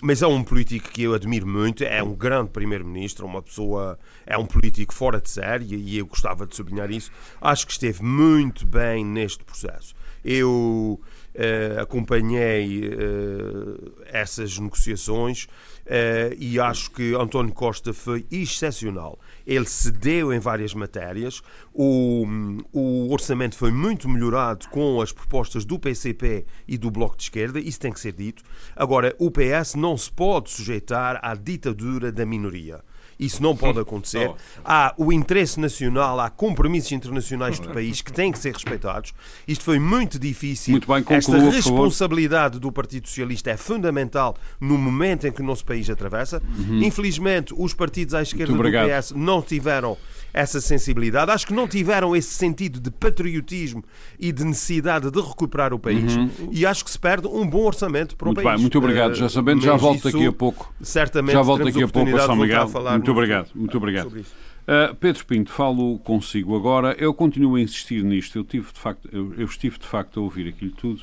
Mas 0.00 0.22
é 0.22 0.26
um 0.26 0.42
político 0.42 0.88
que 0.90 1.02
eu 1.02 1.12
admiro 1.12 1.46
muito, 1.46 1.84
é 1.84 2.02
um 2.02 2.14
grande 2.14 2.50
primeiro-ministro, 2.50 3.26
uma 3.26 3.42
pessoa, 3.42 3.98
é 4.24 4.38
um 4.38 4.46
político 4.46 4.94
fora 4.94 5.20
de 5.20 5.28
série 5.28 5.74
e 5.74 5.98
eu 5.98 6.06
gostava 6.06 6.46
de 6.46 6.56
sublinhar 6.56 6.90
isso. 6.90 7.10
Acho 7.38 7.66
que 7.66 7.72
esteve 7.72 8.02
muito 8.02 8.64
bem 8.64 9.04
neste 9.04 9.44
processo. 9.44 9.94
Eu 10.24 10.98
uh, 11.38 11.80
acompanhei 11.80 12.88
uh, 12.88 13.92
essas 14.06 14.58
negociações 14.58 15.44
uh, 15.44 16.34
e 16.36 16.58
acho 16.58 16.90
que 16.90 17.14
António 17.14 17.52
Costa 17.52 17.92
foi 17.92 18.26
excepcional. 18.30 19.18
Ele 19.46 19.66
cedeu 19.66 20.32
em 20.32 20.40
várias 20.40 20.74
matérias, 20.74 21.40
o, 21.72 22.26
o 22.72 23.12
orçamento 23.12 23.56
foi 23.56 23.70
muito 23.70 24.08
melhorado 24.08 24.68
com 24.68 25.00
as 25.00 25.12
propostas 25.12 25.64
do 25.64 25.78
PCP 25.78 26.44
e 26.66 26.76
do 26.76 26.90
Bloco 26.90 27.16
de 27.16 27.24
Esquerda, 27.24 27.60
isso 27.60 27.80
tem 27.80 27.92
que 27.92 28.00
ser 28.00 28.12
dito. 28.12 28.42
Agora, 28.74 29.14
o 29.18 29.30
PS 29.30 29.74
não 29.74 29.96
se 29.96 30.10
pode 30.10 30.50
sujeitar 30.50 31.20
à 31.22 31.34
ditadura 31.34 32.10
da 32.10 32.26
minoria. 32.26 32.82
Isso 33.18 33.42
não 33.42 33.56
pode 33.56 33.78
acontecer. 33.80 34.30
Há 34.64 34.94
o 34.96 35.12
interesse 35.12 35.58
nacional, 35.58 36.20
há 36.20 36.30
compromissos 36.30 36.92
internacionais 36.92 37.58
do 37.58 37.68
país 37.70 38.00
que 38.00 38.12
têm 38.12 38.30
que 38.30 38.38
ser 38.38 38.52
respeitados. 38.52 39.12
Isto 39.46 39.64
foi 39.64 39.78
muito 39.78 40.18
difícil. 40.18 40.72
Muito 40.72 40.86
bem, 40.86 41.04
Esta 41.08 41.38
responsabilidade 41.38 42.58
do 42.58 42.70
Partido 42.70 43.08
Socialista 43.08 43.50
é 43.50 43.56
fundamental 43.56 44.36
no 44.60 44.76
momento 44.78 45.26
em 45.26 45.32
que 45.32 45.40
o 45.40 45.44
nosso 45.44 45.64
país 45.64 45.88
atravessa. 45.90 46.42
Uhum. 46.58 46.82
Infelizmente, 46.82 47.54
os 47.56 47.74
partidos 47.74 48.14
à 48.14 48.22
esquerda 48.22 48.52
do 48.52 48.62
PS 48.62 49.12
não 49.14 49.42
tiveram 49.42 49.96
essa 50.32 50.60
sensibilidade. 50.60 51.30
Acho 51.30 51.46
que 51.46 51.52
não 51.54 51.66
tiveram 51.66 52.14
esse 52.14 52.34
sentido 52.34 52.80
de 52.80 52.90
patriotismo 52.90 53.84
e 54.18 54.32
de 54.32 54.44
necessidade 54.44 55.10
de 55.10 55.20
recuperar 55.20 55.72
o 55.72 55.78
país. 55.78 56.16
Uhum. 56.16 56.30
E 56.50 56.66
acho 56.66 56.84
que 56.84 56.90
se 56.90 56.98
perde 56.98 57.26
um 57.26 57.46
bom 57.46 57.64
orçamento 57.64 58.16
para 58.16 58.26
muito 58.26 58.40
o 58.40 58.42
país. 58.42 58.56
Bem, 58.56 58.62
muito 58.62 58.78
obrigado, 58.78 59.14
já 59.14 59.28
sabendo, 59.28 59.62
já 59.62 59.76
volto 59.76 60.04
daqui 60.04 60.26
a 60.26 60.32
pouco. 60.32 60.72
Certamente 60.80 61.34
já 61.34 61.42
volto 61.42 61.64
daqui 61.64 61.82
a 61.82 61.88
pouco 61.88 62.16
a 62.16 62.20
São 62.20 62.36
Miguel. 62.36 62.68
Muito 62.68 63.10
obrigado, 63.10 63.50
muito 63.54 63.76
obrigado. 63.76 64.24
Uh, 64.68 64.94
Pedro 64.96 65.24
Pinto, 65.24 65.50
falo 65.50 65.98
consigo 66.00 66.54
agora. 66.54 66.94
Eu 66.98 67.14
continuo 67.14 67.56
a 67.56 67.60
insistir 67.60 68.04
nisto. 68.04 68.36
Eu, 68.38 68.44
tive, 68.44 68.70
de 68.70 68.78
facto, 68.78 69.08
eu, 69.10 69.32
eu 69.38 69.46
estive 69.46 69.78
de 69.78 69.86
facto 69.86 70.20
a 70.20 70.22
ouvir 70.22 70.46
aquilo 70.46 70.72
tudo, 70.72 71.00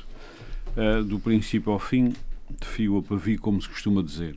uh, 0.76 1.02
do 1.02 1.18
princípio 1.18 1.72
ao 1.72 1.78
fim, 1.80 2.14
de 2.60 2.66
fio 2.66 2.98
a 2.98 3.02
pavio, 3.02 3.40
como 3.40 3.60
se 3.60 3.68
costuma 3.68 4.02
dizer. 4.02 4.36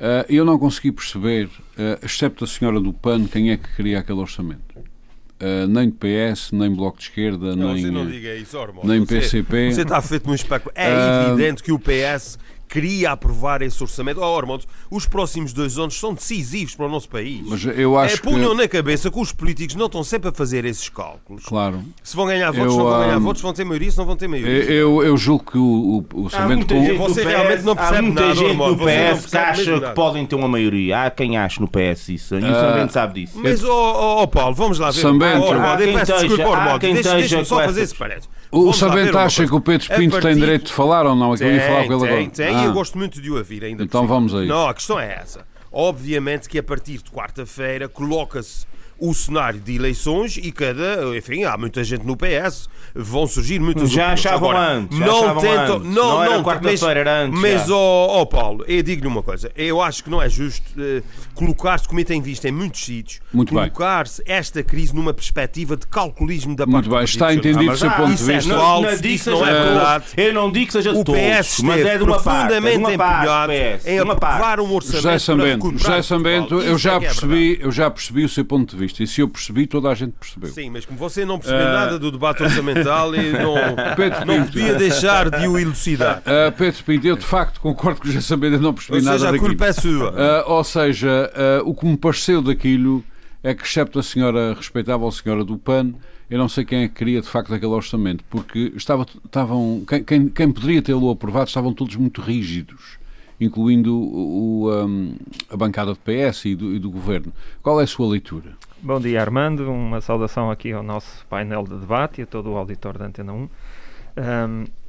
Uh, 0.00 0.24
eu 0.30 0.46
não 0.46 0.58
consegui 0.58 0.90
perceber, 0.90 1.44
uh, 1.44 2.02
excepto 2.02 2.44
a 2.44 2.46
senhora 2.46 2.80
do 2.80 2.90
PAN, 2.90 3.26
quem 3.26 3.50
é 3.50 3.58
que 3.58 3.68
queria 3.76 3.98
aquele 3.98 4.18
orçamento. 4.18 4.78
Uh, 4.78 5.66
nem 5.68 5.90
PS, 5.90 6.52
nem 6.52 6.74
Bloco 6.74 6.96
de 6.96 7.04
Esquerda, 7.04 7.54
não, 7.54 7.74
nem, 7.74 7.90
não 7.90 8.10
isso, 8.10 8.56
nem 8.82 9.00
você, 9.00 9.20
PCP. 9.20 9.74
Você 9.74 9.82
está 9.82 10.00
feito 10.00 10.26
num 10.26 10.34
espetáculo. 10.34 10.72
É 10.74 11.26
evidente 11.28 11.62
que 11.62 11.70
o 11.70 11.78
PS 11.78 12.38
queria 12.70 13.10
aprovar 13.10 13.62
esse 13.62 13.82
orçamento. 13.82 14.20
Oh, 14.20 14.38
Armando, 14.38 14.64
os 14.90 15.06
próximos 15.06 15.52
dois 15.52 15.76
anos 15.76 15.98
são 15.98 16.14
decisivos 16.14 16.74
para 16.76 16.86
o 16.86 16.88
nosso 16.88 17.08
país. 17.08 17.42
Mas 17.46 17.64
eu 17.64 17.98
acho 17.98 18.14
é, 18.14 18.18
punham 18.18 18.52
que... 18.52 18.62
na 18.62 18.68
cabeça 18.68 19.10
que 19.10 19.18
os 19.18 19.32
políticos 19.32 19.74
não 19.74 19.86
estão 19.86 20.04
sempre 20.04 20.28
a 20.28 20.32
fazer 20.32 20.64
esses 20.64 20.88
cálculos. 20.88 21.44
Claro. 21.44 21.82
Se 22.02 22.14
vão 22.14 22.26
ganhar 22.26 22.50
votos, 22.52 22.72
eu, 22.72 22.78
não 22.78 22.84
vão 22.84 23.00
ganhar 23.00 23.18
um... 23.18 23.20
votos, 23.20 23.42
vão 23.42 23.52
ter 23.52 23.64
maioria, 23.64 23.90
se 23.90 23.98
não 23.98 24.06
vão 24.06 24.16
ter 24.16 24.28
maioria. 24.28 24.64
Eu, 24.64 25.02
eu 25.02 25.16
julgo 25.16 25.50
que 25.50 25.58
o, 25.58 26.04
o 26.14 26.24
orçamento... 26.24 26.72
Com... 26.72 26.96
Você 26.98 27.24
realmente 27.24 27.62
não 27.64 27.74
percebe 27.74 27.98
há 27.98 28.02
muita 28.02 28.20
nada, 28.20 28.34
gente 28.34 28.56
no 28.56 28.76
PS 28.76 29.26
que 29.26 29.36
acha 29.36 29.80
que 29.80 29.94
podem 29.94 30.26
ter 30.26 30.34
uma 30.36 30.48
maioria. 30.48 31.04
Há 31.04 31.10
quem 31.10 31.36
acha 31.36 31.60
no 31.60 31.68
PS 31.68 32.08
isso. 32.08 32.34
E 32.36 32.44
o 32.44 32.50
uh... 32.50 32.54
Sambento 32.54 32.92
sabe 32.92 33.20
disso. 33.20 33.38
Mas, 33.42 33.64
ó 33.64 34.20
oh, 34.20 34.22
oh, 34.22 34.28
Paulo, 34.28 34.54
vamos 34.54 34.78
lá 34.78 34.90
ver. 34.90 35.00
Sambento. 35.00 35.42
Oh, 35.42 35.52
Armando, 35.52 35.82
peço 35.92 36.26
desculpa, 36.26 36.56
Armando. 36.56 36.80
Deixa-me 36.80 37.44
só 37.44 37.56
fazer 37.56 37.82
esse 37.82 37.94
parede. 37.94 38.28
O 38.52 38.72
Sambento 38.72 39.16
acha 39.16 39.46
que 39.46 39.54
o 39.54 39.60
Pedro 39.60 39.88
Pinto 39.94 40.20
tem 40.20 40.34
direito 40.34 40.66
de 40.66 40.72
falar 40.72 41.06
ou 41.06 41.14
não? 41.14 41.34
É 41.34 41.36
que 41.36 41.44
eu 41.44 41.52
ia 41.52 41.60
falar 41.60 41.86
com 41.86 41.92
ele 41.92 41.94
agora. 41.94 42.16
Tem, 42.16 42.30
tem, 42.30 42.60
e 42.60 42.64
eu 42.64 42.72
gosto 42.72 42.98
muito 42.98 43.20
de 43.20 43.30
o 43.30 43.36
ouvir 43.36 43.64
ainda. 43.64 43.82
Então 43.82 44.06
vamos 44.06 44.34
aí. 44.34 44.46
Não, 44.46 44.68
a 44.68 44.74
questão 44.74 44.98
é 44.98 45.12
essa. 45.12 45.46
Obviamente 45.72 46.48
que 46.48 46.58
a 46.58 46.62
partir 46.62 46.98
de 46.98 47.10
quarta-feira 47.10 47.88
coloca-se 47.88 48.66
o 49.00 49.14
cenário 49.14 49.58
de 49.58 49.74
eleições 49.74 50.36
e 50.36 50.52
cada, 50.52 51.16
enfim, 51.16 51.44
há 51.44 51.56
muita 51.56 51.82
gente 51.82 52.04
no 52.04 52.16
PS, 52.16 52.68
vão 52.94 53.26
surgir 53.26 53.58
muitas 53.58 53.90
Já 53.90 54.12
achavam 54.12 54.50
Agora, 54.50 54.72
antes, 54.72 54.98
já 54.98 55.06
não 55.06 55.18
achavam 55.18 55.42
tentam, 55.42 55.76
antes. 55.76 55.88
não, 55.88 56.10
não, 56.10 56.22
era 56.22 56.42
quarta-feira, 56.42 57.00
era 57.00 57.22
antes. 57.22 57.40
Mas, 57.40 57.70
ó 57.70 58.20
oh, 58.20 58.26
Paulo, 58.26 58.64
eu 58.68 58.82
digo-lhe 58.82 59.08
uma 59.08 59.22
coisa, 59.22 59.50
eu 59.56 59.80
acho 59.80 60.04
que 60.04 60.10
não 60.10 60.20
é 60.20 60.28
justo 60.28 60.62
uh, 60.78 61.02
colocar-se, 61.34 61.88
como 61.88 62.04
tem 62.04 62.20
visto 62.20 62.44
em 62.44 62.52
muitos 62.52 62.84
sítios, 62.84 63.20
colocar-se 63.48 64.22
esta 64.26 64.62
crise 64.62 64.94
numa 64.94 65.14
perspectiva 65.14 65.76
de 65.76 65.86
calculismo 65.86 66.54
da 66.54 66.66
parte 66.66 66.72
Muito 66.72 66.90
bem, 66.90 67.04
está 67.04 67.32
entendido 67.32 67.72
o 67.72 67.76
seu 67.76 67.90
ponto 67.90 68.14
de 68.14 68.30
é 68.30 68.36
vista. 68.36 68.54
Não, 68.54 68.82
não, 68.82 68.92
isso 68.92 69.30
não 69.30 69.46
é 69.46 69.52
verdade. 69.52 70.04
Eu 70.16 70.34
não 70.34 70.52
digo 70.52 70.66
que 70.66 70.72
seja 70.72 70.90
o 70.92 71.04
todos, 71.04 71.20
PS 71.20 71.60
mas 71.62 71.84
é 71.84 71.96
de 71.98 72.04
uma 72.04 72.20
parte, 72.20 72.54
é 72.54 72.60
de 72.60 72.76
uma 72.76 72.92
empenhado 72.92 73.52
em 73.52 73.98
aprovar 73.98 74.60
um 74.60 74.72
orçamento 74.72 75.02
José 75.02 75.18
Sambento, 75.18 75.78
José 75.78 76.02
Sambento 76.02 76.60
eu, 76.60 76.78
já 76.78 76.94
é 76.94 77.00
percebi, 77.00 77.58
eu 77.60 77.72
já 77.72 77.90
percebi 77.90 78.24
o 78.24 78.28
seu 78.28 78.44
ponto 78.44 78.70
de 78.74 78.76
vista 78.76 78.89
e 78.98 79.06
se 79.06 79.20
eu 79.20 79.28
percebi 79.28 79.66
toda 79.66 79.88
a 79.88 79.94
gente 79.94 80.12
percebeu. 80.12 80.50
Sim, 80.50 80.70
mas 80.70 80.84
como 80.84 80.98
você 80.98 81.24
não 81.24 81.38
percebeu 81.38 81.66
uh... 81.66 81.72
nada 81.72 81.98
do 81.98 82.10
debate 82.10 82.42
orçamental 82.42 83.14
e 83.14 83.30
não, 83.32 83.54
Pedro 83.94 84.24
não 84.26 84.44
podia 84.44 84.74
deixar 84.74 85.30
de 85.30 85.46
o 85.46 85.58
elucidar. 85.58 86.18
Uh, 86.18 86.52
Pedro 86.56 86.84
Pinto, 86.84 87.06
eu 87.06 87.16
de 87.16 87.26
facto 87.26 87.60
concordo 87.60 88.00
que 88.00 88.10
já 88.10 88.20
sabendo 88.20 88.58
não 88.58 88.74
percebi 88.74 88.98
ou 88.98 89.04
nada 89.04 89.18
seja, 89.18 89.32
daquilo. 89.32 89.46
a 89.46 89.48
culpa 89.50 89.66
é 89.66 89.72
sua. 89.72 90.10
Uh, 90.10 90.50
ou 90.50 90.64
seja, 90.64 91.32
o 91.64 91.74
que 91.74 91.86
me 91.86 91.96
pareceu 91.96 92.42
daquilo 92.42 93.04
é 93.42 93.54
que, 93.54 93.64
excepto 93.64 93.98
a 93.98 94.02
senhora 94.02 94.54
respeitável 94.54 95.10
senhora 95.10 95.44
do 95.44 95.56
PAN, 95.56 95.94
eu 96.28 96.38
não 96.38 96.48
sei 96.48 96.64
quem 96.64 96.84
é 96.84 96.88
que 96.88 96.94
queria 96.94 97.20
de 97.20 97.28
facto 97.28 97.52
aquele 97.52 97.72
orçamento, 97.72 98.24
porque 98.30 98.72
estava, 98.76 99.06
estavam, 99.24 99.82
quem, 99.88 100.04
quem, 100.04 100.28
quem 100.28 100.52
poderia 100.52 100.82
tê-lo 100.82 101.10
aprovado 101.10 101.48
estavam 101.48 101.72
todos 101.72 101.96
muito 101.96 102.20
rígidos 102.20 103.00
incluindo 103.40 103.96
o, 103.96 104.66
o, 104.66 104.84
um, 104.84 105.16
a 105.48 105.56
bancada 105.56 105.94
do 105.94 105.98
PS 105.98 106.44
e 106.44 106.54
do, 106.54 106.74
e 106.74 106.78
do, 106.78 106.90
Governo. 106.90 107.32
Qual 107.62 107.80
é 107.80 107.84
a 107.84 107.86
sua 107.86 108.06
leitura? 108.06 108.56
Bom 108.82 108.98
dia, 108.98 109.20
Armando. 109.20 109.70
Uma 109.70 110.00
saudação 110.00 110.50
aqui 110.50 110.72
ao 110.72 110.82
nosso 110.82 111.26
painel 111.26 111.64
de 111.64 111.76
debate 111.76 112.22
e 112.22 112.24
a 112.24 112.26
todo 112.26 112.50
o 112.50 112.56
auditor 112.56 112.96
da 112.96 113.04
Antena 113.04 113.30
1. 113.30 113.36
Um, 113.36 113.48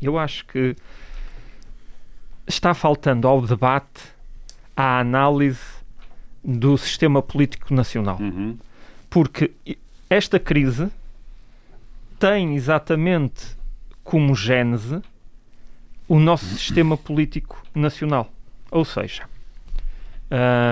eu 0.01 0.17
acho 0.17 0.45
que 0.45 0.77
está 2.47 2.73
faltando 2.73 3.27
ao 3.27 3.41
debate 3.41 4.01
à 4.77 4.99
análise 4.99 5.59
do 6.41 6.77
sistema 6.77 7.21
político 7.21 7.73
nacional. 7.73 8.17
Uhum. 8.21 8.57
Porque 9.09 9.51
esta 10.09 10.39
crise 10.39 10.89
tem 12.17 12.55
exatamente 12.55 13.57
como 14.05 14.33
gênese 14.33 15.01
o 16.07 16.17
nosso 16.17 16.45
sistema 16.55 16.95
político 16.95 17.61
nacional. 17.75 18.31
Ou 18.71 18.85
seja, 18.85 19.23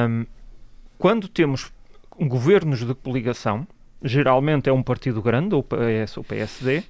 hum, 0.08 0.26
quando 0.98 1.28
temos 1.28 1.70
governos 2.28 2.86
de 2.86 2.94
coligação, 2.94 3.68
geralmente 4.04 4.70
é 4.70 4.74
um 4.74 4.84
partido 4.84 5.22
grande, 5.22 5.56
ou 5.56 5.64
PS 5.64 6.18
ou 6.18 6.24
PSD, 6.24 6.84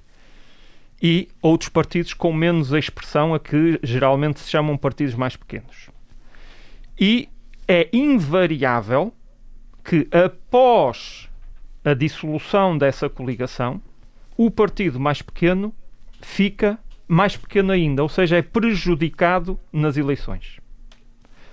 e 1.02 1.28
outros 1.40 1.68
partidos 1.68 2.12
com 2.12 2.32
menos 2.32 2.72
expressão, 2.72 3.34
a 3.34 3.40
que 3.40 3.78
geralmente 3.82 4.40
se 4.40 4.50
chamam 4.50 4.76
partidos 4.76 5.14
mais 5.14 5.36
pequenos. 5.36 5.88
E 6.98 7.28
é 7.66 7.88
invariável 7.92 9.14
que 9.82 10.06
após 10.10 11.28
a 11.84 11.94
dissolução 11.94 12.76
dessa 12.76 13.08
coligação, 13.08 13.80
o 14.36 14.50
partido 14.50 15.00
mais 15.00 15.22
pequeno 15.22 15.74
fica 16.20 16.78
mais 17.08 17.36
pequeno 17.36 17.72
ainda, 17.72 18.02
ou 18.02 18.08
seja, 18.08 18.36
é 18.36 18.42
prejudicado 18.42 19.58
nas 19.72 19.96
eleições. 19.96 20.60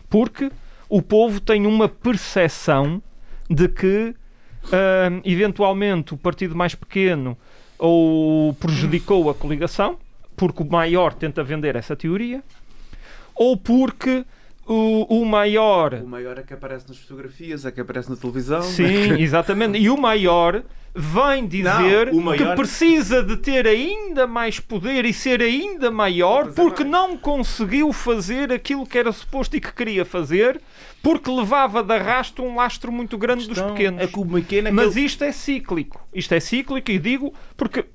Porque 0.10 0.52
o 0.90 1.02
povo 1.02 1.40
tem 1.40 1.66
uma 1.66 1.90
percepção 1.90 3.02
de 3.50 3.68
que 3.68 4.16
uh, 4.66 5.22
eventualmente 5.24 6.14
o 6.14 6.18
partido 6.18 6.56
mais 6.56 6.76
pequeno 6.76 7.38
ou 7.78 8.54
prejudicou 8.56 9.30
a 9.30 9.36
coligação, 9.36 9.98
porque 10.36 10.64
o 10.64 10.70
maior 10.70 11.14
tenta 11.14 11.44
vender 11.44 11.76
essa 11.76 11.96
teoria, 11.96 12.44
ou 13.36 13.56
porque 13.56 14.26
o, 14.68 15.22
o 15.22 15.26
maior. 15.26 15.94
O 15.96 16.08
maior 16.08 16.38
é 16.38 16.44
que 16.44 16.54
aparece 16.54 16.88
nas 16.88 16.98
fotografias, 16.98 17.66
é 17.66 17.72
que 17.72 17.80
aparece 17.82 18.10
na 18.10 18.16
televisão. 18.16 18.62
Sim, 18.62 19.14
exatamente. 19.20 19.78
E 19.78 19.90
o 19.90 19.98
maior 19.98 20.64
vem 20.94 21.46
dizer 21.48 22.08
Não, 22.12 22.20
o 22.20 22.22
maior- 22.24 22.50
que 22.50 22.56
precisa 22.56 23.22
de 23.24 23.38
ter 23.38 23.68
ainda 23.68 24.26
mais 24.26 24.60
poder 24.60 25.06
e 25.06 25.14
ser 25.14 25.42
ainda 25.42 25.92
maior 25.92 26.52
porque 26.54 26.84
mais. 26.84 26.92
não 26.92 27.18
conseguiu 27.18 27.94
fazer 27.94 28.52
aquilo 28.52 28.86
que 28.86 28.98
era 28.98 29.12
suposto 29.12 29.56
e 29.56 29.62
que 29.62 29.72
queria 29.72 30.04
fazer 30.04 30.60
porque 31.04 31.30
levava 31.30 31.84
de 31.84 31.94
arrasto 31.94 32.42
um 32.44 32.56
lastro 32.56 32.92
muito 32.92 33.18
grande 33.18 33.48
dos 33.48 33.62
pequenos. 33.62 34.02
É 34.02 34.08
pequeno 34.08 34.68
é 34.68 34.72
Mas 34.72 34.96
isto 34.96 35.24
é 35.24 35.32
cíclico. 35.32 36.06
Isto 36.14 36.34
é 36.34 36.40
cíclico 36.40 36.90
e 36.92 36.98
digo 36.98 37.34
porque 37.56 37.86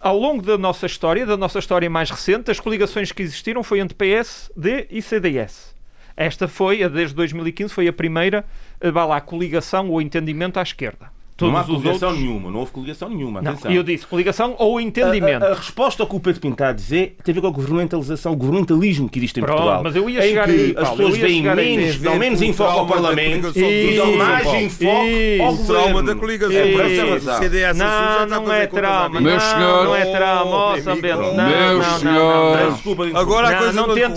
ao 0.00 0.18
longo 0.18 0.42
da 0.42 0.58
nossa 0.58 0.86
história, 0.86 1.24
da 1.24 1.36
nossa 1.36 1.58
história 1.58 1.88
mais 1.88 2.10
recente, 2.10 2.50
as 2.50 2.60
coligações 2.60 3.12
que 3.12 3.22
existiram 3.22 3.62
foi 3.62 3.80
entre 3.80 3.94
PSD 3.96 4.86
e 4.90 5.00
CDS. 5.00 5.77
Esta 6.20 6.48
foi, 6.48 6.82
a 6.82 6.88
desde 6.88 7.14
2015, 7.14 7.72
foi 7.72 7.86
a 7.86 7.92
primeira, 7.92 8.44
eh, 8.80 8.90
vá 8.90 9.04
lá, 9.04 9.20
coligação 9.20 9.88
ou 9.88 10.02
entendimento 10.02 10.58
à 10.58 10.62
esquerda. 10.62 11.12
Todos 11.38 11.54
não 11.54 11.60
há 11.60 11.64
coligação 11.64 12.08
outros... 12.08 12.26
nenhuma, 12.26 12.50
não 12.50 12.58
houve 12.58 12.72
coligação 12.72 13.08
nenhuma. 13.08 13.38
Atenção. 13.40 13.70
e 13.70 13.76
eu 13.76 13.82
disse 13.84 14.04
coligação 14.06 14.56
ou 14.58 14.80
entendimento. 14.80 15.44
A, 15.44 15.48
a- 15.48 15.52
a 15.52 15.54
resposta 15.54 16.02
ao 16.02 16.08
que 16.08 16.16
o 16.16 16.20
Pedro 16.20 16.40
a 16.68 16.72
dizer 16.72 17.16
tem 17.24 17.32
a 17.32 17.34
ver 17.36 17.40
com 17.40 17.46
a 17.46 17.50
governamentalização, 17.50 18.32
o 18.32 18.36
governamentalismo 18.36 19.08
que 19.08 19.20
existe 19.20 19.38
em 19.38 19.42
Pronto, 19.44 19.56
Portugal. 19.56 19.82
mas 19.84 19.94
eu 19.96 20.10
ia 20.10 20.18
em 20.18 20.28
chegar 20.28 20.44
que 20.46 20.50
aí, 20.50 20.70
as 20.76 20.82
Paulo, 20.88 20.96
pessoas 20.96 21.14
eu 21.18 21.28
ia 21.28 21.54
veem 21.54 21.78
menos, 21.78 21.98
dão 22.00 22.16
menos 22.16 22.42
enfoque 22.42 22.78
ao 22.78 22.86
Parlamento 22.88 23.52
e 23.56 23.96
dão 23.96 24.16
mais 24.16 24.46
enfoque 24.54 25.40
ao 25.40 25.56
trauma 25.58 26.02
da 26.02 26.14
coligação. 26.16 26.72
Por 26.72 26.80
essa 26.80 27.78
Não, 28.26 28.26
Não, 28.42 28.52
é 28.52 28.66
trauma. 28.66 29.08
vida. 29.08 29.20
Meu 29.20 29.32
não, 29.34 29.40
senhor- 29.40 29.84
não 29.84 29.94
é 29.96 30.04
trauma. 30.06 30.50
Ó, 30.56 30.74
Oh, 30.74 30.80
Sambento. 30.80 31.18
meu 31.18 31.34
Não, 31.34 31.34
não, 31.34 31.48
não, 31.48 31.78
não, 31.78 31.98
senhor- 31.98 32.56
não. 32.58 32.72
Desculpa, 32.72 33.06
Agora 33.14 33.46
a 33.48 33.50
Não, 33.52 33.58
coisa 33.58 33.72
não 33.72 33.86
não 33.86 33.94
tentes, 33.94 34.08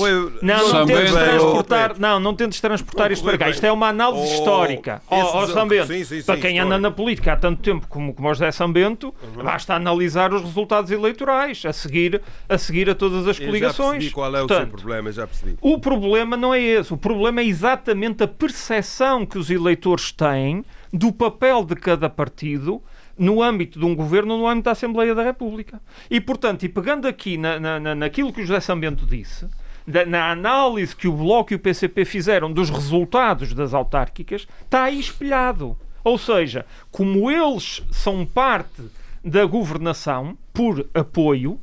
não, 0.73 0.85
tentes 0.85 1.11
transportar, 1.13 1.95
não, 1.99 2.19
não 2.19 2.33
tentes 2.35 2.61
transportar 2.61 3.07
Não 3.07 3.13
isto 3.13 3.23
para 3.23 3.37
cá. 3.37 3.49
Isto 3.49 3.65
é 3.65 3.71
uma 3.71 3.87
análise 3.89 4.21
Oh, 4.31 4.33
histórica. 4.33 5.01
Ó, 5.09 5.15
ó, 5.39 5.43
esse- 5.43 5.53
Sambento, 5.53 5.93
para 6.25 6.37
quem 6.37 6.59
anda 6.59 6.77
na 6.79 6.89
política 6.91 7.10
há 7.29 7.35
tanto 7.35 7.61
tempo 7.61 7.87
como, 7.87 8.13
como 8.13 8.29
o 8.29 8.33
José 8.33 8.51
Sambento, 8.51 9.13
basta 9.43 9.73
analisar 9.75 10.33
os 10.33 10.41
resultados 10.41 10.91
eleitorais 10.91 11.63
a 11.65 11.73
seguir 11.73 12.21
a, 12.47 12.57
seguir 12.57 12.89
a 12.89 12.95
todas 12.95 13.27
as 13.27 13.37
Eu 13.37 13.43
já 13.43 13.45
coligações. 13.45 13.91
percebi 13.91 14.11
qual 14.11 14.35
é 14.35 14.41
o 14.43 14.47
seu 14.47 14.67
problema, 14.67 15.11
já 15.11 15.27
percebi. 15.27 15.57
o 15.61 15.79
problema 15.79 16.37
não 16.37 16.53
é 16.53 16.59
esse. 16.61 16.93
O 16.93 16.97
problema 16.97 17.41
é 17.41 17.45
exatamente 17.45 18.23
a 18.23 18.27
percepção 18.27 19.25
que 19.25 19.37
os 19.37 19.49
eleitores 19.49 20.11
têm 20.11 20.63
do 20.93 21.11
papel 21.11 21.63
de 21.63 21.75
cada 21.75 22.09
partido 22.09 22.81
no 23.17 23.41
âmbito 23.43 23.77
de 23.79 23.85
um 23.85 23.95
governo, 23.95 24.37
no 24.37 24.47
âmbito 24.47 24.65
da 24.65 24.71
Assembleia 24.71 25.13
da 25.13 25.23
República. 25.23 25.79
E, 26.09 26.19
portanto, 26.19 26.63
e 26.63 26.69
pegando 26.69 27.07
aqui 27.07 27.37
na, 27.37 27.59
na- 27.79 27.95
naquilo 27.95 28.31
que 28.33 28.41
o 28.41 28.45
José 28.45 28.59
Sambento 28.59 29.05
disse, 29.05 29.47
da- 29.85 30.05
na 30.05 30.31
análise 30.31 30.95
que 30.95 31.07
o 31.07 31.11
Bloco 31.13 31.53
e 31.53 31.55
o 31.55 31.59
PCP 31.59 32.03
fizeram 32.05 32.51
dos 32.51 32.69
resultados 32.69 33.53
das 33.53 33.73
autárquicas, 33.73 34.47
está 34.63 34.83
aí 34.85 34.99
espelhado. 34.99 35.77
Ou 36.03 36.17
seja, 36.17 36.65
como 36.91 37.29
eles 37.29 37.83
são 37.91 38.25
parte 38.25 38.83
da 39.23 39.45
governação 39.45 40.37
por 40.53 40.87
apoio, 40.93 41.59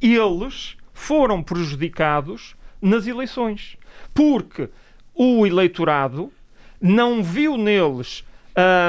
eles 0.00 0.76
foram 0.92 1.42
prejudicados 1.42 2.54
nas 2.80 3.06
eleições. 3.06 3.76
Porque 4.14 4.68
o 5.14 5.46
eleitorado 5.46 6.32
não 6.80 7.22
viu 7.22 7.56
neles, 7.56 8.24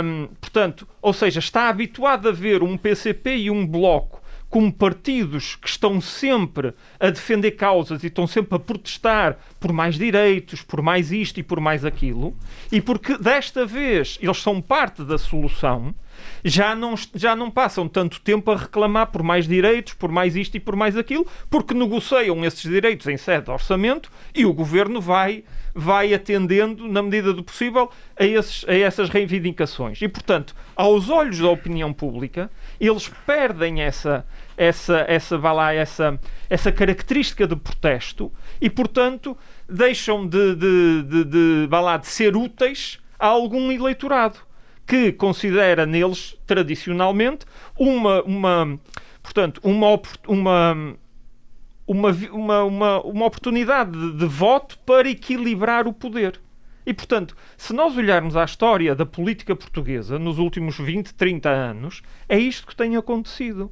hum, 0.03 0.27
portanto, 0.39 0.88
ou 1.01 1.13
seja, 1.13 1.39
está 1.39 1.69
habituado 1.69 2.29
a 2.29 2.32
ver 2.32 2.63
um 2.63 2.77
PCP 2.77 3.36
e 3.36 3.51
um 3.51 3.65
Bloco 3.65 4.22
como 4.54 4.72
partidos 4.72 5.56
que 5.56 5.68
estão 5.68 6.00
sempre 6.00 6.76
a 7.00 7.10
defender 7.10 7.54
causas 7.54 8.04
e 8.04 8.06
estão 8.06 8.28
sempre 8.28 8.56
a 8.56 8.60
protestar 8.60 9.36
por 9.60 9.74
mais 9.74 9.96
direitos, 9.96 10.62
por 10.62 10.80
mais 10.80 11.12
isto 11.12 11.39
e 11.39 11.44
por 11.44 11.60
mais 11.60 11.84
aquilo, 11.84 12.38
e 12.72 12.80
porque 12.80 13.18
desta 13.18 13.66
vez 13.66 14.20
eles 14.22 14.38
são 14.38 14.62
parte 14.62 15.04
da 15.04 15.18
solução, 15.18 15.96
já 16.44 16.76
não, 16.76 16.96
já 17.16 17.36
não 17.36 17.50
passam 17.50 17.88
tanto 17.88 18.22
tempo 18.22 18.52
a 18.52 18.58
reclamar 18.58 19.08
por 19.08 19.24
mais 19.24 19.48
direitos, 19.48 19.94
por 19.94 20.12
mais 20.12 20.36
isto 20.36 20.56
e 20.56 20.60
por 20.60 20.76
mais 20.76 20.98
aquilo, 20.98 21.26
porque 21.50 21.74
negociam 21.74 22.44
esses 22.46 22.62
direitos 22.62 23.08
em 23.08 23.18
sede 23.18 23.46
de 23.46 23.52
orçamento 23.52 24.12
e 24.36 24.46
o 24.46 24.54
governo 24.54 25.02
vai, 25.02 25.44
vai 25.74 26.13
atendendo, 26.13 26.88
na 26.88 27.02
medida 27.02 27.34
do 27.34 27.44
possível, 27.44 27.89
a, 28.18 28.26
esses, 28.26 28.68
a 28.68 28.74
essas 28.74 29.10
reivindicações. 29.10 30.02
E, 30.02 30.08
portanto, 30.08 30.56
aos 30.76 31.10
olhos 31.10 31.39
da 31.39 31.50
opinião 31.50 31.94
pública, 31.94 32.52
eles 32.80 33.10
perdem 33.26 33.82
essa, 33.82 34.26
essa, 34.58 35.06
essa, 35.08 35.38
vá 35.38 35.52
lá, 35.52 35.74
essa, 35.74 36.20
essa 36.50 36.72
característica 36.72 37.48
de 37.48 37.56
protesto 37.56 38.32
e, 38.60 38.70
portanto, 38.70 39.38
deixam 39.68 40.28
de, 40.28 40.56
de, 40.56 41.04
de, 41.04 41.24
de, 41.26 41.68
lá, 41.72 41.98
de 41.98 42.08
ser 42.08 42.36
úteis 42.36 43.00
a 43.18 43.28
algum 43.28 43.72
eleitorado 43.72 44.39
que 44.86 45.12
considera 45.13 45.86
neles, 45.86 46.36
tradicionalmente, 46.46 47.46
uma, 47.78 48.22
uma 48.24 48.80
portanto, 49.22 49.62
uma, 49.63 50.00
uma, 50.28 50.96
uma, 51.88 52.10
uma, 52.32 52.63
uma, 52.63 53.02
uma 53.02 53.26
oportunidade 53.26 53.92
de, 53.92 54.18
de 54.18 54.26
voto 54.26 54.78
para 54.80 55.10
equilibrar 55.10 55.88
o 55.88 55.94
poder. 55.94 56.39
E, 56.86 56.94
portanto, 56.94 57.36
se 57.58 57.72
nós 57.74 57.96
olharmos 57.96 58.36
à 58.36 58.44
história 58.44 58.94
da 58.94 59.06
política 59.06 59.56
portuguesa 59.56 60.20
nos 60.20 60.38
últimos 60.38 60.78
20, 60.78 61.13
30 61.13 61.50
anos, 61.50 62.02
é 62.28 62.38
isto 62.38 62.68
que 62.68 62.76
tem 62.76 62.98
acontecido. 62.98 63.72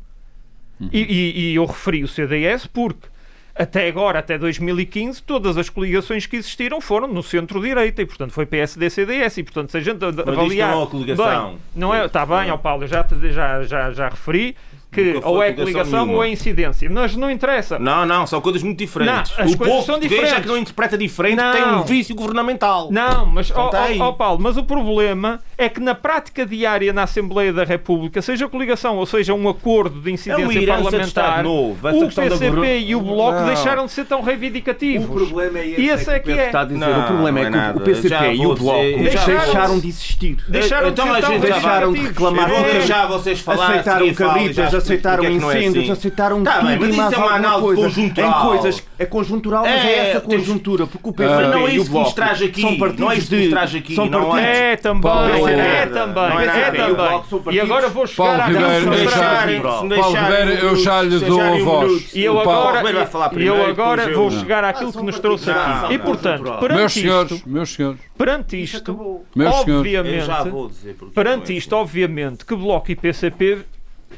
E, 0.92 1.00
e- 1.02 1.52
e 1.52 1.56
eu 1.56 1.66
referi 1.66 2.04
o 2.04 2.08
CDS 2.08 2.66
porque 2.68 3.08
até 3.54 3.88
agora, 3.88 4.20
até 4.20 4.38
2015, 4.38 5.22
todas 5.22 5.58
as 5.58 5.70
coligações 5.70 6.26
que 6.26 6.38
existiram 6.38 6.80
foram 6.80 7.08
no 7.08 7.22
centro-direita 7.22 8.02
e, 8.02 8.06
portanto, 8.06 8.32
foi 8.32 8.46
PSD-CDS. 8.46 9.38
E, 9.38 9.44
portanto, 9.44 9.72
se 9.72 9.78
a 9.78 9.82
gente 9.82 10.04
avaliar. 10.04 10.72
não 10.72 10.84
é 10.84 10.88
coligação. 10.88 11.50
Bem, 11.50 11.58
não 11.76 11.94
é, 11.94 12.06
está 12.06 12.26
bem, 12.26 12.50
ó 12.50 12.58
Paulo, 12.58 12.84
eu 12.84 12.88
já, 12.88 13.06
já, 13.32 13.64
já, 13.64 13.92
já 13.92 14.10
referi 14.10 14.56
que 14.92 15.14
Nunca 15.14 15.30
ou 15.30 15.42
é 15.42 15.54
coligação 15.54 16.10
ou 16.14 16.24
é 16.24 16.30
incidência. 16.30 16.90
Mas 16.90 17.16
não 17.16 17.32
interessa. 17.32 17.80
Não, 17.80 18.06
não, 18.06 18.28
são 18.28 18.42
coisas 18.42 18.62
muito 18.62 18.78
diferentes. 18.80 19.32
Não, 19.38 19.46
as 19.46 19.54
o 19.54 19.58
coisas 19.58 19.76
povo 19.76 19.86
são 19.86 19.98
diferentes. 20.00 20.40
que 20.42 20.48
não 20.48 20.58
interpreta 20.58 20.98
diferente, 20.98 21.38
Não. 21.38 21.54
tem 21.54 21.64
um 21.66 21.84
vício 21.84 22.14
governamental. 22.14 22.90
Não, 22.92 23.26
mas, 23.26 23.50
ó 23.52 23.70
ó, 23.72 24.08
ó, 24.08 24.12
Paulo, 24.12 24.40
mas 24.42 24.58
o 24.58 24.64
problema 24.64 25.40
é 25.58 25.70
que 25.70 25.80
na 25.80 25.96
prática 25.96 26.46
diária 26.46 26.92
na 26.92 27.04
Assembleia 27.04 27.54
da 27.54 27.64
República, 27.64 28.22
seja 28.22 28.50
coligação 28.50 28.98
ou 28.98 29.06
seja 29.06 29.34
um 29.34 29.48
acordo 29.48 30.02
de 30.02 30.10
É 30.10 30.14
incidência 30.14 30.60
Estado 30.60 30.84
parlamentar, 30.84 31.44
novo. 31.44 31.78
O 31.80 31.82
da 31.82 32.10
PCP 32.10 32.30
governa- 32.50 32.68
e 32.76 32.96
o 32.96 33.00
Bloco 33.00 33.40
Não. 33.40 33.46
deixaram 33.46 33.86
de 33.86 33.92
ser 33.92 34.06
tão 34.06 34.22
reivindicativos. 34.22 35.10
O 35.10 35.14
problema 35.14 35.60
é 35.60 35.68
esse, 35.70 35.82
E 35.82 35.90
esse 35.90 36.10
é 36.10 36.16
é 36.16 36.20
que 36.20 36.32
é. 36.32 36.46
está 36.48 36.62
a 36.62 36.66
dizer. 36.66 36.80
Não, 36.80 37.00
o 37.02 37.08
problema 37.08 37.40
é 37.40 37.42
é 37.44 37.46
que 37.46 37.52
nada. 37.52 37.78
o 37.78 37.82
PCP 37.82 38.10
Já 38.10 38.28
e 38.34 38.46
o 38.46 38.56
Bloco 38.56 38.82
dizer- 38.82 39.00
Deixaram- 39.00 39.40
deixaram 39.44 39.80
de 39.80 39.88
existir. 39.88 40.38
Deixaram 40.50 40.88
Então 40.90 41.06
de 41.06 41.12
a 41.12 41.16
ser 41.16 41.22
tão 41.22 41.32
gente 41.32 41.42
já 41.44 41.48
vai- 41.50 41.62
Deixaram 41.62 41.94
de 41.94 42.00
reclamar 42.02 42.50
Eu 42.50 42.56
vou 42.58 42.66
É. 42.66 42.72
deixar 42.74 43.08
vocês 43.08 43.40
falarem. 43.40 43.80
Aceitaram 43.80 44.14
cabritas. 44.14 44.81
Aceitaram 44.82 45.24
Porque 45.24 45.28
é 45.28 45.36
que 45.38 45.42
não 45.42 45.52
é 45.52 45.58
incêndios, 45.60 45.84
assim? 45.84 45.92
aceitaram 45.92 46.44
Tá 46.44 46.54
tudo 46.54 46.68
bem, 46.68 46.80
mas 46.80 46.88
e 46.88 46.92
isso 46.92 46.98
mais 47.02 47.14
é 47.14 47.18
uma 47.18 47.24
alguma 47.26 47.38
análise 47.48 47.62
coisa. 47.66 47.82
conjuntural. 47.84 48.30
Em 48.30 48.48
coisas, 48.48 48.84
é 49.00 49.06
conjuntural, 49.06 49.64
mas 49.64 49.72
é, 49.86 49.88
É, 49.92 50.10
essa 50.12 50.22
temos- 50.22 50.46
conjuntura, 50.46 50.88
porque 50.88 51.10
o 51.10 51.14
Mas 51.18 51.28
PSP 51.28 51.48
não 51.48 51.60
é 51.60 51.62
e 51.62 51.64
o 51.64 51.68
isso 51.76 51.86
que 51.86 51.92
Bloco 51.92 52.06
nos 52.06 52.14
traz 52.14 52.42
aqui. 52.42 52.62
são 52.62 52.78
partidos 52.78 53.00
Não 53.02 53.12
é 53.12 53.16
isso 53.18 53.30
que 53.30 53.36
de- 53.36 53.42
nos 53.42 53.50
traz 53.52 53.76
aqui. 53.76 53.96
são 53.96 54.06
Não 54.06 54.20
partidos 54.30 54.46
É 54.52 54.76
também, 54.78 55.02
Paulo 55.02 55.26
é 55.26 55.32
também, 55.32 55.50
é 55.54 55.58
é 55.82 55.86
nada. 55.86 56.78
E 56.78 56.82
o 56.82 56.96
também. 56.96 56.96
Bloco 56.96 57.28
são 57.30 57.40
E 57.40 57.42
partidos- 57.44 57.70
agora 57.72 57.88
vou 57.90 58.08
chegar 58.08 58.24
Paulo 58.28 58.42
à 58.42 58.46
Ribeiro, 58.46 58.82
Se 58.82 58.90
me 58.90 58.96
deixarem- 58.96 59.62
Paulo 59.62 59.78
se 59.78 59.84
me 59.84 59.90
deixarem 59.90 60.40
Ribeiro, 60.46 60.66
eu 60.68 60.76
já 60.76 61.02
lhe 61.02 61.10
dou 61.10 61.18
a 61.18 61.44
deixarem 61.44 61.62
um 61.62 61.66
voz. 61.66 61.88
minuto, 61.88 62.06
E 62.14 62.24
eu 62.24 62.34
O 62.38 62.44
Paulo- 62.44 62.60
agora, 62.60 62.78
Ribeiro 62.78 62.98
vai 62.98 63.08
falar 63.08 63.32
e 63.38 63.46
eu 63.46 63.66
agora 63.66 64.06
depois 64.06 64.18
vou 64.18 64.32
chegar 64.40 64.64
àquilo 64.64 64.92
que 64.94 65.04
nos 65.04 65.20
trouxe 65.20 65.50
aqui. 65.52 65.94
E 65.94 65.98
portanto, 65.98 66.44
perante 66.60 66.80
Meus 66.80 66.94
senhores, 66.94 67.32
isto, 67.32 67.50
meus 67.50 67.74
senhores, 67.74 68.00
perante 68.18 68.62
isto, 68.62 69.22
meus 69.36 69.56
senhores, 69.62 69.94
Eu 69.94 70.02
já 70.22 70.40
obviamente, 70.40 70.50
vou 70.52 70.68
dizer 70.68 70.96
porque 70.98 71.14
perante 71.14 71.50
não 71.50 71.56
é 71.56 71.58
isto, 71.58 71.74
obviamente, 71.76 72.46
que 72.46 72.56
Bloco 72.56 72.92
e 72.92 72.96
PCP 72.96 73.60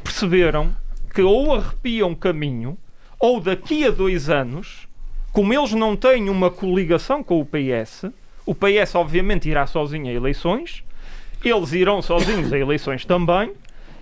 perceberam 0.04 0.76
que 1.14 1.22
ou 1.22 1.54
arrepiam 1.54 2.14
caminho, 2.14 2.78
ou 3.20 3.40
daqui 3.40 3.86
a 3.86 3.92
dois 3.92 4.30
anos, 4.30 4.88
como 5.32 5.54
eles 5.54 5.72
não 5.74 5.96
têm 5.96 6.30
uma 6.30 6.52
coligação 6.52 7.24
com 7.24 7.40
o 7.40 7.46
PS, 7.46 8.06
o 8.46 8.54
PS 8.54 8.96
obviamente 8.96 9.50
irá 9.50 9.66
sozinho 9.66 10.08
a 10.08 10.14
eleições, 10.14 10.84
eles 11.44 11.74
irão 11.74 12.02
sozinhos 12.02 12.52
a 12.52 12.58
eleições 12.58 13.06
também, 13.06 13.54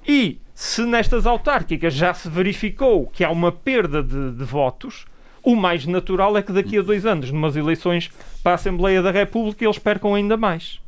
e 0.07 0.39
se 0.55 0.81
nestas 0.83 1.25
autárquicas 1.25 1.93
já 1.93 2.13
se 2.13 2.29
verificou 2.29 3.07
que 3.07 3.23
há 3.23 3.29
uma 3.29 3.51
perda 3.51 4.01
de, 4.01 4.31
de 4.31 4.43
votos, 4.43 5.05
o 5.43 5.55
mais 5.55 5.85
natural 5.85 6.37
é 6.37 6.41
que 6.41 6.51
daqui 6.51 6.77
a 6.77 6.81
dois 6.81 7.05
anos, 7.05 7.31
numas 7.31 7.55
eleições 7.55 8.11
para 8.43 8.53
a 8.53 8.55
Assembleia 8.55 9.01
da 9.01 9.11
República, 9.11 9.65
eles 9.65 9.79
percam 9.79 10.13
ainda 10.13 10.37
mais. 10.37 10.79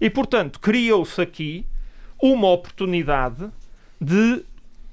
E, 0.00 0.10
portanto, 0.10 0.58
criou-se 0.58 1.20
aqui 1.20 1.64
uma 2.20 2.48
oportunidade 2.48 3.48
de 4.00 4.44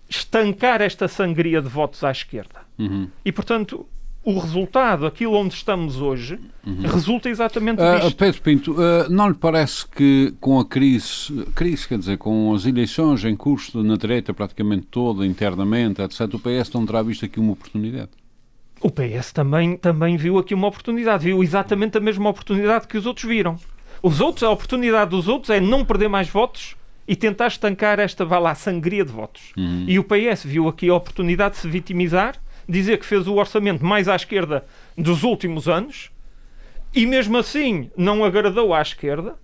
estancar 0.09 0.81
esta 0.81 1.07
sangria 1.07 1.61
de 1.61 1.67
votos 1.67 2.03
à 2.03 2.11
esquerda. 2.11 2.61
Uhum. 2.77 3.07
E, 3.23 3.31
portanto, 3.31 3.85
o 4.23 4.39
resultado, 4.39 5.05
aquilo 5.05 5.35
onde 5.35 5.53
estamos 5.53 6.01
hoje, 6.01 6.37
resulta 6.83 7.29
exatamente 7.29 7.81
Ah, 7.81 7.99
disto. 7.99 8.17
Pedro 8.17 8.41
Pinto, 8.41 8.75
ah, 8.77 9.07
não 9.09 9.29
lhe 9.29 9.35
parece 9.35 9.87
que 9.87 10.33
com 10.41 10.59
a 10.59 10.65
crise, 10.65 11.45
crise, 11.55 11.87
quer 11.87 11.97
dizer, 11.97 12.17
com 12.17 12.53
as 12.53 12.65
eleições 12.65 13.23
em 13.23 13.35
curso 13.37 13.81
na 13.81 13.95
direita 13.95 14.33
praticamente 14.33 14.87
toda, 14.91 15.25
internamente, 15.25 16.01
etc., 16.01 16.33
o 16.33 16.39
PS 16.39 16.71
não 16.73 16.85
terá 16.85 17.01
visto 17.01 17.23
aqui 17.23 17.39
uma 17.39 17.53
oportunidade? 17.53 18.09
O 18.81 18.91
PS 18.91 19.31
também, 19.31 19.77
também 19.77 20.17
viu 20.17 20.37
aqui 20.37 20.53
uma 20.53 20.67
oportunidade, 20.67 21.23
viu 21.23 21.41
exatamente 21.41 21.97
a 21.97 22.01
mesma 22.01 22.29
oportunidade 22.29 22.87
que 22.87 22.97
os 22.97 23.05
outros 23.05 23.25
viram. 23.25 23.57
Os 24.03 24.21
outros, 24.21 24.43
a 24.43 24.51
oportunidade 24.51 25.09
dos 25.09 25.27
outros 25.27 25.49
é 25.49 25.59
não 25.59 25.83
perder 25.83 26.07
mais 26.07 26.29
votos 26.29 26.75
e 27.07 27.15
tentar 27.15 27.47
estancar 27.47 27.99
esta, 27.99 28.25
vá 28.25 28.37
lá, 28.39 28.53
sangria 28.53 29.05
de 29.05 29.11
votos. 29.11 29.53
E 29.87 29.97
o 29.97 30.03
PS 30.03 30.43
viu 30.43 30.67
aqui 30.67 30.89
a 30.89 30.93
oportunidade 30.95 31.55
de 31.55 31.61
se 31.61 31.69
vitimizar, 31.69 32.35
dizer 32.67 32.97
que 32.99 33.05
fez 33.05 33.27
o 33.27 33.35
orçamento 33.35 33.85
mais 33.85 34.07
à 34.09 34.15
esquerda 34.15 34.65
dos 34.97 35.23
últimos 35.23 35.67
anos 35.69 36.11
e 36.93 37.05
mesmo 37.05 37.37
assim 37.37 37.89
não 37.95 38.23
agradou 38.25 38.73
à 38.73 38.81
esquerda 38.81 39.35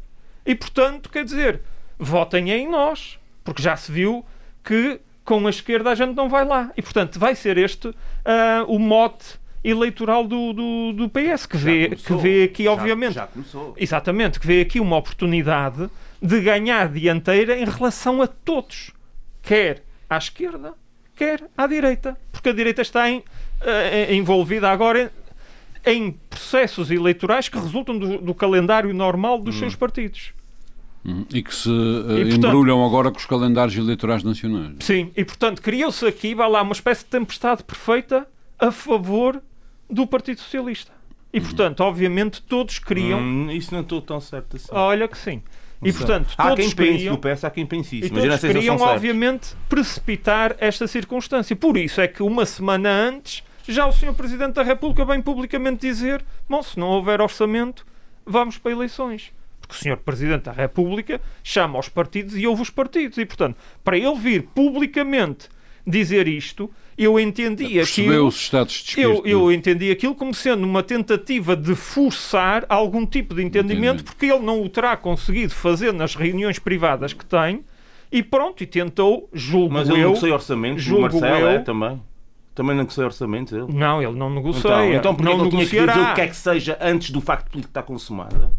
e, 0.45 0.54
portanto, 0.56 1.10
quer 1.10 1.23
dizer, 1.23 1.62
votem 1.97 2.52
em 2.52 2.69
nós, 2.69 3.17
porque 3.45 3.62
já 3.63 3.78
se 3.78 3.91
viu 3.91 4.26
que 4.63 4.99
com 5.23 5.47
a 5.47 5.49
esquerda 5.49 5.89
a 5.91 5.95
gente 5.95 6.13
não 6.15 6.28
vai 6.28 6.43
lá. 6.43 6.69
E, 6.76 6.82
portanto, 6.82 7.17
vai 7.17 7.34
ser 7.34 7.58
este 7.58 7.93
ah, 8.26 8.65
o 8.67 8.78
mote 8.78 9.41
eleitoral 9.63 10.28
do, 10.28 10.52
do, 10.52 10.91
do 10.93 11.10
PS, 11.10 11.45
que 11.45 11.56
vê, 11.56 11.84
que 11.89 11.95
começou. 11.95 12.19
vê 12.19 12.43
aqui, 12.43 12.63
Já- 12.65 12.71
obviamente, 12.73 13.13
Já 13.13 13.28
começou. 13.28 13.73
Exatamente, 13.78 14.38
que 14.38 14.45
vê 14.45 14.60
aqui 14.60 14.82
uma 14.82 14.97
oportunidade 14.97 15.89
de 16.24 16.40
ganhar 16.42 16.88
dianteira 16.88 17.58
em 17.60 17.66
relação 17.66 18.22
a 18.22 18.28
todos, 18.28 18.92
quer 19.42 19.84
à 20.10 20.18
esquerda, 20.18 20.74
quer 21.16 21.44
à 21.58 21.68
direita, 21.68 22.18
porque 22.32 22.48
a 22.50 22.54
direita 22.54 22.82
está 22.82 23.10
em- 23.10 23.22
eh, 23.62 24.16
envolvida 24.16 24.70
agora 24.70 25.12
em, 25.86 25.92
em 25.94 26.12
processos 26.30 26.90
eleitorais 26.90 27.50
que 27.50 27.60
resultam 27.60 27.98
do, 28.00 28.18
do 28.20 28.34
calendário 28.34 28.94
normal 28.94 29.38
dos 29.40 29.56
seus 29.60 29.76
partidos. 29.76 30.32
Uhum. 31.04 31.26
E 31.34 31.44
que 31.44 31.54
se 31.54 31.68
ah, 31.70 32.14
E, 32.14 32.24
portanto- 32.30 32.48
embrulham 32.48 32.86
agora 32.86 33.12
com 33.12 33.18
os 33.18 33.26
calendários 33.26 33.76
eleitorais 33.78 34.24
nacionais. 34.24 34.76
Sim, 34.80 35.12
e 35.18 35.26
portanto 35.26 35.62
criou-se 35.62 36.06
aqui, 36.06 36.34
vai 36.34 36.50
lá, 36.50 36.62
uma 36.62 36.72
espécie 36.72 37.04
de 37.04 37.10
tempestade 37.10 37.62
perfeita 37.66 38.26
a 38.58 38.72
favor 38.72 39.42
do 39.90 40.08
Partido 40.08 40.40
Socialista. 40.40 40.94
E 41.34 41.42
portanto, 41.42 41.82
obviamente, 41.82 42.42
todos 42.44 42.80
queriam. 42.80 43.20
Hum, 43.20 43.52
isso 43.52 43.74
não 43.74 43.82
estou 43.82 44.02
tão 44.02 44.22
certo 44.22 44.56
assim. 44.56 44.68
Olha 44.72 45.08
que 45.08 45.18
sim. 45.18 45.42
E 45.82 45.92
portanto, 45.92 46.34
há 46.38 46.50
todos 46.50 46.66
quem 46.66 46.76
pense 46.76 46.92
queriam. 46.98 47.14
no 47.14 47.20
PS, 47.20 47.44
há 47.44 47.50
quem 47.50 47.66
pense 47.66 48.00
isso. 48.00 48.08
E 48.08 48.12
Mas 48.12 48.24
todos 48.24 48.40
queriam, 48.42 48.78
certos. 48.78 48.96
obviamente, 48.96 49.56
precipitar 49.68 50.56
esta 50.60 50.88
circunstância. 50.88 51.56
Por 51.56 51.78
isso 51.78 52.00
é 52.00 52.08
que 52.08 52.24
uma 52.24 52.46
semana 52.46 52.90
antes, 52.90 53.44
já 53.68 53.86
o 53.86 53.92
Sr. 53.92 54.14
Presidente 54.14 54.54
da 54.54 54.64
República 54.64 55.04
vem 55.06 55.22
publicamente 55.22 55.82
dizer: 55.88 56.24
bom, 56.48 56.62
se 56.64 56.80
não 56.80 56.88
houver 56.88 57.22
orçamento, 57.22 57.86
vamos 58.26 58.58
para 58.58 58.72
eleições. 58.72 59.32
Porque 59.60 59.76
o 59.76 59.78
Sr. 59.78 59.98
Presidente 59.98 60.44
da 60.44 60.52
República 60.52 61.20
chama 61.44 61.78
aos 61.78 61.90
partidos 61.90 62.38
e 62.38 62.46
ouve 62.46 62.62
os 62.62 62.70
partidos. 62.70 63.18
E, 63.18 63.26
portanto, 63.26 63.58
para 63.84 63.98
ele 63.98 64.16
vir 64.16 64.44
publicamente 64.54 65.50
dizer 65.86 66.28
isto, 66.28 66.70
eu 66.98 67.20
entendi 67.20 67.68
Percebeu 67.70 68.12
aquilo. 68.12 68.28
os 68.28 68.36
estados 68.36 68.74
de 68.74 69.00
Eu, 69.02 69.14
espírito. 69.14 69.28
eu 69.28 69.52
entendi 69.52 69.92
aquilo 69.92 70.14
como 70.16 70.34
sendo 70.34 70.64
uma 70.66 70.84
tentativa 70.84 71.56
de 71.56 71.74
forçar 71.76 72.66
algum 72.70 73.06
tipo 73.06 73.34
de 73.36 73.44
entendimento, 73.44 73.96
Entendi. 74.02 74.04
porque 74.04 74.26
ele 74.28 74.40
não 74.46 74.62
o 74.62 74.70
terá 74.70 74.96
conseguido 74.98 75.54
fazer 75.54 75.92
nas 75.94 76.16
reuniões 76.16 76.60
privadas 76.60 77.14
que 77.14 77.26
tem, 77.26 77.64
e 78.12 78.22
pronto, 78.22 78.62
e 78.64 78.68
tentou, 78.68 79.28
julgo 79.34 79.74
Mas 79.74 79.90
ele 79.90 79.98
eu. 80.00 80.04
não 80.04 80.10
negocia 80.10 80.34
orçamento, 80.34 80.78
o 80.78 80.80
julgo 80.80 81.02
Marcelo 81.04 81.36
eu- 81.38 81.48
é 81.50 81.60
também. 81.60 82.02
Também 82.56 82.76
não 82.76 82.84
negocia 82.84 83.06
orçamento 83.06 83.56
ele. 83.56 83.74
Não, 83.74 84.00
ele 84.04 84.12
não 84.16 84.30
negocia. 84.30 84.60
Então, 84.60 84.94
então 84.94 85.16
porquê 85.16 85.32
não 85.32 85.38
que 85.40 85.42
ele 85.42 85.50
tinha 85.50 85.64
que 85.66 85.70
dizer 85.72 85.82
negociará. 85.88 86.12
o 86.12 86.16
que 86.16 86.22
é 86.22 86.28
que 86.28 86.36
seja 86.36 86.78
antes 86.80 87.10
do 87.10 87.20
facto 87.20 87.50
político 87.50 87.72
estar 87.72 87.82
consumado? 87.82 88.52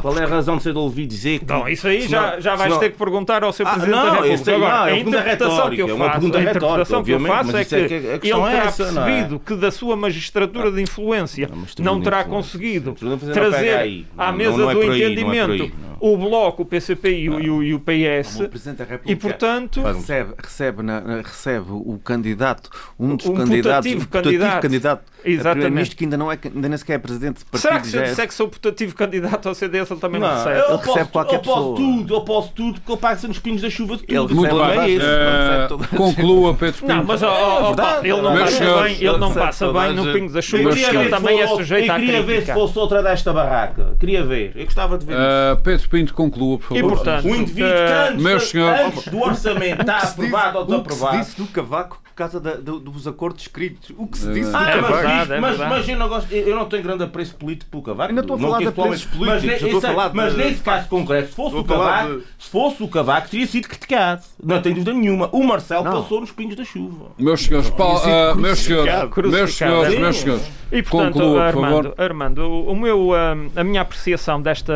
Qual 0.00 0.18
é 0.18 0.24
a 0.24 0.26
razão 0.26 0.56
de 0.56 0.62
ser 0.62 0.72
de 0.72 0.78
ouvir 0.78 1.06
dizer 1.06 1.40
que. 1.40 1.46
Não, 1.46 1.68
isso 1.68 1.86
aí 1.86 2.02
se 2.02 2.08
já, 2.08 2.38
já 2.40 2.54
vais 2.56 2.62
se 2.70 2.74
não- 2.74 2.78
ter 2.80 2.92
que 2.92 2.98
perguntar 2.98 3.42
ao 3.44 3.52
Sr. 3.52 3.62
Ah, 3.66 3.70
Presidente 3.70 3.94
não, 3.96 4.02
da 4.04 4.10
República. 4.12 4.34
esse 4.34 4.50
aí 4.50 4.56
Agora, 4.56 4.76
não, 4.78 4.86
é 4.86 4.92
a 4.92 4.98
interpretação 4.98 5.70
que 5.70 5.80
eu 5.82 5.88
é 5.88 5.92
uma 5.92 6.04
faço, 6.06 6.12
pergunta 6.20 6.38
a 6.38 6.40
interpretação 6.42 7.04
que 7.04 7.10
eu 7.10 7.20
faço 7.20 7.56
é 7.56 7.62
isso 7.62 7.74
é 7.76 7.80
que, 7.88 8.18
que 8.18 8.28
ele 8.32 8.40
é 8.40 8.50
terá 8.50 8.64
essa, 8.64 8.82
é? 8.82 8.92
percebido 8.92 9.38
que 9.40 9.54
da 9.56 9.70
sua 9.70 9.96
magistratura 9.96 10.70
de 10.72 10.82
influência 10.82 11.48
Não, 11.78 11.94
não 11.94 12.00
terá 12.00 12.20
influência. 12.22 12.24
conseguido 12.58 12.94
trazer 13.32 14.06
à 14.16 14.32
mesa 14.32 14.70
é 14.70 14.74
do 14.74 14.82
é 14.82 14.86
entendimento. 14.86 15.70
O 16.00 16.16
Bloco, 16.16 16.62
o 16.62 16.66
PCP 16.66 17.10
e 17.20 17.28
o, 17.30 17.40
e 17.40 17.50
o- 17.50 17.62
e 17.62 17.74
o 17.74 17.80
PS. 17.80 18.40
O 18.44 18.48
Presidente 18.48 18.78
da 18.78 18.84
República 18.84 19.12
E, 19.12 19.16
portanto, 19.16 19.82
recebe, 19.82 20.34
recebe, 20.42 20.82
na- 20.82 21.00
recebe 21.24 21.66
o 21.70 21.98
candidato, 22.04 22.70
um 22.98 23.16
dos 23.16 23.26
Um 23.26 23.34
candidatos, 23.34 23.90
putativo 23.90 24.02
um 24.02 24.04
putativo 24.06 24.32
candidato. 24.32 24.62
candidato, 24.62 25.02
Exatamente. 25.24 25.96
que 25.96 26.04
ainda, 26.04 26.16
não 26.16 26.30
é, 26.32 26.38
ainda 26.44 26.68
nem 26.68 26.78
sequer 26.78 26.94
é 26.94 26.98
presidente 26.98 27.38
de 27.38 27.44
partido. 27.44 27.60
será 27.68 27.80
que 27.80 27.86
se 27.88 27.96
eu 27.96 28.02
é- 28.02 28.04
disser 28.04 28.28
que 28.28 28.34
sou 28.34 28.48
putativo 28.48 28.94
candidato 28.94 29.48
ao 29.48 29.54
CDS, 29.54 29.90
ele 29.90 30.00
também 30.00 30.20
não, 30.20 30.28
Não, 30.28 30.36
recebe? 30.36 30.56
eu 30.58 30.68
Ele 30.68 30.78
posso, 30.78 30.92
recebe 30.92 31.10
qualquer 31.10 31.34
eu 31.36 31.40
posso 31.40 31.74
tudo, 31.74 32.14
eu 32.14 32.20
posso 32.22 32.52
tudo, 32.52 32.74
porque 32.80 32.92
ele 32.92 33.00
paga-se 33.00 33.26
nos 33.28 33.38
pinhos 33.38 33.62
da 33.62 33.70
chuva 33.70 33.96
de 33.96 34.02
tudo. 34.04 34.10
Ele 34.12 34.32
O 34.32 34.34
Muito 34.36 34.56
bem. 34.56 34.98
é 35.00 35.66
toda 35.68 35.84
a 35.84 35.88
conclua, 35.88 36.54
Pedro 36.54 36.80
Pinto. 36.80 36.86
Não, 36.94 37.04
mas 37.04 37.22
ó, 37.22 37.74
ele 38.02 38.22
não 38.22 38.36
passa 38.36 38.50
senhores, 38.56 38.98
bem, 38.98 39.08
ele 39.08 39.18
não 39.18 39.34
passa 39.34 39.72
bem 39.72 39.92
no. 39.94 40.08
Pingo 40.12 40.32
da 40.32 40.38
Eu 40.38 40.42
Chuva, 40.42 40.62
porque 40.70 40.84
ele 40.84 41.08
também 41.10 41.40
é 41.40 41.46
sujeito 41.48 41.86
eu 41.88 41.92
à 41.94 41.98
queria 41.98 42.22
ver 42.22 42.22
se 42.22 42.26
crítica. 42.46 42.54
fosse 42.54 42.78
outra 42.78 43.02
desta 43.02 43.32
barraca. 43.32 43.96
Queria 44.00 44.24
ver. 44.24 44.52
Eu 44.56 44.64
gostava 44.64 44.96
de 44.98 45.04
ver 45.06 45.12
isso. 45.12 45.20
Ah, 45.22 45.56
Pedro 45.62 45.87
Pinto, 45.90 46.12
conclua, 46.14 46.58
por 46.58 46.76
E 46.76 46.80
favor. 46.80 46.96
portanto, 46.96 47.24
O 47.24 47.34
indivíduo 47.34 47.70
que 47.70 47.76
eh, 47.76 48.08
antes, 48.10 48.22
meus 48.22 48.48
senhores- 48.50 48.80
antes 48.80 49.08
do 49.08 49.20
orçamento 49.20 49.80
está 49.80 49.98
aprovado 49.98 50.58
ou 50.58 50.64
O 50.64 50.66
que 50.66 50.72
se 50.72 50.82
desaprovado. 50.82 51.18
disse 51.24 51.36
do 51.40 51.46
Cavaco 51.48 52.00
por 52.04 52.12
causa 52.14 52.40
da- 52.40 52.56
do- 52.56 52.80
dos 52.80 53.06
acordos 53.06 53.42
escritos. 53.42 53.92
O 53.96 54.06
que 54.06 54.18
se 54.18 54.32
disse 54.32 54.50
Ah, 54.54 54.70
É 54.70 54.80
mas, 54.80 54.90
verdade, 54.90 55.20
isto- 55.22 55.32
é 55.34 55.40
mas, 55.40 55.56
mas 55.58 55.88
eu, 55.88 55.96
não 55.96 56.08
gosto, 56.08 56.32
eu 56.32 56.56
não 56.56 56.64
tenho 56.66 56.82
grande 56.82 57.04
apreço 57.04 57.34
político 57.36 57.70
pelo 57.70 57.82
Cavaco. 57.84 58.08
Ainda 58.10 58.20
estou 58.20 58.36
a 58.36 58.38
falar 58.40 58.58
de 58.58 58.66
apreços 58.66 59.04
políticos, 59.04 59.44
Mas, 59.44 59.62
estou 59.62 59.78
a 59.78 59.80
falar 59.80 60.08
de- 60.08 60.16
mas 60.16 60.36
nesse 60.36 60.60
caso 60.62 60.88
concreto, 60.88 61.28
se 61.28 61.34
fosse 61.34 61.56
o 61.56 61.64
Cavaco, 61.64 62.16
de- 62.16 62.24
se 62.38 62.50
fosse 62.50 62.82
o 62.82 62.88
Cavaco, 62.88 63.28
teria 63.30 63.46
sido 63.46 63.68
criticado. 63.68 64.22
Não 64.42 64.60
tenho 64.60 64.74
dúvida 64.74 64.92
nenhuma. 64.92 65.28
O 65.32 65.42
Marcelo 65.44 65.84
Não. 65.84 66.02
passou 66.02 66.20
nos 66.20 66.32
pingos 66.32 66.56
da 66.56 66.64
chuva. 66.64 67.12
Meus 67.18 67.40
senhores, 67.40 67.72
ah, 67.78 68.34
meus 68.34 68.58
senhores, 68.58 68.92
meus 69.30 69.54
senhores, 69.54 69.98
meus 69.98 70.16
senhores, 70.16 70.42
E 70.72 70.82
portanto, 70.82 71.12
conclua, 71.14 71.32
por 71.34 71.40
Armando, 71.64 71.82
favor. 71.90 71.94
Armando 72.02 72.50
o, 72.68 72.76
meu, 72.76 73.10
a 73.56 73.62
minha 73.64 73.80
apreciação 73.80 74.42
desta, 74.42 74.74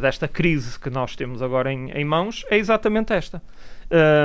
desta 0.00 0.28
crise 0.28 0.45
que 0.80 0.90
nós 0.90 1.16
temos 1.16 1.42
agora 1.42 1.72
em, 1.72 1.90
em 1.90 2.04
mãos 2.04 2.44
é 2.50 2.56
exatamente 2.56 3.12
esta. 3.12 3.42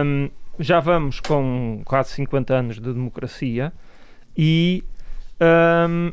Hum, 0.05 0.29
já 0.59 0.79
vamos 0.79 1.19
com 1.19 1.81
quase 1.85 2.11
50 2.11 2.53
anos 2.53 2.75
de 2.75 2.93
democracia 2.93 3.73
e 4.37 4.83
hum, 5.89 6.11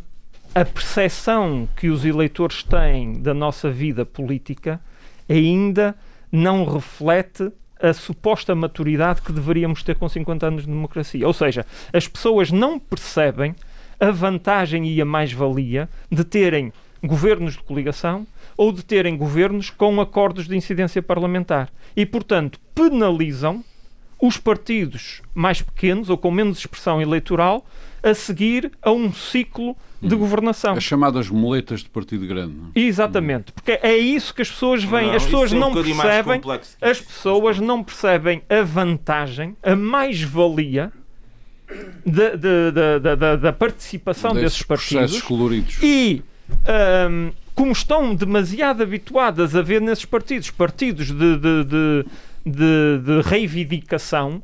a 0.54 0.64
percepção 0.64 1.68
que 1.76 1.88
os 1.88 2.04
eleitores 2.04 2.62
têm 2.62 3.20
da 3.20 3.34
nossa 3.34 3.70
vida 3.70 4.06
política 4.06 4.80
ainda 5.28 5.94
não 6.32 6.64
reflete 6.64 7.52
a 7.80 7.92
suposta 7.92 8.54
maturidade 8.54 9.22
que 9.22 9.32
deveríamos 9.32 9.82
ter 9.82 9.94
com 9.96 10.08
50 10.08 10.46
anos 10.46 10.62
de 10.62 10.68
democracia. 10.68 11.26
Ou 11.26 11.32
seja, 11.32 11.64
as 11.92 12.08
pessoas 12.08 12.50
não 12.50 12.78
percebem 12.78 13.54
a 14.00 14.10
vantagem 14.10 14.88
e 14.88 15.00
a 15.00 15.04
mais-valia 15.04 15.88
de 16.10 16.24
terem 16.24 16.72
governos 17.02 17.52
de 17.54 17.62
coligação 17.62 18.26
ou 18.58 18.70
de 18.72 18.84
terem 18.84 19.16
governos 19.16 19.70
com 19.70 19.98
acordos 20.00 20.46
de 20.46 20.54
incidência 20.56 21.00
parlamentar. 21.00 21.70
E, 21.96 22.04
portanto, 22.04 22.60
penalizam 22.74 23.64
os 24.20 24.36
partidos 24.36 25.22
mais 25.32 25.62
pequenos 25.62 26.10
ou 26.10 26.18
com 26.18 26.30
menos 26.30 26.58
expressão 26.58 27.00
eleitoral 27.00 27.64
a 28.02 28.12
seguir 28.14 28.72
a 28.82 28.90
um 28.90 29.12
ciclo 29.12 29.76
de 30.02 30.14
governação. 30.16 30.74
As 30.74 30.82
chamadas 30.84 31.28
muletas 31.30 31.80
de 31.80 31.88
partido 31.88 32.26
grande. 32.26 32.54
não 32.54 32.66
é? 32.74 32.80
Exatamente, 32.80 33.52
porque 33.52 33.72
é 33.82 33.96
isso 33.96 34.34
que 34.34 34.42
as 34.42 34.50
pessoas 34.50 34.82
veem. 34.84 35.06
Não, 35.08 35.14
as 35.14 35.24
pessoas 35.24 35.52
é 35.52 35.56
um 35.56 35.60
não 35.60 35.72
percebem, 35.72 36.40
as 36.80 37.00
pessoas 37.00 37.58
não 37.60 37.82
percebem 37.84 38.42
a 38.48 38.62
vantagem, 38.62 39.56
a 39.62 39.74
mais-valia 39.76 40.92
da, 42.06 42.34
da- 42.36 43.14
da- 43.14 43.36
da- 43.36 43.52
participação 43.52 44.34
desses 44.34 44.62
processos 44.62 45.20
partidos 45.20 45.22
coloridos. 45.22 45.78
e 45.82 46.22
ahm, 46.66 47.30
como 47.58 47.72
estão 47.72 48.14
demasiado 48.14 48.84
habituadas 48.84 49.56
a 49.56 49.62
ver 49.62 49.80
nesses 49.80 50.04
partidos 50.04 50.48
partidos 50.48 51.08
de, 51.08 51.36
de- 51.36 51.64
de- 51.64 52.04
de- 52.46 52.98
de 53.04 53.20
reivindicação, 53.28 54.40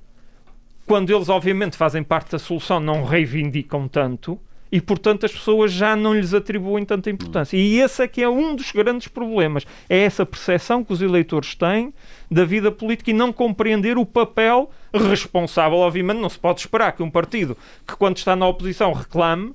quando 0.85 1.14
eles 1.14 1.29
obviamente 1.29 1.77
fazem 1.77 2.03
parte 2.03 2.33
da 2.33 2.40
solução, 2.40 2.81
não 2.81 3.05
reivindicam 3.05 3.87
tanto. 3.87 4.37
E, 4.72 4.81
portanto, 4.81 5.24
as 5.27 5.31
pessoas 5.31 5.70
já 5.72 5.94
não 5.94 6.12
lhes 6.12 6.35
atribuem 6.35 6.85
tanta 6.85 7.09
importância. 7.09 7.57
E 7.57 7.79
esse 7.79 8.03
é 8.03 8.09
que 8.09 8.20
é 8.20 8.29
um 8.29 8.57
dos 8.57 8.72
grandes 8.72 9.07
problemas. 9.07 9.64
É 9.88 9.98
essa 9.98 10.27
percepção 10.27 10.83
que 10.83 10.92
os 10.92 11.00
eleitores 11.00 11.55
têm 11.55 11.94
da 12.29 12.44
vida 12.44 12.72
política 12.72 13.12
e 13.12 13.14
não 13.14 13.33
compreender 13.33 13.96
o 13.96 14.05
papel 14.05 14.68
responsável. 14.92 15.79
Obviamente, 15.79 16.18
não 16.18 16.29
se 16.29 16.38
pode 16.40 16.59
esperar 16.59 16.90
que 16.90 17.03
um 17.05 17.11
partido 17.11 17.57
que, 17.87 17.94
quando 17.94 18.16
está 18.16 18.35
na 18.35 18.48
oposição, 18.48 18.92
reclame, 18.92 19.55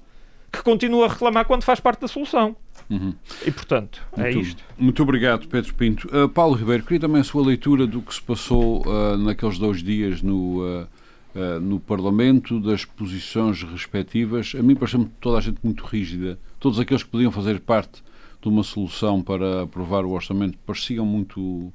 que 0.49 0.63
continue 0.63 1.03
a 1.03 1.09
reclamar 1.09 1.43
quando 1.43 1.63
faz 1.63 1.81
parte 1.81 1.99
da 1.99 2.07
solução. 2.07 2.55
E, 3.45 3.51
portanto, 3.51 4.01
é 4.17 4.23
Muito- 4.23 4.39
isto. 4.39 4.63
Muito 4.77 5.03
obrigado, 5.03 5.47
Pedro 5.47 5.73
Pinto. 5.75 6.07
Uh, 6.07 6.27
Paulo 6.27 6.55
Ribeiro, 6.55 6.83
queria 6.83 6.99
também 6.99 7.21
a 7.21 7.23
sua 7.23 7.45
leitura 7.45 7.85
do 7.85 8.01
que 8.01 8.13
se 8.13 8.21
passou 8.21 8.81
uh, 8.87 9.15
naqueles 9.17 9.59
dois 9.59 9.83
dias 9.83 10.23
no, 10.23 10.61
uh, 10.63 10.87
uh, 11.35 11.59
no 11.59 11.79
Parlamento, 11.79 12.59
das 12.59 12.85
posições 12.85 13.61
respectivas. 13.61 14.53
A 14.57 14.63
mim 14.63 14.75
pareceu-me 14.75 15.05
toda 15.21 15.37
a 15.37 15.41
gente 15.41 15.59
muito 15.63 15.85
rígida. 15.85 16.39
Todos 16.59 16.79
aqueles 16.79 17.03
que 17.03 17.09
podiam 17.09 17.31
fazer 17.31 17.59
parte 17.59 18.01
de 18.41 18.49
uma 18.49 18.63
solução 18.63 19.21
para 19.21 19.63
aprovar 19.63 20.03
o 20.03 20.11
orçamento 20.11 20.57
pareciam 20.65 21.05
muito 21.05 21.71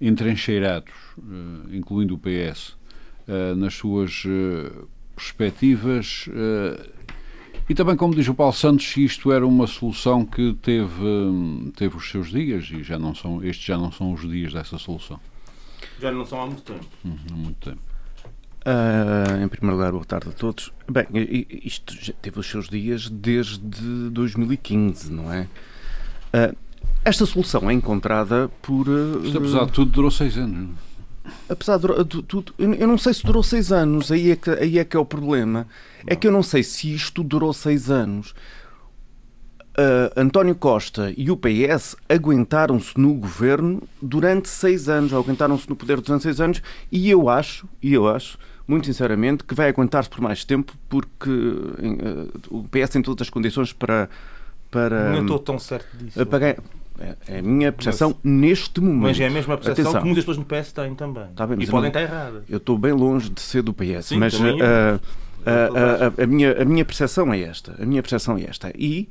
entrencheirados, 0.00 0.92
uh, 1.18 1.72
incluindo 1.72 2.14
o 2.14 2.18
PS, 2.18 2.70
uh, 3.28 3.54
nas 3.54 3.74
suas 3.74 4.24
perspectivas. 5.14 6.28
Uh, 7.68 7.72
e 7.72 7.74
também, 7.74 7.96
como 7.96 8.14
diz 8.14 8.28
o 8.28 8.34
Paulo 8.34 8.52
Santos, 8.52 8.96
isto 8.96 9.30
era 9.32 9.46
uma 9.46 9.66
solução 9.66 10.24
que 10.24 10.54
teve, 10.54 11.02
hum, 11.02 11.70
teve 11.76 11.96
os 11.96 12.10
seus 12.10 12.30
dias 12.30 12.68
e 12.70 12.82
já 12.82 12.98
não 12.98 13.14
são, 13.14 13.42
estes 13.44 13.64
já 13.66 13.76
não 13.76 13.92
são 13.92 14.12
os 14.12 14.22
dias 14.22 14.52
dessa 14.52 14.78
solução. 14.78 15.20
Já 16.00 16.10
não 16.12 16.24
são 16.24 16.42
há 16.42 16.46
muito 16.46 16.62
tempo. 16.62 16.86
Hum, 17.04 17.16
Há 17.30 17.34
muito 17.34 17.70
tempo. 17.70 17.80
Ah, 18.64 19.42
em 19.42 19.48
primeiro 19.48 19.76
lugar, 19.76 19.92
boa 19.92 20.04
tarde 20.04 20.28
a 20.28 20.32
todos. 20.32 20.72
Bem, 20.90 21.06
isto 21.64 21.94
já 22.00 22.12
teve 22.20 22.38
os 22.38 22.46
seus 22.46 22.68
dias 22.68 23.08
desde 23.08 24.10
2015, 24.10 25.12
não 25.12 25.32
é? 25.32 25.48
Ah, 26.32 26.54
esta 27.04 27.24
solução 27.24 27.70
é 27.70 27.72
encontrada 27.72 28.50
por. 28.60 28.86
ah, 28.88 29.24
Isto, 29.24 29.38
apesar 29.38 29.64
de 29.66 29.72
tudo, 29.72 29.90
durou 29.90 30.10
seis 30.10 30.36
anos. 30.36 30.70
Apesar 31.48 31.76
de 31.76 31.82
dura- 31.82 32.04
tu- 32.04 32.22
tu- 32.22 32.54
eu 32.58 32.86
não 32.88 32.98
sei 32.98 33.14
se 33.14 33.24
durou 33.24 33.42
seis 33.42 33.70
anos, 33.72 34.10
aí 34.12 34.30
é, 34.32 34.36
que, 34.36 34.50
aí 34.50 34.78
é 34.78 34.84
que 34.84 34.96
é 34.96 35.00
o 35.00 35.04
problema. 35.04 35.66
É 36.06 36.14
que 36.16 36.26
eu 36.26 36.32
não 36.32 36.42
sei 36.42 36.62
se 36.62 36.92
isto 36.94 37.22
durou 37.22 37.52
seis 37.52 37.90
anos. 37.90 38.34
Ah, 39.76 40.10
António 40.16 40.54
Costa 40.56 41.12
e 41.16 41.30
o 41.30 41.36
PS 41.36 41.96
aguentaram-se 42.08 42.98
no 42.98 43.14
governo 43.14 43.82
durante 44.02 44.48
seis 44.48 44.88
anos, 44.88 45.12
aguentaram-se 45.12 45.68
no 45.68 45.76
poder 45.76 46.00
durante 46.00 46.22
seis 46.22 46.40
anos, 46.40 46.60
e 46.90 47.08
eu 47.08 47.28
acho, 47.28 47.68
e 47.80 47.94
eu 47.94 48.08
acho, 48.08 48.36
muito 48.66 48.86
sinceramente, 48.86 49.44
que 49.44 49.54
vai 49.54 49.68
aguentar-se 49.68 50.10
por 50.10 50.20
mais 50.20 50.44
tempo, 50.44 50.72
porque 50.88 51.30
ah, 51.30 52.38
o 52.50 52.64
PS 52.64 52.90
tem 52.90 53.02
todas 53.02 53.26
as 53.26 53.30
condições 53.30 53.72
para. 53.72 54.08
para 54.70 55.12
Não 55.12 55.20
estou 55.22 55.38
tão 55.38 55.58
certo 55.60 55.96
disso. 55.96 56.26
para 56.26 56.56
é, 57.00 57.16
é 57.28 57.38
a 57.38 57.42
minha 57.42 57.70
percepção 57.72 58.16
neste 58.24 58.80
momento. 58.80 59.02
Mas 59.02 59.20
é 59.20 59.26
a 59.26 59.30
mesma 59.30 59.56
percepção 59.56 59.84
Atenção. 59.84 60.00
que 60.02 60.06
muitas 60.06 60.24
pessoas 60.24 60.38
no 60.38 60.44
PS 60.44 60.72
têm 60.72 60.94
também. 60.94 61.26
Tá 61.34 61.46
bem, 61.46 61.56
e 61.56 61.60
mas 61.60 61.70
podem 61.70 61.90
não- 61.92 62.00
estar 62.00 62.02
erradas. 62.02 62.44
Eu 62.48 62.56
estou 62.58 62.76
bem 62.78 62.92
longe 62.92 63.30
de 63.30 63.40
ser 63.40 63.62
do 63.62 63.72
PS, 63.72 64.06
Sim, 64.06 64.18
mas 64.18 64.34
ah, 64.34 65.00
ah, 65.46 65.50
ah, 65.50 66.12
a, 66.18 66.24
a 66.24 66.26
minha, 66.26 66.60
a 66.60 66.64
minha 66.64 66.84
percepção 66.84 67.32
é 67.32 67.40
esta. 67.40 67.76
A 67.80 67.86
minha 67.86 68.02
percepção 68.02 68.36
é 68.36 68.44
esta. 68.44 68.72
E, 68.76 69.08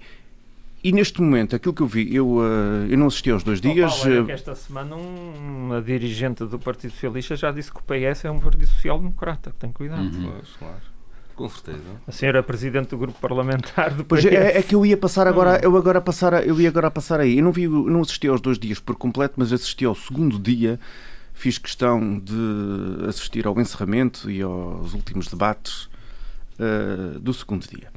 e 0.83 0.91
neste 0.91 1.21
momento, 1.21 1.55
aquilo 1.55 1.73
que 1.73 1.81
eu 1.81 1.87
vi, 1.87 2.13
eu, 2.13 2.39
ah, 2.41 2.85
eu 2.89 2.97
não 2.97 3.07
assisti 3.07 3.31
aos 3.31 3.43
dois 3.43 3.59
dias. 3.61 3.93
Oh, 3.93 3.97
Paulo, 3.97 4.11
olha 4.11 4.21
ah, 4.21 4.25
que 4.25 4.31
esta 4.31 4.55
semana 4.55 4.95
um- 4.95 5.65
uma 5.67 5.81
dirigente 5.81 6.43
do 6.45 6.59
Partido 6.59 6.91
Socialista 6.91 7.35
já 7.35 7.51
disse 7.51 7.71
que 7.71 7.79
o 7.79 7.83
PS 7.83 8.25
é 8.25 8.31
um 8.31 8.39
partido 8.39 8.67
social-democrata. 8.67 9.53
Tem 9.57 9.71
cuidado. 9.71 10.01
Uhum. 10.03 10.31
Pois, 10.33 10.49
claro. 10.59 10.96
Com 11.37 11.47
certeza. 11.47 11.77
A 12.07 12.11
senhora 12.11 12.41
Presidente 12.41 12.89
do 12.89 12.97
Grupo 12.97 13.19
Parlamentar 13.21 13.93
do 13.93 14.03
Pois 14.03 14.25
PS. 14.25 14.31
é, 14.33 14.57
é 14.57 14.61
que 14.63 14.73
eu 14.73 14.83
ia 14.85 14.97
passar 14.97 15.27
agora, 15.27 15.59
eu 15.63 15.77
agora 15.77 16.01
passar, 16.01 16.45
eu 16.45 16.59
ia 16.59 16.67
agora 16.67 16.89
passar 16.91 17.19
aí. 17.19 17.37
Eu 17.37 17.43
não 17.43 17.51
vi, 17.51 17.67
não 17.67 18.01
assisti 18.01 18.27
aos 18.27 18.41
dois 18.41 18.57
dias 18.57 18.79
por 18.79 18.95
completo, 18.95 19.35
mas 19.37 19.53
assisti 19.53 19.85
ao 19.85 19.93
segundo 19.93 20.39
dia. 20.39 20.79
Fiz 21.35 21.59
questão 21.59 22.17
de 22.19 23.05
assistir 23.07 23.45
ao 23.45 23.57
encerramento 23.61 24.29
e 24.31 24.41
aos 24.41 24.93
últimos 24.95 25.27
debates 25.27 25.87
eh, 26.57 27.19
do 27.19 27.31
segundo 27.31 27.67
dia. 27.67 27.89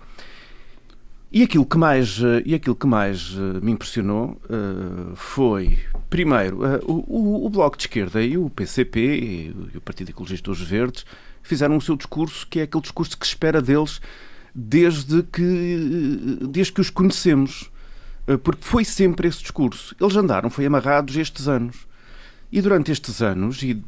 E 1.32 1.42
aquilo 1.42 1.64
que 1.64 1.78
mais, 1.78 2.20
eh, 2.22 2.42
e 2.44 2.54
aquilo 2.54 2.76
que 2.76 2.86
mais 2.86 3.34
eh, 3.38 3.60
me 3.64 3.72
impressionou 3.72 4.38
eh, 4.50 5.12
foi, 5.14 5.78
primeiro, 6.10 6.62
eh, 6.66 6.80
o, 6.82 6.92
o- 7.08 7.46
o 7.46 7.48
Bloco 7.48 7.78
de 7.78 7.84
Esquerda 7.84 8.22
e 8.22 8.36
o 8.36 8.50
PCP 8.50 9.00
e 9.00 9.50
o- 9.56 9.68
e 9.74 9.78
o 9.78 9.80
Partido 9.80 10.10
Ecologista 10.10 10.50
dos 10.50 10.60
Verdes 10.60 11.06
fizeram 11.42 11.76
o 11.76 11.80
seu 11.80 11.96
discurso, 11.96 12.46
que 12.46 12.60
é 12.60 12.62
aquele 12.62 12.82
discurso 12.82 13.16
que 13.16 13.26
se 13.26 13.32
espera 13.32 13.60
deles 13.60 14.00
desde 14.54 15.22
que, 15.22 16.38
desde 16.48 16.72
que 16.72 16.80
os 16.80 16.90
conhecemos. 16.90 17.70
Eh, 18.26 18.36
Porque 18.36 18.64
foi 18.64 18.84
sempre 18.84 19.28
esse 19.28 19.40
discurso. 19.40 19.94
Eles 20.00 20.16
andaram, 20.16 20.50
foi 20.50 20.66
amarrados 20.66 21.16
estes 21.16 21.48
anos. 21.48 21.86
E 22.52 22.60
durante 22.60 22.90
estes 22.90 23.22
anos, 23.22 23.62
e 23.62 23.82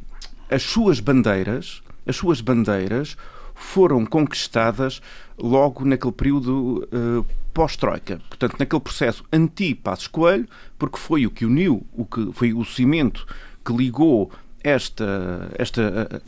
as 0.49 0.63
suas 0.63 0.99
bandeiras, 0.99 1.81
as 2.05 2.15
suas 2.15 2.41
bandeiras 2.41 3.17
foram 3.53 4.05
conquistadas 4.05 5.01
logo 5.37 5.85
naquele 5.85 6.13
período 6.13 6.87
eh, 6.91 7.23
pós-Troika. 7.53 8.19
Portanto, 8.29 8.55
naquele 8.59 8.81
processo 8.81 9.23
anti-Passos 9.31 10.07
Coelho, 10.07 10.47
porque 10.77 10.97
foi 10.97 11.25
o 11.25 11.31
que 11.31 11.45
uniu, 11.45 11.85
o 11.93 12.05
que 12.05 12.31
foi 12.33 12.53
o 12.53 12.63
cimento 12.65 13.25
que 13.63 13.73
ligou 13.73 14.31
esta, 14.63 15.49
esta, 15.57 16.21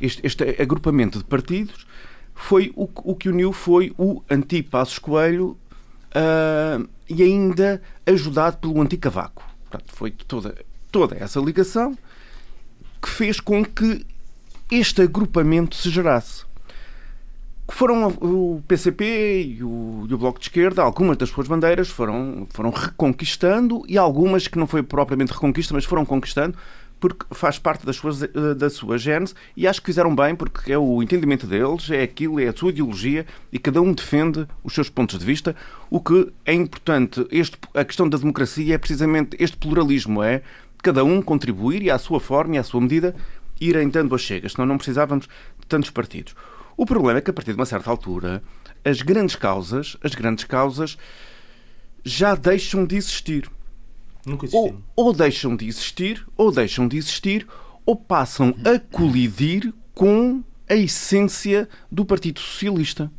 este, 0.00 0.26
este 0.26 0.60
agrupamento 0.60 1.18
de 1.18 1.24
partidos, 1.24 1.86
foi 2.34 2.72
o, 2.76 2.88
o 3.04 3.14
que 3.14 3.28
uniu 3.28 3.52
foi 3.52 3.92
o 3.98 4.22
anti-Passos 4.30 4.98
Coelho 4.98 5.56
ah, 6.14 6.80
e 7.08 7.22
ainda 7.22 7.82
ajudado 8.06 8.58
pelo 8.58 8.80
anti-Cavaco. 8.80 9.44
Foi 9.86 10.10
toda, 10.10 10.54
toda 10.90 11.16
essa 11.16 11.40
ligação 11.40 11.96
que 13.02 13.08
fez 13.08 13.40
com 13.40 13.64
que 13.64 14.06
este 14.70 15.02
agrupamento 15.02 15.76
se 15.76 15.90
gerasse. 15.90 16.46
Foram 17.70 18.08
o 18.08 18.62
PCP 18.66 19.56
e 19.58 19.62
o, 19.62 20.06
e 20.08 20.14
o 20.14 20.18
Bloco 20.18 20.38
de 20.38 20.46
Esquerda, 20.46 20.82
algumas 20.82 21.18
das 21.18 21.28
suas 21.28 21.46
bandeiras 21.46 21.88
foram, 21.88 22.46
foram 22.50 22.70
reconquistando 22.70 23.84
e 23.86 23.98
algumas 23.98 24.48
que 24.48 24.58
não 24.58 24.66
foi 24.66 24.82
propriamente 24.82 25.32
reconquista, 25.32 25.74
mas 25.74 25.84
foram 25.84 26.04
conquistando 26.06 26.56
porque 27.00 27.26
faz 27.30 27.58
parte 27.58 27.86
das 27.86 27.96
suas, 27.96 28.22
eh, 28.22 28.28
da 28.56 28.68
sua 28.68 28.98
gênese 28.98 29.34
e 29.56 29.66
acho 29.66 29.80
que 29.80 29.86
fizeram 29.86 30.14
bem 30.14 30.34
porque 30.34 30.72
é 30.72 30.78
o 30.78 31.02
entendimento 31.02 31.46
deles, 31.46 31.90
é 31.90 32.02
aquilo, 32.02 32.40
é 32.40 32.48
a 32.48 32.56
sua 32.56 32.70
ideologia 32.70 33.26
e 33.52 33.58
cada 33.58 33.80
um 33.80 33.92
defende 33.92 34.46
os 34.64 34.74
seus 34.74 34.88
pontos 34.88 35.18
de 35.18 35.24
vista. 35.24 35.54
O 35.90 36.00
que 36.00 36.32
é 36.44 36.52
importante, 36.52 37.26
este, 37.30 37.56
a 37.74 37.84
questão 37.84 38.08
da 38.08 38.18
democracia 38.18 38.74
é 38.74 38.78
precisamente 38.78 39.36
este 39.40 39.56
pluralismo, 39.56 40.22
é 40.22 40.42
cada 40.82 41.04
um 41.04 41.22
contribuir 41.22 41.82
e 41.82 41.90
à 41.90 41.98
sua 41.98 42.20
forma 42.20 42.56
e 42.56 42.58
à 42.58 42.62
sua 42.62 42.80
medida 42.80 43.14
irem 43.60 43.88
dando 43.88 44.14
as 44.14 44.20
chegas, 44.20 44.52
senão 44.52 44.66
não 44.66 44.76
precisávamos 44.76 45.28
de 45.58 45.66
tantos 45.66 45.90
partidos. 45.90 46.34
O 46.76 46.86
problema 46.86 47.18
é 47.18 47.22
que 47.22 47.30
a 47.30 47.34
partir 47.34 47.52
de 47.52 47.58
uma 47.58 47.66
certa 47.66 47.90
altura 47.90 48.42
as 48.84 49.02
grandes 49.02 49.34
causas, 49.36 49.96
as 50.02 50.14
grandes 50.14 50.44
causas 50.44 50.96
já 52.04 52.34
deixam 52.34 52.84
de 52.84 52.96
existir. 52.96 53.50
Nunca 54.28 54.46
Ou, 54.52 54.66
existiram. 54.66 54.82
ou 54.96 55.12
deixam 55.12 55.56
de 55.56 55.66
existir, 55.66 56.26
ou 56.36 56.52
deixam 56.52 56.86
de 56.86 56.96
existir, 56.96 57.46
ou 57.86 57.96
passam 57.96 58.54
a 58.64 58.78
colidir 58.78 59.72
com 59.94 60.42
a 60.68 60.74
essência 60.74 61.68
do 61.90 62.04
Partido 62.04 62.40
Socialista. 62.40 63.10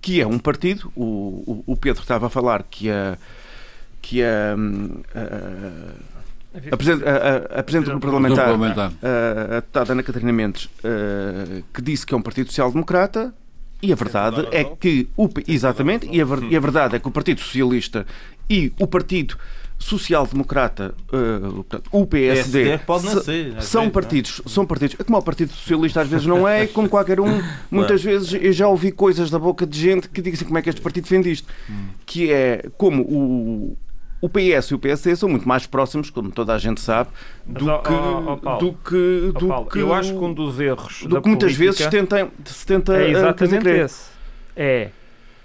Que 0.00 0.20
é 0.20 0.26
um 0.26 0.38
partido, 0.38 0.90
o, 0.96 1.62
o, 1.66 1.72
o 1.72 1.76
Pedro 1.76 2.02
estava 2.02 2.26
a 2.26 2.30
falar 2.30 2.62
que 2.62 2.88
a, 2.88 3.18
que 4.00 4.22
a, 4.22 4.54
hum, 4.56 5.02
a, 5.14 6.68
a, 6.72 6.76
Presidente- 6.76 7.04
a, 7.08 7.58
a- 7.58 7.62
Presidente 7.62 7.92
do 7.92 8.00
Parlamentar, 8.00 8.46
Parlamentar. 8.46 8.92
a, 9.02 9.56
a 9.56 9.60
deputada 9.60 9.92
Ana 9.92 10.02
Catarina 10.02 10.32
Mendes, 10.32 10.68
eh, 10.82 11.62
que 11.74 11.82
disse 11.82 12.06
que 12.06 12.14
é 12.14 12.16
um 12.16 12.22
Partido 12.22 12.48
Social-Democrata, 12.48 13.34
e 13.82 13.92
a 13.92 13.96
verdade 13.96 14.46
é 14.50 14.64
que 14.64 15.08
o, 15.16 15.28
exatamente, 15.46 16.06
e 16.10 16.20
a, 16.22 16.26
e 16.50 16.56
a 16.56 16.60
verdade 16.60 16.96
é 16.96 16.98
que 16.98 17.06
o 17.06 17.10
Partido 17.12 17.40
Socialista 17.40 18.06
e 18.48 18.72
o 18.78 18.86
Partido 18.86 19.36
social-democrata, 19.78 20.94
uh, 21.12 21.64
o 21.92 22.06
PSD, 22.06 22.64
PSD 22.64 22.78
pode 22.78 23.06
não 23.06 23.22
ser, 23.22 23.56
às 23.56 23.64
são 23.64 23.82
vezes, 23.82 23.94
partidos, 23.94 24.42
são 24.46 24.66
partidos, 24.66 24.96
é 24.98 25.04
como 25.04 25.18
o 25.18 25.22
Partido 25.22 25.52
Socialista 25.52 26.00
às 26.00 26.08
vezes 26.08 26.26
não 26.26 26.46
é, 26.46 26.66
como 26.66 26.88
qualquer 26.88 27.20
um, 27.20 27.40
muitas 27.70 28.02
vezes 28.02 28.32
eu 28.34 28.52
já 28.52 28.66
ouvi 28.66 28.90
coisas 28.90 29.30
da 29.30 29.38
boca 29.38 29.66
de 29.66 29.78
gente 29.78 30.08
que 30.08 30.20
diz 30.20 30.34
assim, 30.34 30.44
como 30.44 30.58
é 30.58 30.62
que 30.62 30.68
este 30.68 30.80
partido 30.80 31.04
defende 31.04 31.30
isto, 31.30 31.48
que 32.04 32.32
é 32.32 32.68
como 32.76 33.02
o 33.02 33.76
o 34.20 34.28
PS 34.28 34.70
e 34.70 34.74
o 34.74 34.78
PSD 34.78 35.14
são 35.14 35.28
muito 35.28 35.46
mais 35.46 35.66
próximos, 35.66 36.10
como 36.10 36.30
toda 36.30 36.52
a 36.52 36.58
gente 36.58 36.80
sabe, 36.80 37.10
do 37.46 37.64
Mas, 37.66 37.82
que, 37.82 37.92
ó, 37.92 38.22
ó, 38.26 38.36
Paulo, 38.36 38.58
do 38.58 38.72
que, 38.78 39.32
do 39.38 39.46
Paulo, 39.46 39.70
que 39.70 39.78
eu 39.78 39.94
acho 39.94 40.12
que 40.12 40.18
um 40.18 40.32
dos 40.32 40.58
erros 40.58 41.04
do 41.06 41.22
que 41.22 41.28
muitas 41.28 41.54
vezes 41.54 41.78
se 41.78 41.88
tenta, 41.88 42.28
se 42.44 42.66
tenta 42.66 42.94
é 42.94 43.12
fazer 43.12 43.16
exatamente 43.16 43.68
esse. 43.68 44.10
É 44.56 44.90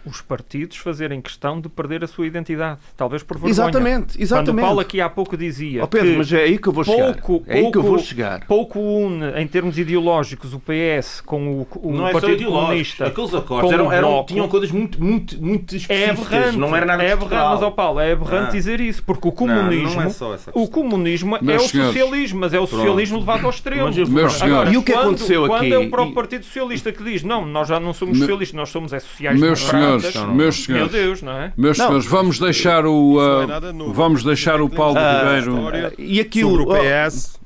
os 0.05 0.21
partidos 0.21 0.77
fazerem 0.77 1.21
questão 1.21 1.59
de 1.61 1.69
perder 1.69 2.03
a 2.03 2.07
sua 2.07 2.27
identidade, 2.27 2.79
talvez 2.97 3.23
por 3.23 3.35
vergonha. 3.35 3.51
Exatamente, 3.51 4.07
Quando 4.13 4.19
o 4.19 4.23
exatamente. 4.23 4.65
Paulo 4.65 4.79
aqui 4.79 5.01
há 5.01 5.09
pouco 5.09 5.37
dizia 5.37 5.83
Ó 5.83 5.87
Pedro, 5.87 6.11
que 6.11 6.17
mas 6.17 6.33
é 6.33 6.43
aí 6.43 6.57
que 6.57 6.67
eu 6.67 6.73
vou 6.73 6.83
chegar. 6.83 7.13
pouco, 7.15 7.43
é 7.47 7.57
aí 7.59 7.71
que 7.71 7.77
eu 7.77 7.81
vou 7.81 7.91
pouco- 7.93 8.05
chegar. 8.07 8.45
pouco 8.47 8.79
une 8.79 9.25
em 9.41 9.47
termos 9.47 9.77
ideológicos 9.77 10.53
o 10.53 10.59
PS 10.59 11.21
com 11.21 11.47
o, 11.61 11.67
o 11.81 11.91
Não 11.93 12.07
é 12.07 12.11
só 12.11 12.19
Partido 12.19 12.33
ideológico. 12.41 12.63
Comunista. 12.67 13.07
Aqueles 13.07 13.33
acordos 13.33 13.69
com 13.69 13.73
eram, 13.73 13.91
eram- 13.91 14.07
Bloco. 14.09 14.27
tinham 14.27 14.47
coisas 14.47 14.71
muito, 14.71 15.03
muito, 15.03 15.41
muito 15.41 15.73
É 15.73 15.77
específicas. 15.77 16.27
aberrante, 16.33 16.57
não 16.57 16.75
era 16.75 16.85
nada 16.85 17.03
é 17.03 17.11
aberrante, 17.13 17.35
mas 17.49 17.61
ó 17.61 17.71
Paulo, 17.71 17.99
é 17.99 18.11
aberrante 18.11 18.47
Ah. 18.49 18.51
dizer 18.51 18.79
isso, 18.81 19.03
porque 19.03 19.27
o 19.27 19.31
Não, 19.31 19.35
comunismo, 19.37 19.95
não 19.95 20.01
é 20.03 20.09
só 20.09 20.33
essa 20.33 20.51
o 20.53 20.67
comunismo 20.67 21.35
é 21.35 21.39
o 21.39 21.59
senhores. 21.59 21.71
socialismo, 21.93 22.39
mas 22.39 22.53
é 22.53 22.59
o 22.59 22.67
socialismo 22.67 23.19
levado 23.19 23.43
ao 23.45 23.49
extremo. 23.49 23.83
Mas 23.85 23.97
eu- 23.97 24.07
Meus 24.07 24.35
Agora, 24.35 24.45
senhores. 24.49 24.73
E 24.73 24.77
o 24.77 24.83
que 24.83 24.91
quando, 24.91 25.03
aconteceu 25.05 25.47
quando 25.47 25.61
aqui- 25.61 25.73
é 25.73 25.77
o 25.79 25.89
próprio 25.89 26.11
e- 26.11 26.15
Partido 26.15 26.45
Socialista 26.45 26.91
que 26.91 27.03
diz, 27.03 27.23
não, 27.23 27.45
nós 27.45 27.67
já 27.67 27.79
não 27.79 27.93
somos 27.93 28.15
Me- 28.17 28.25
socialistas, 28.25 28.55
nós 28.55 28.69
somos 28.69 28.93
é 28.93 28.99
sociais 28.99 29.39
Meus 29.39 29.59
senhores, 29.59 29.92
democratas. 30.01 30.35
meus 30.35 30.67
Meu 30.67 30.75
senhores, 30.75 30.91
Deus, 30.91 31.21
não 31.21 31.31
é? 31.33 31.53
meus 31.55 31.77
Não. 31.77 31.85
senhores, 31.87 32.05
vamos 32.07 32.39
deixar 32.39 32.85
o 32.85 33.19
é 33.21 33.45
uh, 33.45 33.93
vamos 33.93 34.23
deixar 34.23 34.59
o 34.61 34.69
Paulo 34.69 34.97
Ah, 34.97 35.19
Ribeiro 35.23 35.55
história 35.55 35.93
E 35.97 36.19
sobre 36.41 36.63
o 36.63 36.69
oh, 36.69 36.75
PS. 37.07 37.39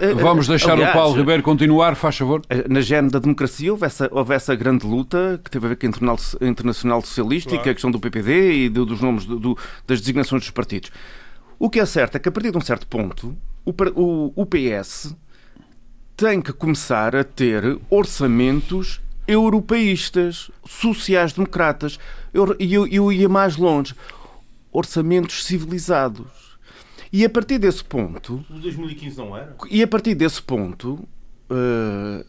eh, 0.00 0.14
vamos 0.14 0.46
deixar 0.46 0.72
aliás, 0.72 0.90
o 0.90 0.92
Paulo 0.92 1.16
Ribeiro 1.16 1.42
continuar, 1.42 1.94
faz 1.96 2.16
favor. 2.18 2.42
eh, 2.50 2.64
Na 2.68 2.80
gene 2.82 3.08
da 3.10 3.18
democracia 3.18 3.72
houve 3.72 3.86
essa, 3.86 4.08
houve 4.12 4.34
essa 4.34 4.54
grande 4.54 4.86
luta 4.86 5.40
que 5.42 5.50
teve 5.50 5.64
a 5.66 5.68
ver 5.70 5.76
com 5.76 5.86
a 5.86 6.46
Internacional, 6.48 7.00
Socialista 7.02 7.48
e 7.50 7.52
Claro. 7.52 7.64
com 7.64 7.70
a 7.70 7.72
questão 7.74 7.90
do 7.90 7.98
PPD 7.98 8.52
e 8.64 8.68
do- 8.68 8.84
dos 8.84 9.00
nomes 9.00 9.24
do- 9.24 9.38
do- 9.38 9.58
das 9.86 10.00
designações 10.00 10.42
dos 10.42 10.50
partidos. 10.50 10.90
O 11.58 11.70
que 11.70 11.80
é 11.80 11.86
certo 11.86 12.16
é 12.16 12.18
que 12.18 12.28
a 12.28 12.32
partir 12.32 12.50
de 12.50 12.58
um 12.58 12.60
certo 12.60 12.86
ponto 12.86 13.34
o, 13.64 13.72
o- 13.94 14.32
o 14.36 14.44
PS 14.46 15.16
tem 16.16 16.40
que 16.40 16.52
começar 16.52 17.14
a 17.16 17.24
ter 17.24 17.78
orçamentos 17.90 19.00
europeístas, 19.26 20.50
sociais-democratas. 20.64 21.98
Eu, 22.32 22.54
e 22.58 22.72
eu, 22.74 22.86
eu 22.86 23.12
ia 23.12 23.28
mais 23.28 23.56
longe. 23.56 23.94
Orçamentos 24.72 25.44
civilizados. 25.44 26.58
E 27.12 27.24
a 27.24 27.30
partir 27.30 27.58
desse 27.58 27.82
ponto, 27.84 28.44
O 28.50 28.54
2015 28.58 29.16
não 29.16 29.36
era? 29.36 29.56
e 29.70 29.82
a 29.82 29.86
partir 29.86 30.14
desse 30.14 30.42
ponto, 30.42 31.08
eh, 31.48 32.24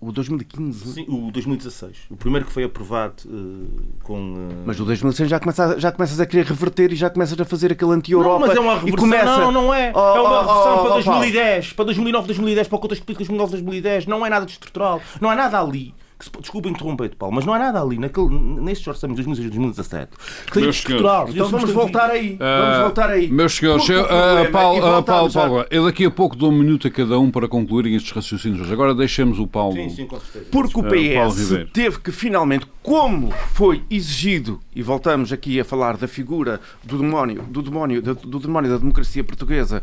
o 0.00 0.12
2015. 0.12 0.92
Sim, 0.92 1.06
o 1.08 1.30
2016. 1.32 1.96
O 2.10 2.16
primeiro 2.16 2.46
que 2.46 2.52
foi 2.52 2.62
aprovado 2.64 3.14
eh, 3.26 3.96
com. 4.02 4.48
eh, 4.50 4.62
Mas 4.64 4.78
o 4.78 4.84
2016 4.84 5.28
já, 5.28 5.40
começa, 5.40 5.78
já 5.78 5.90
começas 5.90 6.20
a 6.20 6.26
querer 6.26 6.46
reverter 6.46 6.92
e 6.92 6.96
já 6.96 7.10
começas 7.10 7.38
a 7.38 7.44
fazer 7.44 7.72
aquele 7.72 7.92
anti-Europa. 7.92 8.46
Mas 8.46 8.56
é 8.56 8.60
uma 8.60 8.74
reversão. 8.74 8.98
começa... 8.98 9.38
Não, 9.38 9.50
não 9.50 9.74
é. 9.74 9.92
Oh, 9.94 9.98
é 9.98 10.20
uma 10.20 10.30
oh, 10.30 10.40
reversão 10.40 10.74
oh, 10.74 10.78
para 10.78 10.90
oh, 10.90 11.02
2010, 11.02 11.72
para 11.72 11.84
2009, 11.86 12.26
2010, 12.28 12.68
para 12.68 12.76
o 12.76 12.80
contexto 12.80 13.04
político 13.04 13.24
2009, 13.24 13.50
2010. 13.52 14.06
Não 14.06 14.24
é 14.24 14.30
nada 14.30 14.46
de 14.46 14.52
estrutural. 14.52 15.00
Não 15.20 15.30
há 15.30 15.34
nada 15.34 15.60
ali. 15.60 15.94
Que 16.18 16.24
se, 16.24 16.30
desculpa 16.40 16.68
interromper, 16.68 17.14
Paulo, 17.14 17.34
mas 17.36 17.44
não 17.44 17.54
há 17.54 17.58
nada 17.60 17.80
ali 17.80 17.96
naquele, 17.96 18.28
nestes 18.28 18.84
orçamentos 18.88 19.24
de 19.24 19.30
2016 19.48 20.08
2017 20.08 20.10
que 20.48 20.54
seja 20.54 20.70
estrutural. 20.70 21.28
Então 21.28 21.48
vamos 21.48 21.70
voltar 21.70 22.10
aí. 22.10 22.36
Ah, 22.40 22.60
vamos 22.64 22.78
voltar 22.86 23.10
aí. 23.10 23.30
Meus 23.30 23.52
senhores, 23.54 23.82
Porque 23.84 23.94
o 23.96 24.02
eu, 24.02 24.06
problema- 24.08 24.50
Paulo, 24.50 24.80
voltamos 24.80 25.04
Paulo, 25.06 25.30
já- 25.30 25.40
Paulo, 25.40 25.66
eu 25.70 25.84
daqui 25.84 26.04
a 26.04 26.10
pouco 26.10 26.34
dou 26.34 26.50
um 26.50 26.58
minuto 26.58 26.88
a 26.88 26.90
cada 26.90 27.18
um 27.20 27.30
para 27.30 27.46
concluírem 27.46 27.94
estes 27.94 28.10
raciocínios. 28.10 28.70
Agora 28.72 28.94
deixemos 28.94 29.38
o 29.38 29.46
Paulo. 29.46 29.74
Sim, 29.76 29.90
sim, 29.90 30.06
com 30.06 30.18
certeza. 30.18 30.46
Porque 30.50 30.80
o 30.80 30.82
PS 30.82 31.66
teve 31.72 32.00
que 32.00 32.10
finalmente, 32.10 32.66
como 32.82 33.30
foi 33.52 33.82
exigido, 33.88 34.58
e 34.74 34.82
voltamos 34.82 35.32
aqui 35.32 35.60
a 35.60 35.64
falar 35.64 35.96
da 35.96 36.08
figura 36.08 36.60
do 36.82 36.98
demónio, 36.98 37.42
do 37.48 37.62
demónio, 37.62 38.02
do, 38.02 38.14
do 38.14 38.38
demónio 38.40 38.70
da 38.70 38.78
democracia 38.78 39.22
portuguesa, 39.22 39.82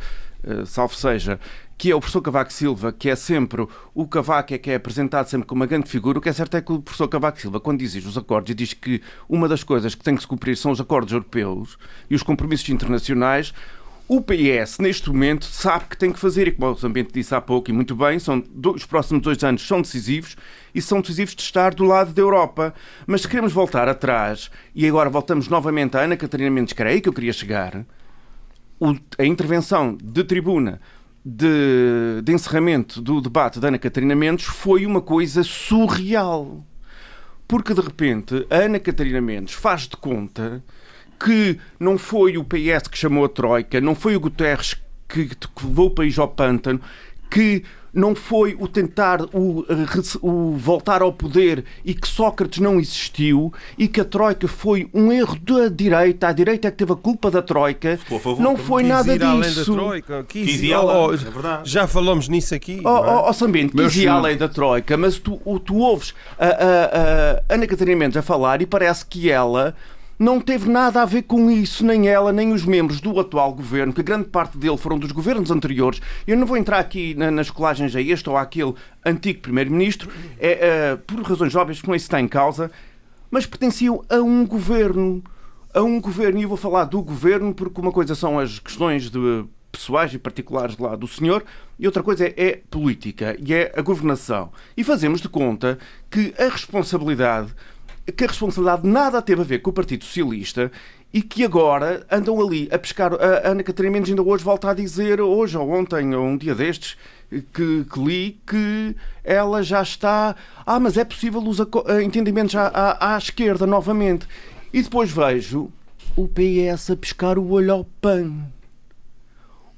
salvo 0.65 0.95
seja, 0.95 1.39
que 1.77 1.91
é 1.91 1.95
o 1.95 1.99
professor 1.99 2.21
Cavaco 2.21 2.53
Silva, 2.53 2.93
que 2.93 3.09
é 3.09 3.15
sempre 3.15 3.67
o 3.93 4.07
Cavaco 4.07 4.53
é 4.53 4.57
que 4.57 4.71
é 4.71 4.75
apresentado 4.75 5.27
sempre 5.27 5.45
como 5.47 5.59
uma 5.61 5.65
grande 5.67 5.89
figura. 5.89 6.17
O 6.19 6.21
que 6.21 6.29
é 6.29 6.33
certo 6.33 6.55
é 6.55 6.61
que 6.61 6.71
o 6.71 6.81
professor 6.81 7.07
Cavaco 7.07 7.39
Silva, 7.39 7.59
quando 7.59 7.81
exige 7.81 8.07
os 8.07 8.17
acordos 8.17 8.49
e 8.51 8.53
diz 8.53 8.73
que 8.73 9.01
uma 9.27 9.47
das 9.47 9.63
coisas 9.63 9.93
que 9.93 10.03
tem 10.03 10.15
que 10.15 10.21
se 10.21 10.27
cumprir 10.27 10.55
são 10.55 10.71
os 10.71 10.79
acordos 10.79 11.11
europeus 11.11 11.77
e 12.09 12.15
os 12.15 12.23
compromissos 12.23 12.69
internacionais, 12.69 13.53
o 14.07 14.21
PS, 14.21 14.77
neste 14.79 15.09
momento, 15.09 15.45
sabe 15.45 15.85
que 15.89 15.97
tem 15.97 16.13
que 16.13 16.19
fazer, 16.19 16.47
e 16.47 16.51
como 16.51 16.71
o 16.71 16.75
Zambiente 16.75 17.11
disse 17.11 17.33
há 17.33 17.41
pouco, 17.41 17.71
e 17.71 17.73
muito 17.73 17.95
bem, 17.95 18.19
são 18.19 18.39
do- 18.39 18.75
os 18.75 18.85
próximos 18.85 19.23
dois 19.23 19.43
anos 19.43 19.65
são 19.67 19.81
decisivos, 19.81 20.37
e 20.75 20.81
são 20.81 21.01
decisivos 21.01 21.33
de 21.35 21.41
estar 21.41 21.73
do 21.73 21.83
lado 21.83 22.13
da 22.13 22.21
Europa. 22.21 22.71
Mas 23.07 23.21
se 23.21 23.27
queremos 23.27 23.51
voltar 23.51 23.87
atrás, 23.89 24.51
e 24.75 24.87
agora 24.87 25.09
voltamos 25.09 25.47
novamente 25.47 25.97
à 25.97 26.01
Ana 26.01 26.15
Catarina 26.15 26.51
Mendes, 26.51 26.71
que 26.73 27.01
que 27.01 27.09
eu 27.09 27.13
queria 27.13 27.33
chegar, 27.33 27.83
o- 28.79 28.95
a 29.17 29.25
intervenção 29.25 29.97
de 29.99 30.23
tribuna 30.23 30.79
de, 31.25 32.21
de 32.23 32.31
encerramento 32.31 33.01
do 33.01 33.19
debate 33.19 33.59
da 33.59 33.69
Ana 33.69 33.79
Catarina 33.79 34.13
Mendes 34.13 34.45
foi 34.45 34.85
uma 34.85 35.01
coisa 35.01 35.43
surreal. 35.43 36.63
Porque 37.47 37.73
de 37.73 37.81
repente 37.81 38.45
a 38.49 38.57
Ana 38.57 38.79
Catarina 38.79 39.19
Mendes 39.19 39.55
faz 39.55 39.87
de 39.87 39.97
conta 39.97 40.63
que 41.19 41.59
não 41.79 41.97
foi 41.97 42.37
o 42.37 42.43
PS 42.43 42.87
que 42.89 42.97
chamou 42.97 43.25
a 43.25 43.29
Troika, 43.29 43.81
não 43.81 43.95
foi 43.95 44.15
o 44.15 44.19
Guterres 44.19 44.75
que, 45.07 45.27
que 45.27 45.65
levou 45.65 45.87
o 45.87 45.95
país 45.95 46.17
ao 46.19 46.27
pântano, 46.27 46.79
que 47.31 47.63
não 47.95 48.13
foi 48.13 48.55
o 48.59 48.67
tentar 48.67 49.21
o, 49.33 49.65
o 50.21 50.51
voltar 50.57 51.01
ao 51.01 51.13
poder 51.13 51.63
e 51.83 51.93
que 51.93 52.07
Sócrates 52.07 52.59
não 52.59 52.79
existiu 52.79 53.51
e 53.77 53.87
que 53.87 54.01
a 54.01 54.05
Troika 54.05 54.47
foi 54.47 54.89
um 54.93 55.11
erro 55.11 55.37
da 55.39 55.69
direita, 55.69 56.27
a 56.27 56.33
direita 56.33 56.67
é 56.67 56.71
que 56.71 56.77
teve 56.77 56.91
a 56.91 56.95
culpa 56.95 57.31
da 57.31 57.41
Troika, 57.41 57.93
a 57.93 58.19
favor 58.19 58.39
não 58.39 58.57
foi 58.57 58.83
Quis 58.83 58.89
nada 58.91 59.15
ir 59.15 59.23
além 59.23 59.39
da 59.41 59.47
disso. 59.47 59.73
Troika. 59.73 60.23
Quis, 60.27 60.51
Quis 60.51 60.61
ir- 60.63 60.73
oh, 60.75 60.89
além, 60.89 60.97
oh, 60.97 61.13
é 61.13 61.17
verdade. 61.17 61.69
Já 61.69 61.87
falamos 61.87 62.27
nisso 62.27 62.53
aqui. 62.53 62.81
Oh, 62.83 62.89
não 62.89 63.05
é? 63.05 63.11
oh, 63.15 63.29
oh 63.29 63.33
Sambento, 63.33 63.75
quis 63.77 63.95
ir 63.95 64.07
além 64.09 64.35
da 64.37 64.49
Troika, 64.49 64.97
mas 64.97 65.17
tu, 65.17 65.39
o- 65.45 65.57
tu 65.59 65.77
ouves 65.77 66.13
a, 66.37 66.45
a- 66.45 66.51
a 67.49 67.53
Ana 67.55 67.65
Catarina 67.65 67.97
Mendes 67.97 68.17
a 68.17 68.21
falar 68.21 68.61
e 68.61 68.65
parece 68.65 69.05
que 69.05 69.31
ela 69.31 69.73
não 70.17 70.39
teve 70.39 70.69
nada 70.69 71.01
a 71.01 71.05
ver 71.05 71.23
com 71.23 71.51
isso, 71.51 71.85
nem 71.85 72.07
ela, 72.07 72.31
nem 72.31 72.53
os 72.53 72.63
membros 72.65 73.01
do 73.01 73.19
atual 73.19 73.53
governo, 73.53 73.91
que 73.93 74.01
grande 74.01 74.25
parte 74.29 74.57
dele 74.57 74.77
foram 74.77 74.97
dos 74.97 75.11
governos 75.11 75.51
anteriores. 75.51 76.01
Eu 76.25 76.37
não 76.37 76.47
vou 76.47 76.55
entrar 76.57 76.79
aqui 76.79 77.13
na- 77.15 77.31
nas 77.31 77.49
colagens 77.51 77.95
a 77.95 78.01
este 78.01 78.29
ou 78.29 78.37
àquele 78.37 78.73
antigo 79.05 79.41
primeiro-ministro, 79.41 80.09
é, 80.39 80.67
é, 80.91 80.95
por 80.95 81.21
razões 81.21 81.53
óbvias 81.55 81.81
que 81.81 81.87
não 81.87 81.95
isso 81.95 82.05
está 82.05 82.19
em 82.21 82.27
causa, 82.27 82.71
mas 83.29 83.45
pertenciam 83.45 84.03
a 84.09 84.15
um 84.17 84.45
governo. 84.45 85.23
A 85.73 85.81
um 85.81 85.99
governo, 85.99 86.39
e 86.39 86.43
eu 86.43 86.47
vou 86.47 86.57
falar 86.57 86.85
do 86.85 87.01
governo 87.01 87.53
porque 87.53 87.81
uma 87.81 87.91
coisa 87.91 88.15
são 88.15 88.39
as 88.39 88.59
questões 88.59 89.09
de 89.09 89.43
pessoais 89.69 90.13
e 90.13 90.17
particulares 90.17 90.77
lá 90.77 90.95
do 90.95 91.05
senhor 91.05 91.43
e 91.77 91.85
outra 91.85 92.01
coisa 92.01 92.25
é, 92.27 92.33
é 92.37 92.61
política 92.71 93.35
e 93.37 93.53
é 93.53 93.73
a 93.75 93.81
governação. 93.81 94.53
E 94.77 94.85
fazemos 94.85 95.19
de 95.19 95.27
conta 95.27 95.77
que 96.09 96.33
a 96.39 96.47
responsabilidade 96.47 97.53
que 98.11 98.23
a 98.23 98.27
responsabilidade 98.27 98.87
nada 98.87 99.21
teve 99.21 99.41
a 99.41 99.45
ver 99.45 99.59
com 99.59 99.71
o 99.71 99.73
Partido 99.73 100.05
Socialista 100.05 100.71
e 101.13 101.21
que 101.21 101.43
agora 101.43 102.05
andam 102.11 102.39
ali 102.39 102.67
a 102.71 102.77
pescar. 102.77 103.13
A 103.13 103.49
Ana 103.49 103.63
Catarina 103.63 103.93
Mendes 103.93 104.09
ainda 104.09 104.21
hoje 104.21 104.43
volta 104.43 104.69
a 104.69 104.73
dizer, 104.73 105.21
hoje 105.21 105.57
ou 105.57 105.69
ontem, 105.71 106.13
ou 106.13 106.25
um 106.25 106.37
dia 106.37 106.53
destes, 106.53 106.97
que, 107.29 107.85
que 107.85 107.99
li 107.99 108.41
que 108.45 108.95
ela 109.23 109.63
já 109.63 109.81
está. 109.81 110.35
Ah, 110.65 110.79
mas 110.79 110.97
é 110.97 111.03
possível 111.03 111.41
os 111.41 111.59
eh, 111.59 112.03
entendimentos 112.03 112.55
à, 112.55 112.67
à, 112.67 113.15
à 113.15 113.17
esquerda 113.17 113.65
novamente. 113.65 114.27
E 114.71 114.81
depois 114.81 115.11
vejo 115.11 115.71
o 116.15 116.27
PS 116.27 116.91
a 116.91 116.95
pescar 116.95 117.39
o 117.39 117.49
olho 117.51 117.71
ao 117.73 117.85
PAN. 117.85 118.45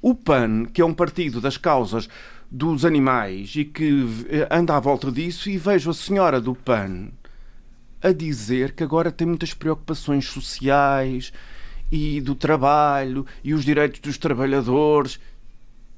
O 0.02 0.14
PAN, 0.14 0.66
que 0.66 0.82
é 0.82 0.84
um 0.84 0.94
partido 0.94 1.40
das 1.40 1.56
causas 1.56 2.08
dos 2.50 2.84
animais 2.84 3.52
e 3.56 3.64
que 3.64 4.26
eh, 4.28 4.48
anda 4.50 4.76
à 4.76 4.80
volta 4.80 5.10
disso, 5.10 5.48
e 5.48 5.56
vejo 5.56 5.90
a 5.90 5.94
senhora 5.94 6.40
do 6.40 6.54
PAN 6.54 7.08
a 8.02 8.12
dizer 8.12 8.72
que 8.72 8.82
agora 8.82 9.10
tem 9.10 9.26
muitas 9.26 9.54
preocupações 9.54 10.26
sociais 10.26 11.32
e 11.90 12.20
do 12.20 12.34
trabalho 12.34 13.26
e 13.42 13.54
os 13.54 13.64
direitos 13.64 14.00
dos 14.00 14.18
trabalhadores. 14.18 15.18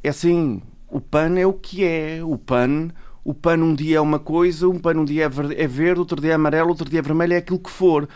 É 0.03 0.09
assim, 0.09 0.63
o 0.89 1.01
PAN 1.01 1.39
é 1.39 1.47
o 1.47 1.53
que 1.53 1.85
é. 1.85 2.21
O 2.23 2.39
PAN, 2.39 2.91
o 3.25 3.35
PAN 3.35 3.59
um 3.59 3.75
dia 3.75 3.99
é 3.99 4.01
uma 4.01 4.19
coisa, 4.19 4.69
um 4.69 4.79
PAN 4.79 4.95
um 5.01 5.05
dia 5.05 5.25
é 5.25 5.63
é 5.63 5.67
verde, 5.67 6.01
outro 6.01 6.21
dia 6.21 6.33
é 6.33 6.35
amarelo, 6.35 6.71
outro 6.71 6.89
dia 6.89 7.01
é 7.01 7.03
vermelho, 7.03 7.35
é 7.35 7.37
aquilo 7.39 7.59
que 7.59 7.71
for. 7.71 8.09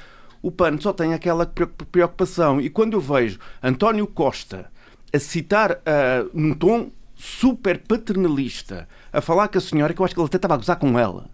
O 0.42 0.50
PAN 0.50 0.78
só 0.78 0.92
tem 0.92 1.14
aquela 1.14 1.46
preocup- 1.46 1.86
preocupação. 1.90 2.60
E 2.60 2.68
quando 2.68 2.94
eu 2.94 3.00
vejo 3.00 3.38
António 3.62 4.06
Costa 4.06 4.70
a 5.12 5.18
citar 5.18 5.80
ah, 5.86 6.26
num 6.34 6.54
tom 6.54 6.90
super 7.16 7.78
paternalista, 7.78 8.88
a 9.12 9.20
falar 9.20 9.48
com 9.48 9.58
a 9.58 9.60
senhora, 9.60 9.94
que 9.94 10.00
eu 10.00 10.04
acho 10.04 10.14
que 10.14 10.20
ele 10.20 10.26
até 10.26 10.36
estava 10.36 10.54
a 10.54 10.56
gozar 10.56 10.76
com 10.76 10.98
ela, 10.98 11.30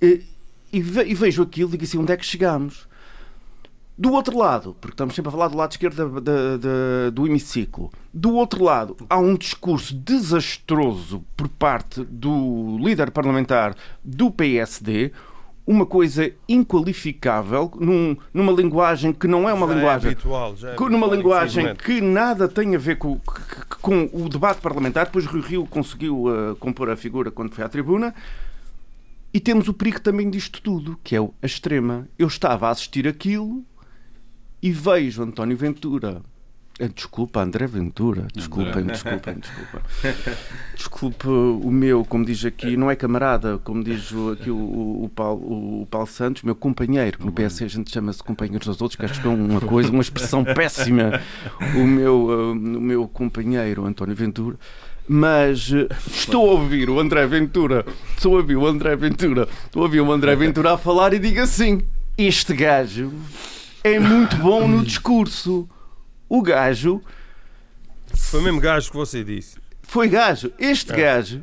e, 0.00 0.22
e 0.72 0.80
ve- 0.80 1.14
vejo 1.14 1.42
aquilo 1.42 1.68
e 1.70 1.72
digo 1.72 1.84
assim: 1.84 1.98
onde 1.98 2.12
é 2.12 2.16
que 2.16 2.24
chegamos? 2.26 2.86
Do 3.98 4.12
outro 4.12 4.36
lado, 4.36 4.76
porque 4.78 4.92
estamos 4.92 5.14
sempre 5.14 5.30
a 5.30 5.32
falar 5.32 5.48
do 5.48 5.56
lado 5.56 5.70
esquerdo 5.70 5.96
da- 5.96 6.20
da- 6.20 6.56
da- 6.58 7.10
do 7.10 7.26
hemiciclo, 7.26 7.90
do 8.12 8.34
outro 8.34 8.62
lado 8.62 8.94
há 9.08 9.16
um 9.18 9.34
discurso 9.34 9.94
desastroso 9.94 11.24
por 11.34 11.48
parte 11.48 12.04
do 12.04 12.76
líder 12.78 13.10
parlamentar 13.10 13.74
do 14.04 14.30
PSD, 14.30 15.12
uma 15.66 15.86
coisa 15.86 16.30
inqualificável, 16.46 17.72
num- 17.80 18.16
numa 18.34 18.52
linguagem 18.52 19.14
que 19.14 19.26
não 19.26 19.48
é 19.48 19.54
uma 19.54 19.66
Já 19.66 19.72
é 19.72 19.76
linguagem 19.76 20.10
habitual, 20.12 20.56
já 20.56 20.70
é 20.70 20.74
com- 20.74 20.88
numa 20.90 21.06
habitual, 21.06 21.16
linguagem 21.16 21.74
que 21.74 22.00
nada 22.02 22.46
tem 22.48 22.74
a 22.76 22.78
ver 22.78 22.98
com, 22.98 23.18
com 23.80 24.10
o 24.12 24.28
debate 24.28 24.60
parlamentar. 24.60 25.06
Depois 25.06 25.24
Rui 25.24 25.40
Rio 25.40 25.66
conseguiu 25.66 26.26
uh, 26.26 26.54
compor 26.56 26.90
a 26.90 26.96
figura 26.96 27.30
quando 27.30 27.52
foi 27.54 27.64
à 27.64 27.68
tribuna. 27.68 28.14
E 29.36 29.40
temos 29.40 29.68
o 29.68 29.74
perigo 29.74 30.00
também 30.00 30.30
disto 30.30 30.62
tudo, 30.62 30.98
que 31.04 31.14
é 31.14 31.20
o- 31.20 31.34
a 31.42 31.46
extrema. 31.46 32.08
Eu 32.18 32.26
estava 32.26 32.68
a 32.68 32.70
assistir 32.70 33.06
aquilo 33.06 33.62
e 34.62 34.72
vejo 34.72 35.22
António 35.22 35.54
Ventura. 35.58 36.22
Eh, 36.80 36.88
Desculpa, 36.88 37.42
André 37.42 37.66
Ventura. 37.66 38.28
Desculpem, 38.34 38.84
desculpem, 38.86 39.34
desculpa. 39.38 39.82
Desculpe 40.74 41.28
o 41.28 41.70
meu, 41.70 42.02
como 42.02 42.24
diz 42.24 42.44
aqui, 42.46 42.78
não 42.78 42.90
é 42.90 42.96
camarada, 42.96 43.58
como 43.58 43.84
diz 43.84 44.10
aqui 44.32 44.50
o, 44.50 44.56
o, 44.56 45.04
o 45.04 45.08
Paulo, 45.10 45.82
o 45.82 45.86
Paulo 45.86 46.06
Santos, 46.06 46.42
meu 46.42 46.54
companheiro. 46.54 47.18
No 47.22 47.30
PSD 47.30 47.64
a 47.66 47.68
gente 47.68 47.90
chama-se 47.90 48.22
companheiros 48.22 48.66
dos 48.66 48.80
outros, 48.80 48.96
que 48.98 49.04
acho 49.04 49.20
que 49.20 49.26
é 49.26 49.30
uma 49.30 49.60
coisa, 49.60 49.90
uma 49.90 50.00
expressão 50.02 50.44
péssima. 50.44 51.20
O 51.74 51.86
meu, 51.86 52.14
uh, 52.26 52.52
o 52.52 52.54
meu 52.80 53.06
companheiro, 53.06 53.84
António 53.84 54.14
Ventura. 54.14 54.56
Mas 55.08 55.70
eh, 55.72 55.86
estou 56.10 56.48
a 56.50 56.52
ouvir 56.54 56.90
o 56.90 56.98
André 56.98 57.26
Ventura, 57.26 57.84
estou 58.16 58.34
a 58.34 58.38
ouvir 58.38 58.56
o 58.56 58.66
André 58.66 58.96
Ventura, 58.96 59.48
estou 59.64 59.82
a 59.82 59.84
ouvir 59.86 60.00
o 60.00 60.12
André 60.12 60.34
Ventura 60.34 60.72
a 60.74 60.78
falar 60.78 61.12
e 61.14 61.18
digo 61.18 61.40
assim: 61.40 61.82
este 62.18 62.52
gajo 62.54 63.12
é 63.84 63.98
muito 64.00 64.36
bom 64.36 64.66
no 64.66 64.84
discurso. 64.84 65.68
O 66.28 66.42
gajo 66.42 67.00
Foi 68.12 68.40
o 68.40 68.42
mesmo 68.42 68.60
gajo 68.60 68.90
que 68.90 68.96
você 68.96 69.22
disse. 69.22 69.58
foi 69.82 70.08
gajo. 70.08 70.50
Este 70.58 70.92
gajo 70.92 71.42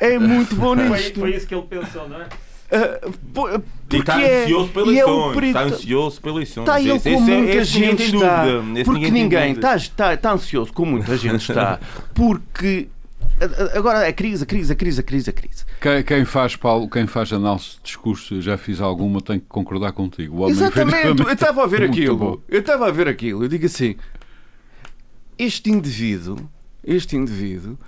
é 0.00 0.18
muito 0.18 0.56
bom 0.56 0.74
Foi, 0.76 0.88
nisto. 0.98 1.20
foi 1.20 1.36
isso 1.36 1.46
que 1.46 1.54
ele 1.54 1.66
pensou, 1.66 2.08
não 2.08 2.20
é? 2.20 2.26
Porque 3.32 3.96
está 3.96 4.20
é, 4.20 4.44
ansioso 4.44 4.68
para 4.68 4.82
e 4.82 4.98
é 4.98 5.04
o 5.04 5.08
eleições. 5.08 5.34
perito- 5.34 5.58
Está 5.58 5.62
ansioso 5.76 6.20
para 6.20 6.30
eleições. 6.30 6.62
Está 6.64 6.80
ele 6.80 6.92
Esse- 6.92 7.10
como 7.14 7.22
esse 7.24 7.32
é- 7.32 7.36
muita 7.38 7.52
esse 7.56 7.74
ninguém 7.80 7.96
gente 7.98 8.14
está. 8.16 8.44
dúvida. 8.46 8.84
Porque 8.84 9.10
ninguém 9.10 9.52
está, 9.52 9.76
está, 9.76 10.14
está 10.14 10.32
ansioso, 10.32 10.72
como 10.72 10.92
muita 10.92 11.16
gente 11.16 11.36
está. 11.50 11.80
Porque 12.14 12.88
agora 13.74 14.06
é 14.06 14.12
crise, 14.12 14.42
a 14.42 14.46
crise, 14.46 14.72
a 14.72 14.76
crise, 14.76 15.00
a 15.00 15.02
crise, 15.02 15.32
crise. 15.32 15.64
Quem, 15.80 16.02
quem 16.02 16.24
faz, 16.24 16.56
Paulo, 16.56 16.90
quem 16.90 17.06
faz 17.06 17.32
análise 17.32 17.76
de 17.76 17.82
discurso, 17.84 18.40
já 18.42 18.58
fiz 18.58 18.80
alguma, 18.80 19.20
tem 19.20 19.38
que 19.38 19.46
concordar 19.48 19.92
contigo. 19.92 20.34
O 20.36 20.38
homem 20.40 20.50
Exatamente, 20.50 21.22
eu 21.22 21.32
estava 21.32 21.62
a 21.62 21.66
ver 21.66 21.82
aquilo. 21.88 22.16
bom. 22.16 22.38
Eu 22.48 22.60
estava 22.60 22.88
a 22.88 22.90
ver 22.90 23.08
aquilo. 23.08 23.44
Eu 23.44 23.48
digo 23.48 23.64
assim: 23.66 23.94
este 25.38 25.70
indivíduo, 25.70 26.36
este 26.84 27.16
indivíduo, 27.16 27.78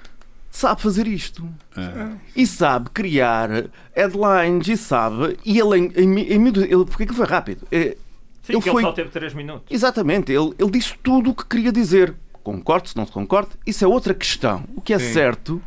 sabe 0.50 0.82
fazer 0.82 1.06
isto. 1.06 1.48
É. 1.76 2.10
E 2.34 2.46
sabe 2.46 2.90
criar 2.90 3.48
headlines 3.94 4.68
e 4.68 4.76
sabe. 4.76 5.38
E 5.44 5.58
ele, 5.58 5.78
em, 5.78 5.92
em, 5.96 6.18
em, 6.34 6.46
ele 6.48 6.84
porque 6.84 7.04
aquilo 7.04 7.16
foi 7.16 7.26
rápido. 7.26 7.66
É, 7.70 7.96
Sim, 8.42 8.54
Ele 8.54 8.62
foi- 8.62 8.82
ele 8.82 8.88
só 8.88 8.92
teve 8.92 9.10
3 9.10 9.34
minutos. 9.34 9.66
Exatamente, 9.70 10.32
ele, 10.32 10.52
ele 10.58 10.70
disse 10.70 10.94
tudo 11.02 11.30
o 11.30 11.34
que 11.34 11.44
queria 11.46 11.70
dizer. 11.70 12.14
Concorde, 12.42 12.88
se 12.90 12.96
não 12.96 13.04
se 13.06 13.12
concorde, 13.12 13.50
isso 13.66 13.84
é 13.84 13.86
outra 13.86 14.14
questão. 14.14 14.64
O 14.74 14.80
que 14.80 14.94
é 14.94 14.98
Sim. 14.98 15.12
certo 15.12 15.62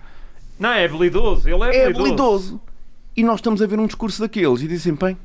Não, 0.60 0.70
é 0.72 0.84
habilidoso. 0.86 1.48
Ele 1.48 1.64
é, 1.66 1.78
é 1.78 1.84
habilidoso. 1.86 2.02
habilidoso. 2.04 2.62
E 3.16 3.24
nós 3.24 3.36
estamos 3.36 3.62
a 3.62 3.68
ver 3.68 3.80
um 3.80 3.86
discurso 3.86 4.20
daqueles 4.20 4.62
e 4.64 4.68
dizem, 4.68 4.96
bem, 4.96 5.16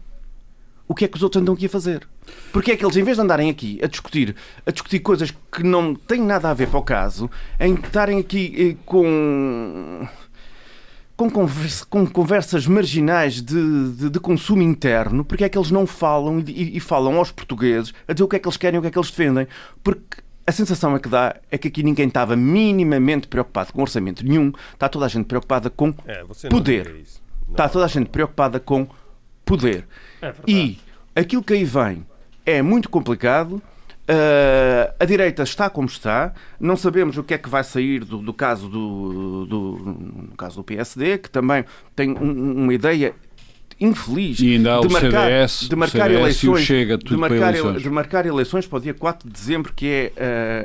o 0.88 0.94
que 0.94 1.04
é 1.04 1.08
que 1.08 1.16
os 1.16 1.22
outros 1.22 1.40
andam 1.40 1.54
aqui 1.54 1.66
a 1.66 1.68
fazer? 1.68 2.08
Porque 2.52 2.72
é 2.72 2.76
que 2.76 2.84
eles, 2.84 2.96
em 2.96 3.02
vez 3.04 3.16
de 3.18 3.22
andarem 3.22 3.50
aqui 3.50 3.78
a 3.82 3.86
discutir, 3.86 4.34
a 4.66 4.70
discutir 4.70 4.98
coisas 5.00 5.30
que 5.52 5.62
não 5.62 5.94
têm 5.94 6.20
nada 6.22 6.50
a 6.50 6.54
ver 6.54 6.68
para 6.68 6.78
o 6.78 6.82
caso, 6.82 7.30
em 7.60 7.74
estarem 7.74 8.18
aqui 8.18 8.54
eh, 8.72 8.76
com. 8.86 10.08
Com, 11.16 11.28
conversa- 11.28 11.84
com 11.90 12.06
conversas 12.06 12.64
marginais 12.68 13.42
de, 13.42 13.90
de- 13.92 14.08
de 14.10 14.20
consumo 14.20 14.62
interno, 14.62 15.24
porque 15.24 15.42
é 15.42 15.48
que 15.48 15.58
eles 15.58 15.68
não 15.70 15.84
falam 15.84 16.38
e, 16.46 16.76
e- 16.76 16.80
falam 16.80 17.16
aos 17.16 17.32
portugueses 17.32 17.92
a 18.06 18.12
dizer 18.12 18.22
o 18.24 18.28
que 18.28 18.36
é 18.36 18.38
que 18.38 18.46
eles 18.46 18.56
querem 18.56 18.76
e 18.76 18.78
o 18.78 18.82
que 18.82 18.86
é 18.86 18.90
que 18.92 18.98
eles 18.98 19.10
defendem? 19.10 19.48
Porque 19.82 20.18
a 20.46 20.52
sensação 20.52 20.94
é 20.94 21.00
que 21.00 21.08
dá 21.08 21.34
é 21.50 21.58
que 21.58 21.66
aqui 21.66 21.82
ninguém 21.82 22.06
estava 22.06 22.36
minimamente 22.36 23.26
preocupado 23.26 23.72
com 23.72 23.82
orçamento 23.82 24.24
nenhum, 24.24 24.52
está 24.72 24.88
toda 24.88 25.06
a 25.06 25.08
gente 25.08 25.24
preocupada 25.26 25.68
com 25.68 25.92
É, 26.06 26.22
Poder. 26.50 27.02
Está 27.50 27.68
toda 27.68 27.84
a 27.84 27.88
gente 27.88 28.10
preocupada 28.10 28.60
com 28.60 28.86
poder. 29.48 29.84
É. 30.22 30.32
E 30.46 30.78
aquilo 31.16 31.42
que 31.42 31.52
aí 31.54 31.64
vem 31.64 32.04
é 32.46 32.60
muito 32.62 32.88
complicado. 32.88 33.62
Uh, 34.10 34.90
a 34.98 35.04
direita 35.04 35.42
está 35.42 35.68
como 35.68 35.86
está. 35.86 36.32
Não 36.58 36.76
sabemos 36.76 37.18
o 37.18 37.22
que 37.22 37.34
é 37.34 37.38
que 37.38 37.48
vai 37.48 37.62
sair 37.62 38.04
do, 38.04 38.18
do 38.18 38.32
caso 38.32 38.66
do, 38.68 39.44
do- 39.46 40.28
caso 40.36 40.56
do 40.56 40.64
PSD, 40.64 41.18
que 41.18 41.28
também 41.30 41.62
tem 41.94 42.10
um- 42.12 42.64
uma 42.64 42.72
ideia 42.72 43.14
infeliz 43.80 44.40
E 44.40 44.54
ainda 44.54 44.78
há 44.78 44.80
de 44.80 44.88
marcar, 44.88 45.24
CDS, 45.28 45.68
de 45.68 45.76
marcar 45.76 46.02
CDS 46.08 46.20
eleições, 46.20 46.64
Chega, 46.64 46.98
de 46.98 47.16
marcar, 47.16 47.36
ele- 47.50 47.58
eleições. 47.58 47.82
de 47.82 47.90
marcar 47.90 48.26
eleições 48.26 48.66
para 48.66 48.78
o 48.78 48.80
dia 48.80 48.94
4 48.94 49.28
de 49.28 49.32
dezembro, 49.34 49.72
que 49.74 49.86
é 49.86 50.12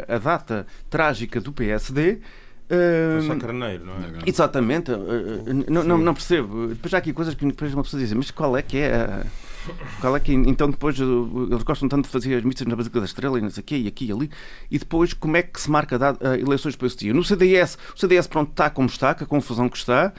uh, 0.09 0.13
a 0.15 0.17
data 0.17 0.65
trágica 0.89 1.39
do 1.41 1.51
PSD. 1.51 2.19
Uh, 2.69 3.39
carneiro, 3.39 3.85
não 3.85 3.93
é? 3.93 3.97
Exatamente, 4.25 4.91
uh, 4.91 4.95
uh, 4.95 5.71
não, 5.71 5.83
não, 5.83 5.97
não 5.97 6.13
percebo. 6.13 6.67
Depois 6.69 6.93
há 6.93 6.97
aqui 6.97 7.13
coisas 7.13 7.35
que 7.35 7.45
depois 7.45 7.73
uma 7.73 7.83
pessoa 7.83 8.01
diz, 8.01 8.11
mas 8.13 8.31
qual 8.31 8.55
é 8.57 8.61
que 8.61 8.77
é 8.77 8.95
a- 8.95 9.25
Qual 10.01 10.13
é 10.15 10.19
que 10.19 10.33
então 10.33 10.69
depois 10.69 10.97
eles 10.99 11.63
gostam 11.63 11.87
tanto 11.87 12.03
de 12.05 12.09
fazer 12.11 12.35
as 12.35 12.43
missas 12.43 12.67
na 12.67 12.75
Basílica 12.75 12.99
da 12.99 13.05
Estrela 13.05 13.37
e 13.37 13.41
não 13.41 13.49
sei 13.49 13.61
o 13.61 13.63
quê, 13.65 13.77
e 13.77 13.87
aqui 13.87 14.05
e 14.07 14.11
ali, 14.11 14.29
e 14.69 14.77
depois 14.77 15.13
como 15.13 15.37
é 15.37 15.41
que 15.43 15.61
se 15.61 15.69
marca 15.71 15.97
da- 15.97 16.11
uh, 16.13 16.35
eleições 16.37 16.75
para 16.75 16.87
esse 16.87 16.97
dia? 16.97 17.13
No 17.13 17.23
CDS, 17.23 17.77
o 17.95 17.99
CDS 17.99 18.27
pronto 18.27 18.49
está 18.51 18.69
como 18.69 18.87
está, 18.89 19.13
com 19.13 19.23
a 19.23 19.27
confusão 19.27 19.69
que 19.69 19.77
está, 19.77 20.11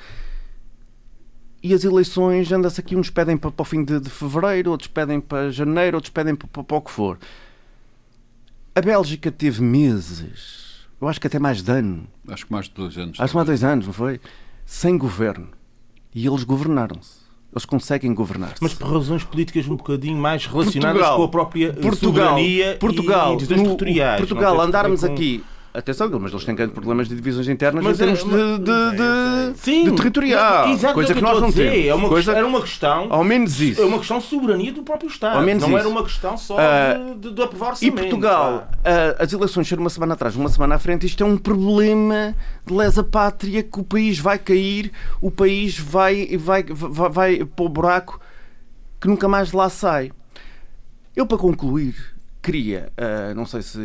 e 1.63 1.73
as 1.75 1.83
eleições 1.85 2.51
anda-se 2.53 2.81
aqui, 2.81 2.95
uns 2.97 3.11
pedem 3.11 3.37
para, 3.37 3.51
para 3.51 3.63
o 3.63 3.65
fim 3.67 3.85
de, 3.85 4.01
de 4.01 4.09
fevereiro, 4.11 4.71
outros 4.71 4.89
pedem 4.89 5.21
para 5.21 5.51
janeiro, 5.51 5.97
outros 5.97 6.11
pedem 6.13 6.35
para, 6.35 6.49
para, 6.49 6.65
para 6.65 6.77
o 6.77 6.81
que 6.83 6.91
for. 6.91 7.19
A 8.75 8.81
Bélgica 8.81 9.31
teve 9.31 9.63
meses, 9.63 10.64
eu 11.05 11.09
acho 11.09 11.21
que 11.21 11.27
até 11.27 11.39
mais 11.39 11.63
de 11.63 11.71
ano, 11.71 12.07
Acho 12.29 12.47
que 12.47 12.53
mais 12.53 12.67
de 12.67 12.73
dois 12.75 12.97
anos. 12.99 13.21
Acho 13.21 13.33
que 13.33 13.39
há 13.39 13.45
dois 13.45 13.63
anos, 13.65 13.87
não 13.87 13.93
foi? 13.93 14.21
Sem 14.65 14.97
governo. 14.99 15.49
E 16.15 16.27
eles 16.27 16.45
governaram-se. 16.45 17.25
Eles 17.53 17.65
conseguem 17.65 18.13
governar-se. 18.15 18.57
Mas 18.61 18.75
por 18.75 18.93
razões 18.93 19.23
políticas 19.23 19.69
um 19.69 19.77
bocadinho 19.77 20.17
mais 20.17 20.45
relacionadas 20.47 20.97
Portugal. 21.03 21.17
com 21.17 21.23
a 21.25 21.29
própria 21.29 21.73
Portugal, 21.75 22.29
soberania 22.31 22.77
Portugal, 22.81 23.33
e 23.35 23.37
decisões 23.37 23.63
no- 23.63 23.77
Portugal, 23.77 24.61
andarmos 24.61 25.01
com- 25.01 25.07
aqui. 25.07 25.45
Atenção, 25.77 26.09
mas 26.21 26.31
eles 26.31 26.45
têm 26.45 26.55
grandes 26.55 26.73
problemas 26.73 27.09
de 27.09 27.17
divisões 27.17 27.49
internas 27.49 27.83
Mas 27.83 27.99
em 27.99 28.05
é- 28.05 28.07
termos 28.15 28.23
de, 28.23 28.31
mas- 28.31 28.59
de, 28.61 28.97
de- 29.55 29.59
Sim, 29.59 29.85
de 29.87 29.97
territorial. 29.97 30.69
Exato, 30.69 30.95
coisa 30.95 31.11
é 31.11 31.15
que 31.15 31.19
eu 31.19 31.23
nós 31.27 31.41
não 31.41 31.49
dizer. 31.49 31.73
temos. 31.73 31.87
É 31.89 31.95
uma, 31.95 32.09
Coisa- 32.09 32.33
era 32.33 32.47
uma 32.47 32.61
questão. 32.61 33.09
Ao 33.11 33.25
menos 33.25 33.61
isso. 33.61 33.83
É 33.83 33.85
uma 33.85 33.99
questão 33.99 34.19
de 34.19 34.25
soberania 34.25 34.73
do 34.73 34.85
próprio 34.85 35.09
Estado. 35.09 35.45
Não 35.45 35.53
isso. 35.53 35.77
era 35.77 35.89
uma 35.89 36.05
questão 36.05 36.37
só 36.39 36.57
Ah, 36.61 36.95
de, 36.95 37.29
de, 37.29 37.35
de 37.35 37.43
aprovar 37.43 37.75
E. 37.83 37.91
Portugal, 37.91 38.69
ah, 38.85 39.17
as 39.19 39.33
eleições 39.33 39.67
ser 39.67 39.81
uma 39.81 39.91
semana 39.91 40.15
atrás, 40.15 40.37
uma 40.37 40.49
semana 40.49 40.77
à 40.77 40.79
frente, 40.79 41.07
isto 41.07 41.25
é 41.25 41.27
um 41.27 41.37
problema 41.37 42.37
de 42.65 42.73
lesa 42.73 43.03
pátria 43.03 43.61
que 43.65 43.81
o 43.81 43.83
país 43.83 44.17
vai 44.21 44.39
cair, 44.39 44.93
o 45.21 45.29
país 45.29 45.77
vai, 45.77 46.37
vai, 46.37 46.63
vai, 46.63 47.11
vai 47.11 47.45
para 47.45 47.65
o 47.65 47.69
buraco 47.69 48.21
que 49.01 49.09
nunca 49.09 49.27
mais 49.27 49.49
de 49.49 49.57
lá 49.57 49.69
sai. 49.69 50.13
Eu, 51.17 51.27
para 51.27 51.37
concluir, 51.37 52.14
queria, 52.45 52.93
ah, 52.97 53.33
não 53.35 53.47
sei 53.47 53.63
se, 53.63 53.79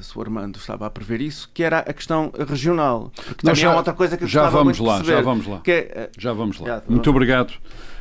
se 0.00 0.16
o 0.16 0.20
Armando 0.22 0.56
estava 0.58 0.86
a 0.86 0.90
prever 0.90 1.20
isso, 1.20 1.50
que 1.52 1.62
era 1.62 1.80
a 1.80 1.92
questão 1.92 2.32
regional. 2.48 3.10
Nós 3.16 3.36
também 3.36 3.54
já- 3.56 3.72
é 3.72 3.76
outra 3.76 3.92
coisa 3.92 4.16
que 4.16 4.24
eu 4.24 4.28
já 4.28 4.48
vamos 4.48 4.78
lá, 4.78 4.94
perceber, 4.98 5.16
já 5.18 5.22
vamos 5.22 5.46
lá. 5.46 5.60
que 5.60 5.70
é, 5.70 6.08
ah, 6.08 6.08
Já 6.18 6.32
vamos 6.32 6.58
lá. 6.60 6.66
Já, 6.68 6.80
tá 6.80 6.86
Muito 6.88 7.10
obrigado. 7.10 7.52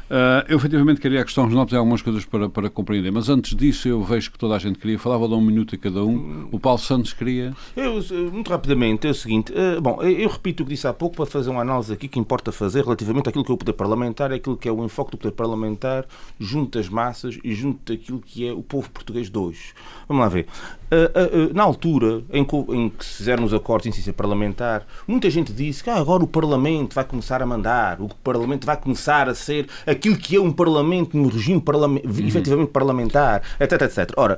Ah, 0.10 0.45
eu 0.47 0.58
efetivamente 0.58 1.01
queria 1.01 1.22
a 1.22 1.26
questão 1.26 1.43
regional, 1.43 1.66
tem 1.66 1.78
algumas 1.78 2.01
coisas 2.01 2.24
para, 2.24 2.47
para 2.49 2.70
compreender, 2.70 3.12
mas 3.12 3.28
antes 3.30 3.55
disso 3.55 3.88
eu 3.88 4.01
vejo 4.01 4.32
que 4.32 4.38
toda 4.39 4.55
a 4.55 4.60
gente 4.60 4.80
queria, 4.80 4.97
falava 4.97 5.28
de 5.28 5.34
um 5.34 5.41
minuto 5.41 5.76
a 5.76 5.78
cada 5.78 6.03
um. 6.03 6.47
O 6.51 6.60
Paulo 6.60 6.80
Santos 6.80 7.12
queria. 7.14 7.53
Eu, 7.76 7.99
eh, 7.99 8.14
muito 8.32 8.49
rapidamente, 8.49 9.05
é 9.08 9.10
o 9.10 9.14
seguinte. 9.14 9.51
eh, 9.55 9.80
Bom, 9.82 10.01
eu 10.01 10.28
eu 10.28 10.30
repito 10.30 10.64
o 10.64 10.66
que 10.66 10.74
disse 10.74 10.88
há 10.88 10.93
pouco 10.93 11.16
para 11.16 11.26
fazer 11.26 11.49
uma 11.49 11.62
análise 11.62 11.91
aqui 11.93 12.08
que 12.08 12.20
importa 12.20 12.51
fazer 12.51 12.84
relativamente 12.84 13.30
àquilo 13.30 13.43
que 13.43 13.51
é 13.51 13.53
o 13.53 13.58
poder 13.58 13.74
parlamentar, 13.74 14.32
aquilo 14.32 14.58
que 14.58 14.68
é 14.68 14.72
o 14.72 14.84
enfoque 14.84 15.12
do 15.12 15.18
poder 15.18 15.34
parlamentar 15.34 16.05
junto 16.39 16.78
das 16.78 16.89
massas 16.89 17.38
e 17.43 17.53
junto 17.53 17.91
daquilo 17.93 18.20
que 18.20 18.47
é 18.47 18.51
o 18.51 18.62
povo 18.64 18.89
português 18.89 19.30
de 19.30 19.38
hoje. 19.38 19.74
Vamos 20.08 20.24
lá 20.24 20.30
ver. 20.30 20.47
Eh, 20.89 21.12
eh, 21.14 21.30
eh, 21.34 21.49
Na 21.53 21.64
altura 21.64 22.24
em 22.32 22.43
que, 22.45 22.55
em 22.55 22.89
que 22.89 23.03
se 23.05 23.18
fizeram 23.18 23.43
os 23.43 23.53
acordos 23.53 23.88
em 23.88 23.91
ciência 23.91 24.14
parlamentar, 24.14 24.86
muita 25.08 25.30
gente 25.30 25.51
disse 25.51 25.84
que 25.84 25.89
ah, 25.89 25.97
agora 25.97 26.24
o 26.24 26.28
Parlamento 26.28 26.93
vai 26.95 27.03
começar 27.03 27.41
a 27.41 27.45
mandar, 27.45 27.99
o 28.01 28.08
Parlamento 28.24 28.66
vai 28.66 28.78
começar 28.78 29.28
a 29.30 29.36
ser 29.36 29.68
aquilo 29.98 30.16
que 30.16 30.36
é 30.36 30.39
um 30.39 30.52
Parlamento 30.52 31.18
no 31.18 31.28
regime 31.30 31.62
Uhum. 31.68 32.28
efetivamente 32.28 32.70
parlamentar, 32.72 33.41
etc, 33.60 33.82
etc. 33.82 34.12
Ora, 34.16 34.38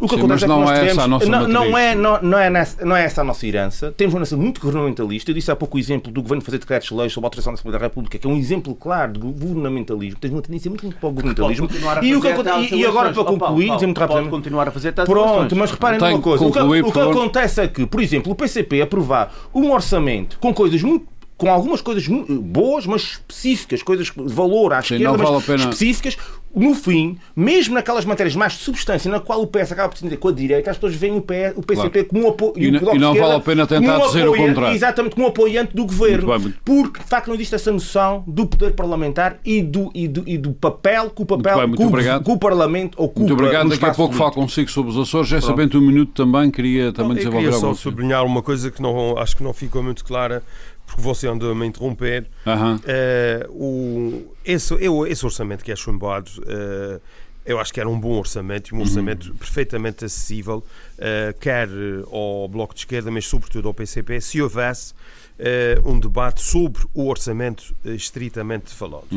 o 0.00 0.08
que 0.08 0.14
Sim, 0.16 0.20
acontece 0.22 0.44
é 0.44 0.46
que 0.46 0.52
não 0.52 0.60
nós 0.60 0.70
é 0.78 0.86
temos, 0.86 1.06
nossa 1.06 1.26
não, 1.26 1.46
não 1.48 1.78
é, 1.78 1.94
não, 1.94 2.20
não, 2.20 2.38
é 2.38 2.50
nessa, 2.50 2.84
não 2.84 2.96
é 2.96 3.04
essa 3.04 3.20
a 3.20 3.24
nossa 3.24 3.46
herança. 3.46 3.92
Temos 3.96 4.12
uma 4.12 4.18
herança 4.18 4.36
muito 4.36 4.60
governamentalista. 4.60 5.30
Eu 5.30 5.34
disse 5.36 5.50
há 5.52 5.56
pouco 5.56 5.76
o 5.76 5.80
exemplo 5.80 6.10
do 6.12 6.20
governo 6.20 6.42
fazer 6.42 6.58
decretos-leis 6.58 7.12
sobre 7.12 7.26
a 7.26 7.28
alteração 7.28 7.52
da 7.52 7.54
Assembleia 7.60 7.78
da 7.78 7.86
República, 7.86 8.18
que 8.18 8.26
é 8.26 8.30
um 8.30 8.36
exemplo 8.36 8.74
claro 8.74 9.12
de 9.12 9.20
governamentalismo. 9.20 10.18
Tens 10.20 10.32
uma 10.32 10.42
tendência 10.42 10.68
muito, 10.68 10.82
muito 10.84 10.98
para 10.98 11.08
o 11.08 11.12
governamentalismo. 11.12 11.68
E, 12.02 12.14
o 12.16 12.20
que 12.20 12.28
aconte- 12.28 12.74
e 12.74 12.84
agora, 12.84 13.12
para 13.12 13.24
concluir, 13.24 13.70
dizer 13.72 13.86
muito 13.86 13.98
rapidamente. 13.98 14.30
continuar 14.30 14.68
a 14.68 14.70
fazer 14.72 14.92
Pronto, 14.92 15.54
mas 15.56 15.70
reparem 15.70 16.00
numa 16.00 16.20
coisa. 16.20 16.44
O 16.44 16.52
que, 16.52 16.58
concluir, 16.58 16.84
o 16.84 16.92
que 16.92 16.98
acontece 17.00 17.60
é 17.60 17.68
que, 17.68 17.86
por 17.86 18.02
exemplo, 18.02 18.32
o 18.32 18.34
PCP 18.34 18.82
aprovar 18.82 19.32
um 19.54 19.70
orçamento 19.70 20.38
com 20.40 20.52
coisas 20.52 20.82
muito 20.82 21.06
com 21.36 21.50
algumas 21.50 21.80
coisas 21.80 22.06
boas, 22.06 22.86
mas 22.86 23.02
específicas, 23.02 23.82
coisas 23.82 24.06
de 24.06 24.32
valor 24.32 24.72
à 24.72 24.82
Sim, 24.82 24.94
esquerda, 24.94 25.04
não 25.16 25.24
vale 25.24 25.34
mas 25.36 25.42
a 25.42 25.46
pena- 25.46 25.58
específicas, 25.70 26.16
no 26.54 26.72
fim, 26.72 27.18
mesmo 27.34 27.74
naquelas 27.74 28.04
matérias 28.04 28.36
mais 28.36 28.52
de 28.52 28.60
substância, 28.60 29.10
na 29.10 29.18
qual 29.18 29.42
o 29.42 29.46
PS 29.48 29.72
acaba 29.72 29.88
por 29.88 29.98
se 29.98 30.04
entender 30.04 30.18
com 30.20 30.28
a 30.28 30.32
direita, 30.32 30.70
as 30.70 30.76
pessoas 30.76 30.94
veem 30.94 31.16
o, 31.16 31.20
PS, 31.20 31.52
o 31.56 31.62
PCP 31.62 32.04
como 32.04 32.24
um 32.24 32.28
apoio. 32.28 32.52
E 32.56 32.70
não- 32.70 32.94
e 32.94 32.98
não 33.00 33.12
vale 33.14 33.34
a 33.34 33.40
pena 33.40 33.66
tentar 33.66 33.98
um 33.98 34.06
dizer 34.06 34.28
o 34.28 34.36
contrário. 34.36 34.76
Exatamente, 34.76 35.14
como 35.16 35.26
um 35.26 35.30
apoiante 35.30 35.74
do 35.74 35.84
governo. 35.84 36.28
Muito 36.28 36.30
bem, 36.30 36.38
muito- 36.38 36.58
Porque, 36.64 37.00
de 37.02 37.08
facto, 37.08 37.26
não 37.26 37.34
existe 37.34 37.56
essa 37.56 37.72
noção 37.72 38.22
do 38.28 38.46
poder 38.46 38.72
parlamentar 38.74 39.38
e 39.44 39.60
do, 39.60 39.90
e 39.92 40.06
do, 40.06 40.22
e 40.28 40.38
do 40.38 40.52
papel 40.52 41.10
que 41.10 41.22
o 41.22 41.26
papel 41.26 41.56
bem, 41.56 41.66
muito 41.66 41.78
que, 41.78 41.84
o, 41.84 41.88
obrigado. 41.88 42.24
que 42.24 42.30
o 42.30 42.38
Parlamento 42.38 42.94
ocupa 43.02 43.18
Muito 43.20 43.32
obrigado. 43.32 43.68
Daqui 43.70 43.84
a 43.86 43.92
pouco 43.92 44.14
falo 44.14 44.30
político. 44.30 44.40
consigo 44.42 44.70
sobre 44.70 44.92
os 44.92 44.98
Açores. 44.98 45.28
Já 45.28 45.40
sabendo 45.40 45.76
um 45.78 45.82
minuto 45.84 46.12
também, 46.12 46.52
queria 46.52 46.92
também 46.92 47.10
Eu 47.12 47.16
desenvolver 47.16 47.44
queria 47.46 47.58
só 47.58 47.74
sublinhar 47.74 48.24
uma 48.24 48.40
coisa 48.42 48.70
que 48.70 48.80
não, 48.80 49.18
acho 49.18 49.36
que 49.36 49.42
não 49.42 49.52
ficou 49.52 49.82
muito 49.82 50.04
clara, 50.04 50.40
porque 50.86 51.02
você 51.02 51.26
andou 51.26 51.50
a 51.50 51.54
me 51.54 51.66
interromper. 51.66 52.26
Eh, 52.84 53.46
o, 53.50 54.24
esse, 54.44 54.74
eu- 54.74 55.06
esse 55.06 55.24
orçamento 55.24 55.64
que 55.64 55.72
é 55.72 55.76
chumbado, 55.76 56.30
eh, 56.46 57.00
eu 57.46 57.58
acho 57.60 57.72
que 57.74 57.80
era 57.80 57.88
um 57.88 57.98
bom 58.00 58.12
orçamento, 58.18 58.74
e 58.74 58.78
um 58.78 58.80
orçamento 58.80 59.34
perfeitamente 59.34 60.04
acessível, 60.04 60.64
eh, 60.98 61.34
quer 61.38 61.68
ao 62.10 62.48
Bloco 62.48 62.72
de 62.74 62.80
Esquerda, 62.80 63.10
mas 63.10 63.26
sobretudo 63.26 63.68
ao 63.68 63.74
PCP, 63.74 64.20
se 64.20 64.40
houvesse 64.40 64.94
um 65.84 65.98
debate 65.98 66.40
sobre 66.40 66.84
o 66.94 67.08
orçamento 67.08 67.74
estritamente 67.84 68.72
falando. 68.72 69.08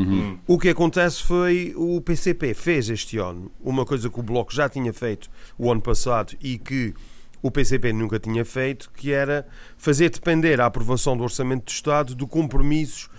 O 0.48 0.58
que 0.58 0.68
acontece 0.70 1.22
foi 1.22 1.74
o 1.78 2.02
PCP 2.02 2.56
fez 2.56 2.90
este 2.90 3.20
ano 3.20 3.52
uma 3.62 3.86
coisa 3.86 4.10
que 4.10 4.20
o 4.20 4.24
Bloco 4.24 4.52
já 4.52 4.68
tinha 4.68 4.92
feito 4.92 5.30
o 5.60 5.72
ano 5.72 5.80
passado 5.80 6.34
e 6.42 6.58
que 6.58 6.96
o 7.42 7.52
PCP 7.52 7.94
nunca 7.94 8.20
tinha 8.20 8.44
feito, 8.44 8.90
que 8.92 9.12
era 9.12 9.48
fazer 9.78 10.10
depender 10.10 10.60
a 10.60 10.66
aprovação 10.66 11.16
do 11.16 11.24
Orçamento 11.24 11.66
do 11.66 11.72
Estado 11.72 12.16
de 12.16 12.26
compromissos 12.26 13.10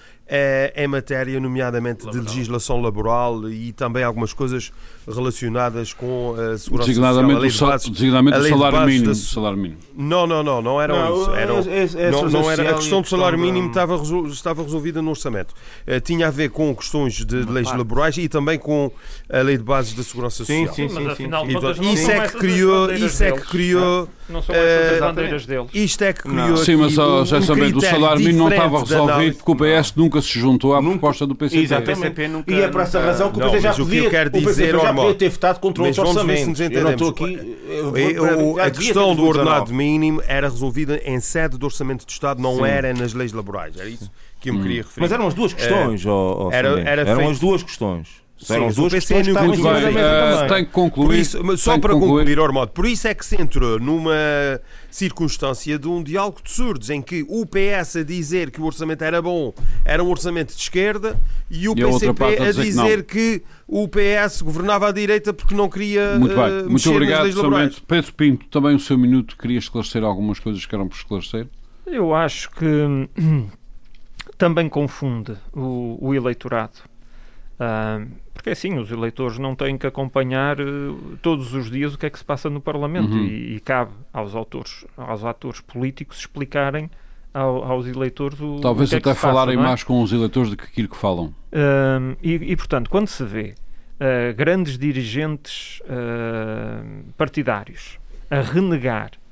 em 0.76 0.86
matéria, 0.86 1.40
nomeadamente 1.40 2.08
de 2.10 2.18
legislação 2.20 2.80
laboral 2.80 3.48
e 3.48 3.72
também 3.72 4.04
algumas 4.04 4.32
coisas 4.32 4.70
relacionadas 5.06 5.92
com 5.92 6.34
a 6.34 6.58
segurança 6.58 6.58
social, 6.58 6.78
a 6.78 6.86
Designadamente, 7.12 7.50
sal- 7.56 7.68
bases- 7.70 7.88
designadamente 7.90 8.36
a 8.36 8.40
o 8.40 8.48
salário 8.48 8.80
mínimo. 8.86 9.06
da- 9.06 9.14
salário 9.14 9.58
mínimo. 9.58 9.80
Não, 9.96 10.26
não, 10.26 10.42
não, 10.42 10.60
não 10.62 10.80
eram 10.80 10.96
Não, 10.96 11.22
isso. 11.22 11.30
Esse- 11.30 11.70
esse- 11.70 11.98
esse 11.98 12.10
não, 12.10 12.22
não 12.24 12.30
social 12.30 12.50
era, 12.50 12.70
a 12.70 12.74
questão 12.74 13.00
do 13.00 13.08
salário 13.08 13.38
mínimo 13.38 13.68
estava, 13.68 13.96
resol- 13.96 14.26
estava 14.28 14.62
resolvida 14.62 15.00
no 15.00 15.10
orçamento. 15.10 15.54
Eh, 15.86 15.98
tinha 16.00 16.28
a 16.28 16.30
ver 16.30 16.50
com 16.50 16.74
questões 16.76 17.24
de 17.24 17.36
leis 17.44 17.68
laborais 17.72 18.16
e 18.18 18.28
também 18.28 18.58
com 18.58 18.90
a 19.32 19.38
lei 19.40 19.56
de 19.56 19.64
bases 19.64 19.94
da 19.94 20.02
segurança 20.02 20.44
Sim, 20.44 20.66
social. 20.66 20.88
sim, 20.88 20.94
Mas 20.94 21.04
sim, 21.04 21.10
afinal 21.10 21.40
sim. 21.42 21.46
de 21.46 21.52
E, 21.52 21.54
contas, 21.60 21.78
não 21.78 21.92
isso 21.94 22.10
é 22.10 22.28
que 22.28 22.36
criou, 22.36 22.92
isso 22.92 23.24
é 23.24 23.26
que 23.28 23.32
deles. 23.36 23.48
criou, 23.50 24.08
Não 24.28 24.42
são 24.42 24.54
essas 24.54 24.68
Eh, 24.68 24.94
as 24.94 25.00
bandeiras 25.00 25.46
deles. 25.46 25.68
isto 25.72 26.02
é 26.04 26.12
que 26.12 26.22
criou 26.22 26.56
Sim, 26.58 26.76
mas 26.76 26.98
ó, 26.98 27.22
um- 27.22 27.26
já 27.26 27.38
um 27.38 27.42
sabendo, 27.42 27.78
o 27.78 27.80
salário 27.80 28.20
mínimo 28.20 28.38
não 28.40 28.48
estava 28.50 28.80
resolvido 28.80 29.36
porque 29.36 29.50
o 29.52 29.56
PS 29.56 29.92
nunca 29.96 30.20
se 30.20 30.38
juntou 30.38 30.74
à 30.74 30.82
Nunca- 30.82 30.92
proposta 30.98 31.26
do 31.26 31.34
PCP. 31.34 31.62
Exatamente. 31.62 32.00
PCP 32.00 32.28
nunca- 32.28 32.52
e 32.52 32.60
é 32.60 32.68
por 32.68 32.80
essa 32.82 33.00
razão 33.00 33.30
que 33.30 33.36
o 33.38 33.40
Não, 33.40 33.50
PC 33.50 33.60
já 33.62 33.68
mas 33.70 33.78
o 33.78 33.82
que 33.82 33.88
podia, 33.88 34.04
eu 34.04 34.10
quero 34.10 34.28
o 34.28 34.32
PCP 34.32 34.50
dizer, 34.50 34.72
já 34.80 34.92
podia 34.94 35.14
ter 35.14 35.28
votado 35.30 35.60
contra 35.60 35.82
outros 35.84 35.98
orçamentos. 35.98 36.60
Eu 36.60 36.70
não 36.82 36.90
estou 36.90 37.08
aqui... 37.08 37.56
a 38.60 38.70
questão 38.70 39.14
do 39.14 39.22
2019. 39.22 39.28
ordenado 39.28 39.72
mínimo 39.74 40.22
era 40.26 40.48
resolvida 40.48 41.00
em 41.04 41.20
sede 41.20 41.56
do 41.58 41.64
Orçamento 41.66 42.04
de 42.06 42.12
Estado, 42.12 42.40
não 42.42 42.64
era 42.64 42.92
nas 42.94 43.12
leis 43.14 43.32
laborais. 43.32 43.76
Era 43.78 43.88
isso 43.88 44.10
que 44.40 44.50
eu 44.50 44.54
me 44.54 44.62
queria 44.62 44.82
referir. 44.82 45.00
Mas 45.00 45.12
eram 45.12 45.26
as 45.26 45.34
duas 45.34 45.52
questões, 45.52 46.04
ó, 46.06 46.48
ó, 46.48 46.52
era- 46.52 46.80
eram 46.80 47.28
as 47.30 47.38
duas 47.38 47.62
questões. 47.62 48.08
Eram 48.48 48.64
mas 48.66 48.70
as 48.70 48.76
duas 48.76 48.92
o 48.92 48.96
PC 48.96 49.14
questões 49.14 49.26
que 49.26 49.42
nunca 49.42 49.56
estavam 49.56 49.78
em 49.78 49.82
Muito 49.82 49.94
bem, 49.94 50.48
tem 50.48 50.64
que 50.64 50.70
Por 50.70 50.72
concluir. 50.72 51.20
isso, 51.20 51.44
mas 51.44 51.60
só 51.60 51.78
para 51.78 51.92
concluir. 51.94 52.18
concluir, 52.18 52.38
Ormodo, 52.38 52.72
por 52.72 52.86
isso 52.86 53.08
é 53.08 53.14
que 53.14 53.24
se 53.24 53.40
entrou 53.40 53.78
numa 53.78 54.12
circunstância 54.90 55.78
de 55.78 55.88
um 55.88 56.02
diálogo 56.02 56.40
de 56.42 56.50
surdos 56.50 56.90
em 56.90 57.02
que 57.02 57.24
o 57.28 57.44
PS 57.46 57.96
a 57.96 58.02
dizer 58.02 58.50
que 58.50 58.60
o 58.60 58.64
orçamento 58.64 59.02
era 59.02 59.20
bom 59.20 59.52
era 59.84 60.02
um 60.02 60.08
orçamento 60.08 60.54
de 60.54 60.60
esquerda 60.60 61.18
e 61.50 61.68
o 61.68 61.72
E 61.72 61.84
PCP 61.84 62.24
a 62.24 62.48
a 62.48 62.52
dizer 62.52 62.54
que 62.54 62.78
dizer 62.78 63.04
que, 63.04 63.42
o 63.66 63.86
PS 63.86 64.40
governava 64.42 64.88
à 64.88 64.92
direita 64.92 65.32
porque 65.32 65.54
não 65.54 65.68
queria 65.68 66.18
Muito 66.18 66.34
bem, 66.34 66.44
eh, 66.44 66.62
muito 66.62 66.90
obrigado. 66.90 67.30
Somente. 67.32 67.82
Pedro 67.82 68.12
Pinto, 68.14 68.46
também 68.46 68.74
o 68.74 68.80
seu 68.80 68.96
minuto 68.96 69.36
queria 69.36 69.58
esclarecer 69.58 70.02
algumas 70.02 70.38
coisas 70.38 70.64
que 70.64 70.74
eram 70.74 70.88
por 70.88 70.96
esclarecer. 70.96 71.46
Eu 71.86 72.14
acho 72.14 72.50
que 72.50 72.66
também 74.38 74.68
confunde 74.68 75.36
o, 75.52 75.98
o 76.00 76.14
eleitorado. 76.14 76.78
Porque 78.34 78.50
assim, 78.50 78.78
os 78.78 78.90
eleitores 78.92 79.38
não 79.38 79.54
têm 79.56 79.76
que 79.76 79.86
acompanhar 79.86 80.60
eh, 80.60 80.64
todos 81.20 81.52
os 81.54 81.68
dias 81.70 81.92
o 81.94 81.98
que 81.98 82.06
é 82.06 82.10
que 82.10 82.18
se 82.18 82.24
passa 82.24 82.48
no 82.48 82.60
Parlamento 82.60 83.10
Uhum. 83.12 83.24
e, 83.24 83.56
e 83.56 83.60
cabe 83.60 83.90
aos 84.12 84.34
autores, 84.36 84.86
aos 84.96 85.24
atores 85.24 85.60
políticos 85.60 86.18
explicarem 86.20 86.88
ao- 87.34 87.64
aos 87.64 87.86
eleitores 87.86 88.40
o, 88.40 88.60
Talvez 88.60 88.88
o 88.88 88.90
que 88.92 88.96
é 88.96 89.00
que 89.00 89.08
até 89.08 89.16
se 89.18 89.22
passa, 89.22 89.34
falarem 89.34 89.56
não 89.56 89.64
é? 89.64 89.66
mais 89.66 89.82
com 89.82 90.00
os 90.02 90.12
eleitores 90.12 90.50
do 90.50 90.56
que 90.56 90.64
aquilo 90.64 90.88
que 90.88 90.96
falam. 90.96 91.34
Hum, 91.52 92.14
e, 92.22 92.34
e, 92.34 92.56
portanto, 92.56 92.88
quando 92.88 93.08
se 93.08 93.24
vê 93.24 93.54
uh, 94.00 94.34
grandes 94.36 94.78
dirigentes 94.78 95.80
uh, 95.84 97.12
partidários 97.16 97.98
a 98.30 98.40
renegar 98.40 99.10
uh, 99.10 99.27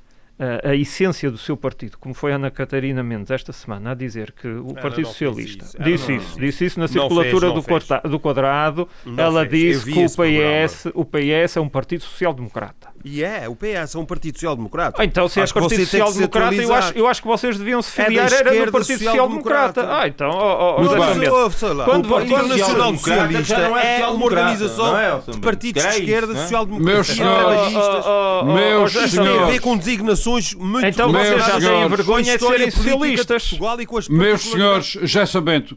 a 0.71 0.75
essência 0.75 1.31
do 1.31 1.39
seu 1.39 1.57
partido, 1.57 1.97
como 1.99 2.15
foi 2.15 2.31
Ana 2.33 2.51
Catarina 2.51 3.03
Mendes 3.03 3.31
esta 3.31 3.53
semana, 3.53 3.93
a 3.93 3.95
dizer 3.95 4.33
que 4.33 4.47
o 4.47 4.67
Ela 4.71 4.81
Partido 4.83 5.07
Socialista 5.09 5.65
isso. 5.65 5.79
Disse 5.83 6.09
não 6.13 6.19
isso, 6.19 6.39
disse 6.41 6.65
isso 6.67 6.81
na 6.81 6.89
circulatura 6.89 7.51
fez, 7.51 7.55
do, 7.55 7.63
quadra- 7.63 8.01
do 8.09 8.21
quadrado. 8.21 8.89
Não 9.05 9.23
ela 9.25 9.47
fez. 9.47 9.83
Disse 9.85 9.93
que 9.93 10.05
o. 10.05 10.09
PS, 10.27 10.87
o 10.95 11.05
PS 11.05 11.57
é 11.57 11.61
um 11.61 11.69
partido 11.69 12.03
social-democrata. 12.05 12.89
E 13.05 13.23
é, 13.23 13.49
o 13.49 13.55
PS 13.57 13.95
é 13.95 13.99
um 13.99 14.05
partido 14.05 14.35
social-democrata. 14.35 15.01
Ah, 15.01 15.05
Então, 15.05 15.29
se 15.29 15.41
é 15.41 15.47
que 15.47 15.53
Partido 15.55 15.87
Social-Democrata, 15.87 16.55
eu 16.57 16.75
acho, 16.75 16.93
eu 16.99 17.07
acho 17.07 17.23
que 17.23 17.29
vocês 17.29 17.57
deviam 17.57 17.81
se 17.81 18.01
É 18.01 18.05
filiar 18.05 18.27
era 18.27 18.43
do 18.45 18.51
esquerda 18.51 18.73
Partido 18.73 18.99
social-democrata. 18.99 19.81
Social-Democrata. 19.81 20.03
Ah, 20.03 20.09
então, 20.09 20.29
ó, 20.29 20.75
ó, 20.77 20.81
Muito 20.81 20.91
bem. 20.93 21.29
Lá. 21.77 21.85
Quando- 21.85 22.07
o 22.07 22.09
Partido 22.11 22.35
quando- 22.35 22.49
Nacional 22.49 22.93
Social-Democrata 22.95 22.99
Socialista 22.99 23.55
já 23.55 23.69
não 23.69 23.79
é 23.79 23.81
é 24.01 24.07
uma 24.07 24.19
social-democrata, 24.19 24.43
organização 24.51 24.99
é, 24.99 25.21
de 25.31 25.39
partidos 25.41 25.85
é 25.85 25.89
de 25.91 25.97
esquerda, 26.01 26.33
é? 26.33 26.37
social-democracia, 26.37 26.95
Meus 26.95 27.07
senhores-. 27.07 27.75
Oh, 27.75 27.79
oh, 27.79 28.45
oh, 28.45 28.51
oh, 28.85 29.25
tem 29.25 29.39
a 29.43 29.47
ver 29.47 29.61
com 29.61 29.77
designações 29.79 30.26
muito 30.59 30.87
Então 30.87 31.11
Meus 31.13 31.27
vocês 31.29 31.41
já 31.45 31.53
têm 31.53 31.61
senhores, 31.61 31.91
vergonha 31.97 32.39
de 32.39 32.45
serem 32.45 32.67
de 32.69 32.73
socialistas. 32.75 33.49
Portugal 33.49 33.81
e 33.81 33.87
com 33.87 33.99
as 33.99 34.09
Meus 34.09 34.41
senhores, 34.43 34.99
já 35.03 35.27
sabendo, 35.27 35.77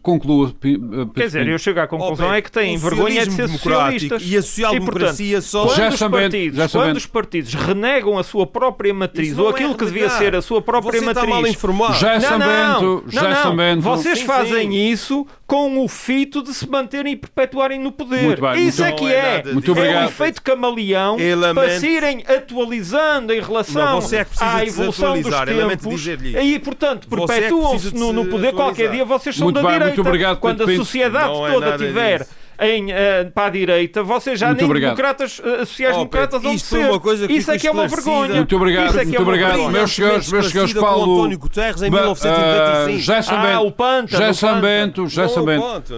Pedro 0.59 1.11
Quer 1.15 1.25
dizer, 1.27 1.47
eu 1.47 1.57
chego 1.59 1.79
à 1.79 1.87
conclusão 1.87 2.27
Ó, 2.29 2.33
é 2.33 2.41
que 2.41 2.51
têm 2.51 2.77
vergonha 2.77 3.25
de 3.25 3.31
ser 3.33 3.47
socialistas. 3.47 4.21
e 4.25 4.37
a 4.37 4.41
social-democracia 4.41 5.41
só- 5.41 5.65
quando, 5.65 5.77
Já 5.77 5.89
os 5.89 5.99
sabendo, 5.99 6.21
partidos, 6.21 6.57
já 6.57 6.67
sabendo. 6.67 6.87
quando 6.89 6.97
os 6.97 7.05
partidos 7.05 7.53
renegam 7.53 8.17
a 8.17 8.23
sua 8.23 8.47
própria 8.47 8.93
matriz, 8.93 9.37
ou 9.37 9.47
é 9.47 9.51
aquilo 9.51 9.75
que 9.75 9.85
devia 9.85 10.09
ser 10.09 10.35
a 10.35 10.41
sua 10.41 10.61
própria 10.61 10.99
Você 10.99 11.05
matriz... 11.05 11.23
está 11.23 11.35
mal 11.35 11.47
informado. 11.47 11.93
Já 11.95 12.13
não, 12.15 12.21
sabendo, 12.21 13.03
não, 13.05 13.11
já 13.11 13.35
sabendo. 13.43 13.81
Vocês 13.81 14.19
Sim, 14.19 14.25
fazem 14.25 14.71
sim. 14.71 14.77
isso 14.91 15.27
com 15.45 15.83
o 15.83 15.87
fito 15.87 16.43
de 16.43 16.53
se 16.53 16.69
manterem 16.69 17.13
e 17.13 17.15
perpetuarem 17.15 17.79
no 17.79 17.91
poder. 17.91 18.21
Muito 18.23 18.41
bem, 18.41 18.67
isso 18.67 18.81
muito 18.83 18.93
é 18.93 18.97
que 18.97 19.13
é 19.13 19.43
é. 19.45 19.53
Muito 19.53 19.77
é 19.79 20.05
o 20.05 20.07
efeito 20.07 20.41
camaleão 20.41 21.17
para 21.55 21.79
se 21.79 21.87
irem 21.87 22.23
atualizando 22.27 23.33
em 23.33 23.41
relação 23.41 23.83
Não, 23.83 24.01
você 24.01 24.17
é 24.17 24.25
à 24.39 24.65
evolução 24.65 25.21
dos 25.21 25.31
lamento 25.31 25.89
tempos. 25.89 26.07
E, 26.41 26.59
portanto, 26.59 27.07
é 27.11 27.27
perpetuam-se 27.27 27.93
no, 27.95 28.13
no 28.13 28.25
poder. 28.25 28.53
Qualquer 28.53 28.91
dia 28.91 29.05
vocês 29.05 29.35
são 29.35 29.45
Muito 29.45 29.55
da 29.55 29.61
bem, 29.61 29.71
direita. 29.71 29.95
muito 29.95 30.07
obrigado, 30.07 30.37
Quando 30.39 30.63
a 30.63 30.75
sociedade 30.75 31.33
é 31.33 31.51
toda 31.51 31.77
tiver 31.77 32.27
em, 32.61 32.91
eh, 32.91 33.23
para 33.33 33.47
a 33.47 33.49
direita, 33.49 34.03
vocês 34.03 34.37
já 34.37 34.47
Muito 34.47 34.59
nem 34.59 34.65
obrigado. 34.69 34.95
democratas, 34.95 35.41
eh, 35.43 35.59
sociais-democratas 35.65 36.43
Oh, 36.43 36.51
isto 36.51 36.65
ser. 36.67 36.89
uma 36.89 36.99
coisa 36.99 37.25
que 37.25 37.33
Isso 37.33 37.51
é 37.51 37.57
que 37.57 37.67
é 37.67 37.71
uma 37.71 37.87
vergonha. 37.87 38.35
Muito 38.35 38.55
obrigado, 38.55 38.99
é 38.99 39.03
muito 39.05 39.15
é 39.15 39.19
uma 39.19 39.27
obrigado. 39.27 39.49
vergonha. 39.51 39.71
Meus 39.71 39.91
senhores, 39.95 40.31
meus 40.31 40.49
senhores, 40.49 40.73
Paulo. 40.73 41.19
António 41.19 41.39
Guterres 41.39 41.81
em 41.81 41.89
Ba- 41.89 41.97
1995. 41.99 43.33
ah. 43.33 43.53
Ah, 43.53 43.61
o 43.61 43.71
pântano. 43.71 44.23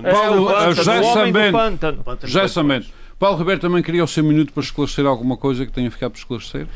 É, 0.08 0.12
Paulo. 0.12 0.52
Paulo 3.18 3.38
Ribeiro 3.38 3.62
também 3.62 3.84
queria 3.84 4.04
o 4.04 4.08
seu 4.08 4.24
minuto 4.24 4.52
para 4.52 4.64
esclarecer 4.64 5.06
alguma 5.06 5.38
coisa 5.38 5.66
que 5.66 5.72
tenha 5.72 5.90
ficado 5.92 6.12
por 6.12 6.18
esclarecer 6.18 6.68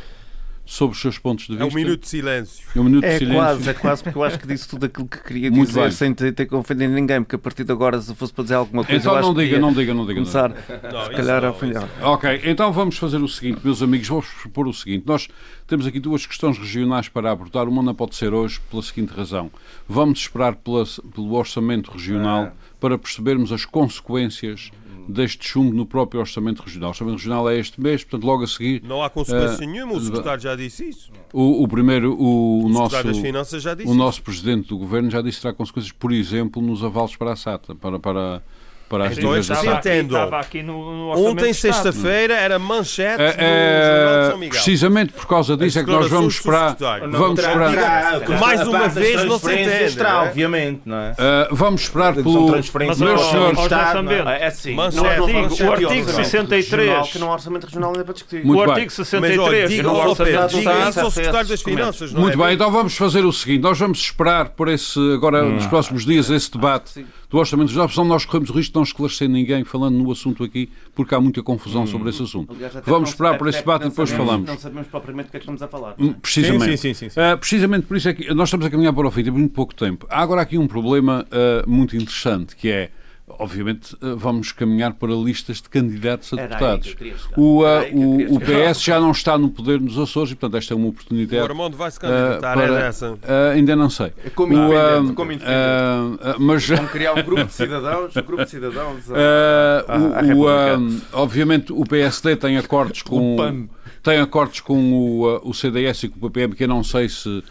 sobre 0.66 0.96
os 0.96 1.02
seus 1.02 1.20
pontos 1.20 1.46
de 1.46 1.54
É 1.54 1.58
vista. 1.58 1.72
um 1.72 1.76
minuto 1.76 2.02
de 2.02 2.08
silêncio. 2.08 2.66
É 2.76 2.80
um 2.80 2.84
minuto 2.86 3.02
de 3.04 3.08
É 3.10 3.18
silêncio. 3.20 3.40
quase, 3.40 3.70
é 3.70 3.74
quase, 3.74 4.04
porque 4.04 4.18
eu 4.18 4.24
acho 4.24 4.40
que 4.40 4.48
disse 4.48 4.68
tudo 4.68 4.86
aquilo 4.88 5.08
que 5.08 5.20
queria 5.24 5.52
Muito 5.52 5.68
dizer 5.68 5.82
bem. 5.82 5.92
sem 5.92 6.14
ter, 6.14 6.34
ter 6.34 6.46
que 6.48 6.56
ofender 6.56 6.90
ninguém, 6.90 7.22
porque 7.22 7.36
a 7.36 7.40
partir 7.40 7.64
de 7.64 7.72
agora, 7.72 8.02
se 8.02 8.14
fosse 8.16 8.34
para 8.34 8.44
dizer 8.44 8.56
alguma 8.56 8.84
coisa, 8.84 9.00
Então 9.00 9.14
eu 9.14 9.20
acho 9.20 9.28
não 9.28 9.36
diga, 9.36 9.60
não 9.60 9.72
diga, 9.74 9.94
não 9.94 10.06
diga. 10.06 10.20
não 10.20 10.26
começar, 10.26 10.50
diga. 10.50 10.90
Não, 10.92 11.04
se 11.06 11.10
calhar, 11.12 11.38
a 11.38 11.42
não, 11.48 11.50
ofender. 11.52 11.78
isso 11.84 11.90
Ok, 12.06 12.42
então 12.46 12.74
vamos 12.74 12.98
fazer 12.98 13.18
o 13.18 13.28
seguinte, 13.28 13.62
meus 13.64 13.82
amigos, 13.84 14.08
vamos 14.08 14.26
propor 14.42 14.68
o 14.68 14.74
seguinte. 14.74 15.04
Nós 15.06 15.28
temos 15.68 15.86
aqui 15.86 16.00
duas 16.00 16.26
questões 16.26 16.58
regionais 16.58 17.08
para 17.08 17.32
abordar. 17.32 17.68
Uma 17.70 17.84
não 17.84 17.94
pode 17.94 18.16
ser 18.16 18.34
hoje, 18.34 18.60
pela 18.70 18.82
seguinte 18.82 19.14
razão. 19.14 19.52
Vamos 19.88 20.20
esperar 20.20 20.56
pela- 20.56 20.84
pelo 21.14 21.34
orçamento 21.34 21.92
regional 21.92 22.52
para 22.80 22.98
percebermos 22.98 23.52
as 23.52 23.66
consequências 23.66 24.72
deste 25.08 25.48
chumbo 25.48 25.74
no 25.76 25.86
próprio 25.86 26.20
Orçamento 26.20 26.62
Regional. 26.64 26.90
O 26.90 26.92
Orçamento 26.92 27.16
Regional 27.18 27.50
é 27.50 27.58
este 27.60 27.80
mês, 27.80 28.04
portanto, 28.04 28.26
logo 28.26 28.44
a 28.44 28.48
seguir, 28.48 28.82
Não 28.84 29.04
há 29.04 29.10
consequência 29.10 29.64
Eh, 29.64 29.68
nenhuma, 29.68 29.94
o 29.94 30.02
secretário 30.02 30.42
já 30.42 30.56
disse 30.56 30.90
isso. 30.90 31.12
o, 31.34 31.64
o 31.64 31.68
primeiro, 31.68 32.14
o, 32.14 32.66
O 32.66 32.70
nosso, 32.70 32.92
secretário 32.92 33.12
das 33.14 33.20
Finanças 33.22 33.64
já 33.64 33.74
disse 33.74 33.88
o 33.88 33.92
isso. 33.92 33.98
nosso 33.98 34.22
Presidente 34.24 34.68
do 34.70 34.78
Governo 34.78 35.10
já 35.10 35.22
disse 35.22 35.38
que 35.38 35.42
terá 35.44 35.54
consequências, 35.54 35.92
por 35.92 36.12
exemplo, 36.12 36.62
nos 36.62 36.84
avalos 36.84 37.16
para 37.16 37.34
a 37.34 37.36
SATA, 37.36 37.76
para, 37.76 38.00
para, 38.00 38.44
para 38.90 39.06
as 39.06 39.18
Então, 39.18 39.34
dívidas 39.34 39.48
da 39.48 39.56
sim 39.56 39.70
entendo. 39.70 40.16
Estava 40.16 40.40
aqui 40.40 40.64
no, 40.64 40.74
no 40.74 41.08
Orçamento 41.10 41.32
Ontem, 41.32 41.54
sexta-feira, 41.54 42.34
era 42.36 42.60
manchete 42.60 43.18
do 43.18 43.24
Jornal 43.24 43.36
de 43.36 43.44
é, 43.44 44.28
São 44.30 44.38
Miguel. 44.38 44.50
precisamente 44.52 45.14
por 45.14 45.26
causa 45.28 45.58
disso 45.58 45.80
é 45.80 45.84
que 45.84 45.90
nós 45.92 46.10
vamos 46.10 46.36
esperar. 46.36 46.76
Vamos 47.10 47.40
esperar. 47.40 48.22
Que 48.22 48.32
mais 48.34 48.68
uma 48.68 48.88
vez 48.88 49.26
não 49.26 49.40
se 49.40 49.54
entende, 49.54 49.98
não 49.98 50.06
é? 50.06 50.14
obviamente, 50.28 50.82
não 50.86 50.98
é? 50.98 51.16
Ah, 51.18 51.48
vamos 51.52 51.82
esperar 51.82 52.14
pelo. 52.14 52.52
transferências 52.52 53.00
Mas, 53.00 53.10
Meus 53.10 53.22
ó, 53.22 53.32
senhores, 53.32 54.04
não 54.04 54.12
é? 54.32 54.46
Assim. 54.46 54.76
Manchete, 54.76 54.98
não 54.98 55.04
o 55.04 55.06
não 55.06 55.12
artigo, 55.12 55.40
não 55.40 55.68
o 55.68 55.70
é- 55.70 55.74
artigo 55.74 56.12
não 56.12 56.20
é- 56.20 56.24
63. 56.24 56.86
Regional, 56.88 57.08
que 57.08 57.20
no 57.20 57.30
Orçamento 57.32 57.66
Regional 57.66 57.92
ainda 57.92 58.04
para 58.04 58.14
discutir. 58.14 58.46
Muito 58.46 58.60
o 58.60 58.72
artigo 58.72 58.92
Mas 58.98 59.00
olha, 59.00 59.06
63, 59.06 59.70
diga, 59.70 59.90
ao 59.90 61.12
secretário 61.12 61.48
das. 61.50 61.66
Finanças, 61.66 62.14
não 62.14 62.22
Muito 62.22 62.38
bem, 62.38 62.54
então 62.54 62.70
vamos 62.72 62.96
fazer 62.96 63.26
o 63.26 63.32
seguinte: 63.32 63.62
nós 63.62 63.78
vamos 63.80 64.00
esperar 64.00 64.50
por 64.50 64.68
esse, 64.68 65.00
agora 65.14 65.44
nos 65.44 65.66
próximos 65.66 66.06
dias, 66.06 66.30
esse 66.30 66.52
debate 66.52 67.06
do 67.36 67.40
Orçamento 67.40 67.70
senão 67.90 68.06
nós 68.06 68.24
corremos 68.26 68.50
o 68.50 68.54
risco 68.54 68.72
de 68.72 68.76
não 68.78 68.84
esclarecer 68.84 69.28
ninguém 69.28 69.66
falando 69.66 69.96
no 69.98 70.10
assunto 70.10 70.42
aqui, 70.42 70.70
porque 70.94 71.14
há 71.14 71.20
muita 71.20 71.44
confusão 71.44 71.86
sobre 71.86 72.10
esse 72.10 72.24
assunto. 72.24 72.54
Aliás, 72.54 72.74
Vamos 72.86 73.10
esperar 73.10 73.38
por 73.38 73.50
esse 73.50 73.60
debate 73.60 73.86
e 73.86 73.90
depois 73.90 74.10
sabemos- 74.10 74.30
falamos. 74.32 74.50
Não 74.50 74.58
sabemos 74.58 74.88
propriamente 74.88 75.28
do 75.28 75.32
que 75.32 75.38
é 75.38 75.40
que 75.42 75.44
estamos 75.44 75.62
a 75.62 75.68
falar. 75.68 75.96
Hum, 76.00 76.14
Precisamente. 76.14 76.78
Sim, 76.78 76.78
sim, 76.78 76.94
sim, 76.94 77.10
sim. 77.10 77.20
Ah, 77.20 77.36
precisamente 77.36 77.88
por 77.88 77.98
isso 77.98 78.08
é 78.08 78.14
que 78.14 78.34
nós 78.34 78.48
estamos 78.48 78.66
a 78.66 78.70
caminhar 78.70 78.94
para 78.94 79.06
o 79.06 79.12
fim, 79.12 79.22
temos 79.24 79.40
muito 79.40 79.54
pouco 79.54 79.76
tempo. 79.76 80.08
Há 80.10 80.22
agora 80.22 80.42
aqui 80.42 80.58
um 80.58 80.66
problema 80.66 81.28
ah, 81.30 81.64
muito 81.68 81.96
interessante, 81.98 82.56
que 82.56 82.70
é, 82.70 82.90
obviamente, 83.28 83.96
ah, 84.02 84.14
vamos 84.16 84.52
caminhar 84.52 84.94
para 84.94 85.14
listas 85.14 85.62
de 85.62 85.70
candidatos 85.70 86.32
a 86.34 86.36
deputados. 86.36 86.96
O, 87.36 87.66
eu 87.66 87.96
o, 87.96 88.36
o. 88.36 88.40
PS 88.40 88.82
já 88.84 89.00
não 89.00 89.12
está 89.12 89.38
no 89.38 89.50
poder 89.50 89.80
nos 89.82 89.98
Açores 89.98 90.32
e, 90.32 90.36
portanto, 90.36 90.58
esta 90.60 90.74
é 90.74 90.78
uma 90.78 90.86
O 90.86 90.90
oportunidade. 90.90 91.42
Armando 91.44 91.76
vai 91.76 91.90
se 91.92 91.98
ah, 91.98 92.02
candidatar, 92.02 92.52
é 92.52 92.56
para- 92.68 92.80
dessa. 92.80 93.18
ah, 93.24 93.52
ainda 93.54 93.76
não 93.76 93.90
sei. 93.90 94.12
Como 94.36 94.54
O, 94.54 94.58
independente, 94.58 95.12
ah, 95.12 95.14
como 95.16 95.32
independente. 95.32 95.44
ah, 95.46 96.18
ah, 96.22 96.36
mas 96.40 96.68
Vão 96.68 96.88
criar 96.88 97.14
um 97.14 97.24
grupo 97.24 97.46
de 97.46 97.54
cidadãos, 97.54 98.16
um 98.16 98.22
grupo 98.22 98.44
de 98.44 98.50
cidadãos. 98.50 99.04
a- 99.12 99.98
o- 100.34 100.38
o, 100.42 100.48
ah, 100.48 100.78
obviamente 101.14 101.72
o 101.74 101.84
PSD 101.84 102.36
tem 102.38 102.58
acordos 102.58 103.02
com 103.02 103.34
O 103.34 103.38
PAN. 103.38 103.68
tem 104.04 104.20
acordos 104.20 104.60
com 104.60 104.94
o, 104.94 105.50
o 105.50 105.54
CDS 105.54 106.04
e 106.04 106.10
com 106.10 106.18
o 106.26 106.30
PPM 106.30 106.56
que 106.56 106.64
eu 106.64 106.68
não 106.68 106.84
sei 106.84 107.10
se 107.10 107.44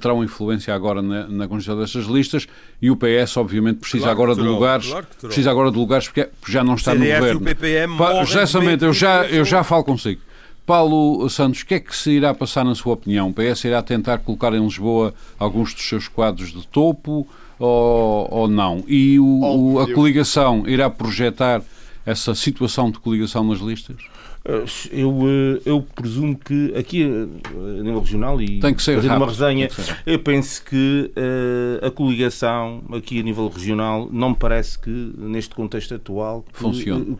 terão 0.00 0.22
influência 0.22 0.74
agora 0.74 1.02
na, 1.02 1.26
na 1.26 1.48
constituição 1.48 1.78
destas 1.80 2.04
listas 2.06 2.46
e 2.80 2.90
o 2.90 2.96
PS 2.96 3.36
obviamente 3.36 3.78
precisa 3.80 4.04
Claro 4.04 4.16
agora 4.20 4.34
de 4.34 4.40
terão, 4.40 4.52
lugares 4.54 4.86
claro 4.88 5.06
precisa 5.20 5.50
agora 5.50 5.70
de 5.70 5.76
lugares 5.78 6.06
porque 6.06 6.24
porque 6.40 6.52
já 6.52 6.62
não 6.64 6.74
está 6.74 6.94
no 6.94 7.00
CDS 7.00 7.12
e 7.12 7.16
o 7.16 7.20
governo 7.20 7.40
PPM 7.40 7.96
Pa- 7.98 8.12
medo 8.60 8.84
eu 8.86 8.92
já, 8.92 9.24
eu 9.26 9.44
já 9.44 9.64
falo 9.64 9.84
consigo 9.84 10.20
Paulo 10.64 11.28
Santos, 11.28 11.62
o 11.62 11.66
que 11.66 11.74
é 11.74 11.80
que 11.80 11.94
se 11.96 12.12
irá 12.12 12.32
passar 12.32 12.64
na 12.64 12.74
sua 12.76 12.92
opinião? 12.94 13.30
O 13.30 13.34
PS 13.34 13.64
irá 13.64 13.82
tentar 13.82 14.18
colocar 14.18 14.52
em 14.54 14.62
Lisboa 14.64 15.12
alguns 15.36 15.74
dos 15.74 15.82
seus 15.88 16.06
quadros 16.06 16.52
de 16.52 16.64
topo 16.68 17.26
ou, 17.58 18.28
ou 18.30 18.48
não? 18.48 18.84
E 18.86 19.18
o- 19.18 19.24
o- 19.74 19.80
a 19.80 19.92
coligação 19.92 20.62
irá 20.68 20.88
projetar 20.88 21.60
essa 22.06 22.32
situação 22.36 22.92
de 22.92 22.98
coligação 23.00 23.42
nas 23.44 23.58
listas? 23.58 23.96
Eh, 24.44 24.64
Eu, 24.90 25.18
eh, 25.22 25.62
eu 25.64 25.82
presumo 25.94 26.36
que 26.36 26.74
aqui 26.76 27.02
eh, 27.04 27.80
a 27.80 27.82
nível 27.82 28.00
regional 28.00 28.40
e 28.42 28.58
Tem 28.58 28.74
que 28.74 28.82
ser 28.82 28.96
fazendo 28.96 29.12
uma 29.16 29.26
rápido, 29.26 29.40
resenha, 29.40 29.68
que 29.68 29.74
ser 29.82 29.96
eu 30.04 30.18
penso 30.18 30.64
que 30.64 31.12
eh, 31.14 31.86
a 31.86 31.90
coligação 31.90 32.82
aqui 32.92 33.20
a 33.20 33.22
nível 33.22 33.46
regional 33.48 34.08
não 34.10 34.30
me 34.30 34.36
parece 34.36 34.78
que 34.78 34.90
neste 35.16 35.54
contexto 35.54 35.94
atual 35.94 36.44
Funcione. 36.52 37.16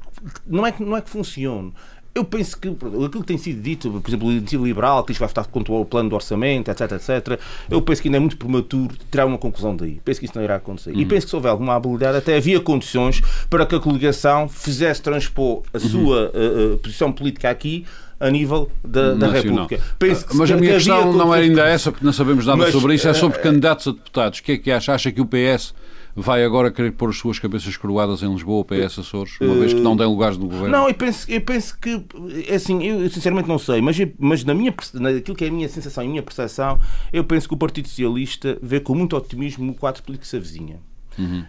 não 0.47 0.67
é 0.67 0.73
que 0.73 0.83
não 0.83 0.97
é 0.97 1.01
que 1.01 1.11
funcione. 1.11 1.73
Eu 2.15 2.25
penso 2.25 2.59
que 2.59 2.69
aquilo 2.69 3.09
que 3.11 3.25
tem 3.25 3.39
sido 3.39 3.63
dito, 3.63 3.91
por 3.91 4.11
exemplo, 4.11 4.29
o 4.29 4.31
Iniciativa 4.33 4.65
Liberal, 4.65 5.03
que 5.03 5.13
isto 5.13 5.21
vai 5.21 5.29
estar 5.29 5.45
contra 5.47 5.73
o 5.73 5.83
plano 5.85 6.11
do 6.11 6.15
orçamento, 6.15 6.71
etc, 6.71 6.93
etc, 6.93 7.41
eu 7.71 7.81
penso 7.81 8.03
que 8.03 8.09
ainda 8.09 8.19
é 8.19 8.21
muito 8.21 8.37
prematuro 8.37 8.95
tirar 9.11 9.25
uma 9.25 9.39
conclusão 9.39 9.75
daí. 9.75 9.99
Penso 10.05 10.21
que 10.21 10.27
isso 10.27 10.37
não 10.37 10.45
irá 10.45 10.57
acontecer. 10.57 10.91
Uhum. 10.93 11.01
E 11.01 11.07
penso 11.07 11.27
que 11.27 11.31
se 11.31 11.37
houver 11.37 11.49
alguma 11.49 11.75
habilidade, 11.75 12.19
até 12.19 12.37
havia 12.37 12.61
condições 12.61 13.23
para 13.49 13.65
que 13.65 13.75
a 13.75 13.81
coligação 13.81 14.47
fizesse 14.47 15.01
transpor 15.01 15.63
a 15.73 15.79
Uhum. 15.79 15.89
sua 15.89 16.31
eh, 16.35 16.75
eh, 16.75 16.77
posição 16.83 17.11
política 17.11 17.49
aqui 17.49 17.87
a 18.21 18.29
nível 18.31 18.71
da, 18.85 19.15
da. 19.15 19.29
República. 19.31 19.81
Penso 19.99 20.27
que- 20.27 20.37
Mas 20.37 20.51
a 20.51 20.55
que 20.55 20.61
minha 20.61 20.75
questão 20.75 21.13
não 21.15 21.35
é 21.35 21.39
condições 21.39 21.49
ainda 21.49 21.67
essa, 21.67 21.91
porque 21.91 22.05
não 22.05 22.13
sabemos 22.13 22.45
nada 22.47 22.59
Mas, 22.59 22.73
sobre 22.73 22.95
isso, 22.95 23.09
é 23.09 23.15
sobre 23.15 23.39
eh, 23.39 23.43
candidatos 23.43 23.89
a 23.89 23.91
deputados. 23.91 24.39
O 24.39 24.43
que 24.43 24.53
é 24.53 24.59
que 24.59 24.71
acha? 24.71 24.93
Acha 24.93 25.11
que 25.11 25.21
o 25.21 25.25
PS 25.27 25.73
vai 26.15 26.45
agora 26.45 26.71
querer 26.71 26.93
pôr 26.93 27.11
as 27.11 27.17
suas 27.17 27.39
cabeças 27.39 27.77
coroadas 27.77 28.23
em 28.23 28.33
Lisboa, 28.33 28.65
PS 28.65 28.99
Açores, 28.99 29.41
uma 29.41 29.55
vez 29.55 29.73
que 29.73 29.81
não 29.81 29.97
tem 29.97 30.07
lugares 30.07 30.37
no 30.37 30.47
governo? 30.47 30.69
Não, 30.69 30.89
eu 30.89 30.95
penso, 30.95 31.31
eu 31.31 31.41
penso 31.41 31.79
que, 31.79 32.05
é 32.47 32.55
assim, 32.55 32.83
eu 32.83 33.09
sinceramente 33.11 33.49
não 33.49 33.59
sei, 33.59 33.81
mas, 33.81 33.97
mas 34.19 34.45
na 34.45 34.55
minha, 34.55 34.75
naquilo 34.95 35.37
que 35.37 35.45
é 35.45 35.49
a 35.49 35.53
minha 35.53 35.69
sensação 35.69 36.05
e 36.05 36.07
a 36.07 36.11
minha 36.11 36.23
percepção, 36.23 36.79
eu 37.13 37.25
penso 37.25 37.49
que 37.49 37.55
o 37.55 37.57
Partido 37.57 37.89
Socialista 37.89 38.59
vê 38.63 38.81
com 38.81 38.95
muito 38.95 39.17
otimismo 39.17 39.71
o 39.71 39.75
quadro 39.75 40.03
político 40.03 40.23
que 40.23 40.29
se 40.29 40.37
avizinha. 40.37 40.81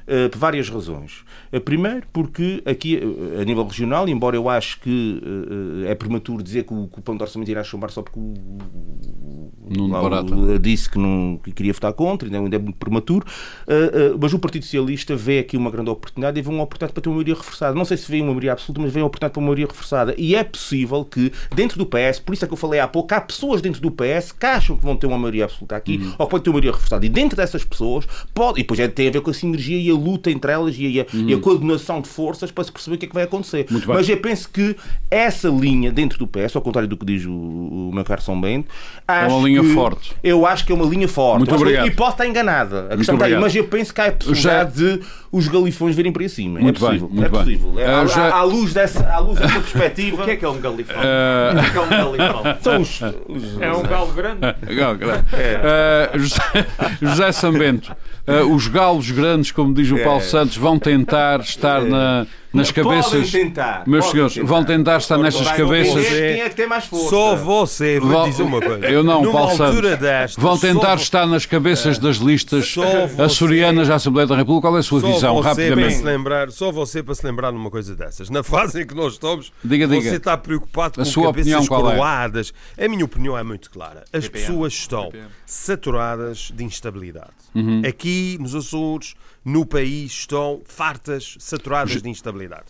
Eh, 0.07 0.29
por 0.29 0.37
várias 0.37 0.69
razões. 0.69 1.23
Eh, 1.51 1.59
primeiro, 1.59 2.03
porque 2.11 2.61
aqui, 2.65 2.97
eh, 2.97 3.41
a 3.41 3.45
nível 3.45 3.65
regional, 3.65 4.07
embora 4.07 4.35
eu 4.35 4.49
acho 4.49 4.79
que 4.79 5.21
é 5.87 5.95
prematuro 5.95 6.43
dizer 6.43 6.63
que 6.63 6.73
o, 6.73 6.87
que 6.87 6.99
o 6.99 7.01
plano 7.01 7.17
de 7.17 7.23
orçamento 7.23 7.49
irá 7.49 7.63
chumbar 7.63 7.89
só 7.91 8.01
porque 8.01 8.19
o, 8.19 8.33
Nuno 9.69 10.59
disse 10.59 10.89
que, 10.89 10.97
não, 10.97 11.39
que 11.41 11.51
queria 11.51 11.73
votar 11.73 11.93
contra, 11.93 12.27
ainda 12.27 12.39
ainda 12.39 12.55
é 12.55 12.59
muito 12.59 12.77
prematuro, 12.77 13.25
mas 14.19 14.33
o 14.33 14.39
Partido 14.39 14.63
Socialista 14.63 15.15
vê 15.15 15.39
aqui 15.39 15.55
uma 15.55 15.71
grande 15.71 15.89
oportunidade 15.89 16.37
e 16.37 16.41
vê 16.41 16.49
uma 16.49 16.63
oportunidade 16.63 16.93
para 16.93 17.01
ter 17.01 17.09
uma 17.09 17.15
maioria 17.15 17.35
reforçada. 17.35 17.73
Não 17.73 17.85
sei 17.85 17.97
se 17.97 18.11
vê 18.11 18.17
uma 18.17 18.27
maioria 18.27 18.51
absoluta, 18.51 18.81
mas 18.81 18.91
vê 18.91 18.99
uma 18.99 19.07
oportunidade 19.07 19.33
para 19.33 19.39
uma 19.39 19.47
maioria 19.47 19.65
reforçada. 19.65 20.13
E 20.17 20.35
é 20.35 20.43
possível 20.43 21.05
que, 21.05 21.31
dentro 21.55 21.77
do 21.77 21.85
PS, 21.85 22.19
por 22.19 22.33
isso 22.33 22.43
é 22.43 22.47
que 22.47 22.53
eu 22.53 22.57
falei 22.57 22.79
há 22.79 22.87
pouco, 22.87 23.13
há 23.13 23.21
pessoas 23.21 23.61
dentro 23.61 23.81
do 23.81 23.91
PS 23.91 24.31
que 24.31 24.45
acham 24.45 24.75
que 24.75 24.83
vão 24.83 24.95
ter 24.95 25.07
uma 25.07 25.17
maioria 25.17 25.45
absoluta 25.45 25.75
aqui 25.75 25.97
Uhum. 25.97 26.15
ou 26.17 26.25
que 26.25 26.31
podem 26.31 26.43
ter 26.43 26.49
uma 26.49 26.53
maioria 26.53 26.71
reforçada. 26.71 27.05
E 27.05 27.09
dentro 27.09 27.37
dessas 27.37 27.63
pessoas, 27.63 28.05
pode, 28.33 28.59
e 28.59 28.63
depois 28.63 28.79
é, 28.79 28.87
tem 28.87 29.07
a 29.07 29.11
ver 29.11 29.21
com 29.21 29.29
a 29.29 29.33
sinergia 29.57 29.77
e 29.79 29.89
a 29.89 29.93
luta 29.93 30.29
entre 30.31 30.51
elas 30.51 30.75
e 30.77 30.99
a, 30.99 31.05
e 31.13 31.33
a 31.33 31.39
coordenação 31.39 32.01
de 32.01 32.09
forças 32.09 32.51
para 32.51 32.63
se 32.63 32.71
perceber 32.71 32.95
o 32.95 32.99
que 32.99 33.05
é 33.05 33.07
que 33.09 33.13
vai 33.13 33.23
acontecer. 33.23 33.65
Uhum. 33.71 33.81
Mas 33.87 34.07
eu 34.09 34.17
penso 34.17 34.49
que 34.49 34.75
essa 35.09 35.47
linha 35.49 35.91
dentro 35.91 36.17
do 36.19 36.27
PS, 36.27 36.55
ao 36.55 36.61
contrário 36.61 36.87
do 36.89 36.97
que 36.97 37.05
diz 37.05 37.25
o, 37.25 37.31
o 37.31 37.91
meu 37.93 38.03
caro 38.03 38.21
São 38.21 38.39
Bento, 38.39 38.67
É 39.07 39.25
uma 39.27 39.47
linha 39.47 39.61
que- 39.61 39.73
forte. 39.73 40.13
Eu 40.23 40.45
acho 40.45 40.65
que 40.65 40.71
é 40.71 40.75
uma 40.75 40.85
linha 40.85 41.07
forte. 41.07 41.39
Muito 41.39 41.55
obrigado. 41.55 41.87
E 41.87 41.91
pode 41.91 42.11
estar 42.11 42.27
enganada. 42.27 42.87
A 42.89 42.97
questão 42.97 43.15
está 43.15 43.25
aí. 43.25 43.33
obrigado. 43.33 43.41
Mas 43.41 43.55
eu 43.55 43.63
penso 43.65 43.93
que 43.93 44.01
há 44.01 44.05
a 44.07 44.11
possibilidade 44.11 44.73
de 44.75 45.05
os 45.33 45.47
galifões 45.49 45.95
virem 45.95 46.11
para 46.13 46.29
cima. 46.29 46.59
Muito 46.59 46.77
é 46.85 46.89
bem, 46.89 46.99
possível. 46.99 47.09
muito 47.09 47.25
é 47.25 47.29
bem. 47.29 47.39
possível. 47.57 47.79
É, 47.79 47.85
Ah, 47.87 48.01
à, 48.01 48.05
já- 48.05 48.27
à- 48.29 48.37
à 48.37 48.43
luz 48.43 48.73
dessa, 48.73 49.09
à 49.09 49.19
luz 49.19 49.39
dessa 49.39 49.59
perspectiva. 49.59 50.21
O 50.21 50.25
que 50.25 50.31
é 50.31 50.35
que 50.37 50.45
é 50.45 50.49
um 50.49 50.59
galifão? 50.61 50.95
Ah, 50.97 51.51
O 51.51 51.59
que 51.59 51.65
é 51.65 51.69
que 51.71 51.77
é 51.77 51.81
um 51.81 51.89
galifão? 51.89 52.43
São 52.61 52.81
os, 52.81 53.01
os- 53.27 53.59
É 53.61 53.71
um 53.73 53.81
galo 53.83 54.13
grande. 54.13 54.39
Legal, 54.65 54.95
grande. 54.95 55.23
Ah, 55.33 56.17
José, 56.17 56.65
José 57.01 57.31
Sambento, 57.31 57.95
ah, 58.27 58.43
os 58.45 58.67
galos 58.67 59.09
grandes, 59.11 59.51
como 59.51 59.73
diz 59.73 59.89
o 59.91 59.97
Paulo 60.03 60.21
Santos, 60.21 60.55
vão 60.55 60.77
tentar 60.79 61.39
estar 61.41 61.81
na- 61.81 62.25
nas 62.53 62.71
Podem 62.71 63.01
cabeças. 63.01 63.31
tentar, 63.31 63.83
Meus 63.87 64.05
podem 64.05 64.11
senhores, 64.11 64.33
tentar. 64.35 64.47
vão 64.47 64.63
tentar 64.63 64.97
estar 64.97 65.17
nessas 65.17 65.41
Vai 65.47 65.57
cabeças. 65.57 66.07
Quem 66.07 66.41
é 66.41 66.49
que 66.49 66.55
tem 66.55 66.67
mais 66.67 66.85
força? 66.85 67.09
Só 67.09 67.35
você, 67.35 67.99
vou 67.99 68.29
dizer 68.29 68.43
uma 68.43 68.61
coisa. 68.61 68.85
Eu 68.85 69.03
não, 69.03 69.23
Numa 69.23 69.33
Paulo 69.39 69.57
Santos. 69.57 70.35
Vão 70.37 70.57
tentar 70.57 70.95
estar 70.95 71.25
nas 71.25 71.45
cabeças 71.47 71.97
das 71.97 72.17
listas 72.17 72.71
você- 72.73 73.21
açorianas 73.21 73.89
à 73.89 73.95
Assembleia 73.95 74.27
da 74.27 74.35
República. 74.35 74.67
Qual 74.67 74.77
é 74.77 74.79
a 74.79 74.83
sua 74.83 74.99
visão, 74.99 75.35
você 75.35 75.47
rapidamente? 75.49 75.95
se 75.95 76.03
lembrar, 76.03 76.51
só 76.51 76.71
você 76.71 77.01
para 77.01 77.15
se 77.15 77.25
lembrar 77.25 77.51
numa 77.51 77.71
coisa 77.71 77.95
dessas. 77.95 78.29
Na 78.29 78.43
fase 78.43 78.81
em 78.83 78.85
que 78.85 78.93
nós 78.93 79.13
estamos, 79.13 79.51
Diga, 79.63 79.87
você 79.87 79.99
diga. 80.01 80.15
está 80.15 80.37
preocupado 80.37 81.01
A 81.01 81.03
com 81.03 81.09
sua 81.09 81.25
cabeças 81.25 81.65
é? 81.65 81.67
coroadas. 81.67 82.53
A 82.77 82.87
minha 82.87 83.03
opinião 83.05 83.35
é 83.37 83.43
muito 83.43 83.71
clara. 83.71 84.03
As 84.13 84.27
pessoas 84.27 84.73
estão 84.73 85.09
saturadas 85.45 86.51
de 86.53 86.63
instabilidade. 86.63 87.31
Uhum. 87.55 87.81
Aqui 87.87 88.37
nos 88.39 88.53
Açores, 88.55 89.15
no 89.43 89.65
país, 89.65 90.11
estão 90.11 90.61
fartas, 90.65 91.35
saturadas 91.39 92.01
de 92.01 92.09
instabilidade. 92.09 92.65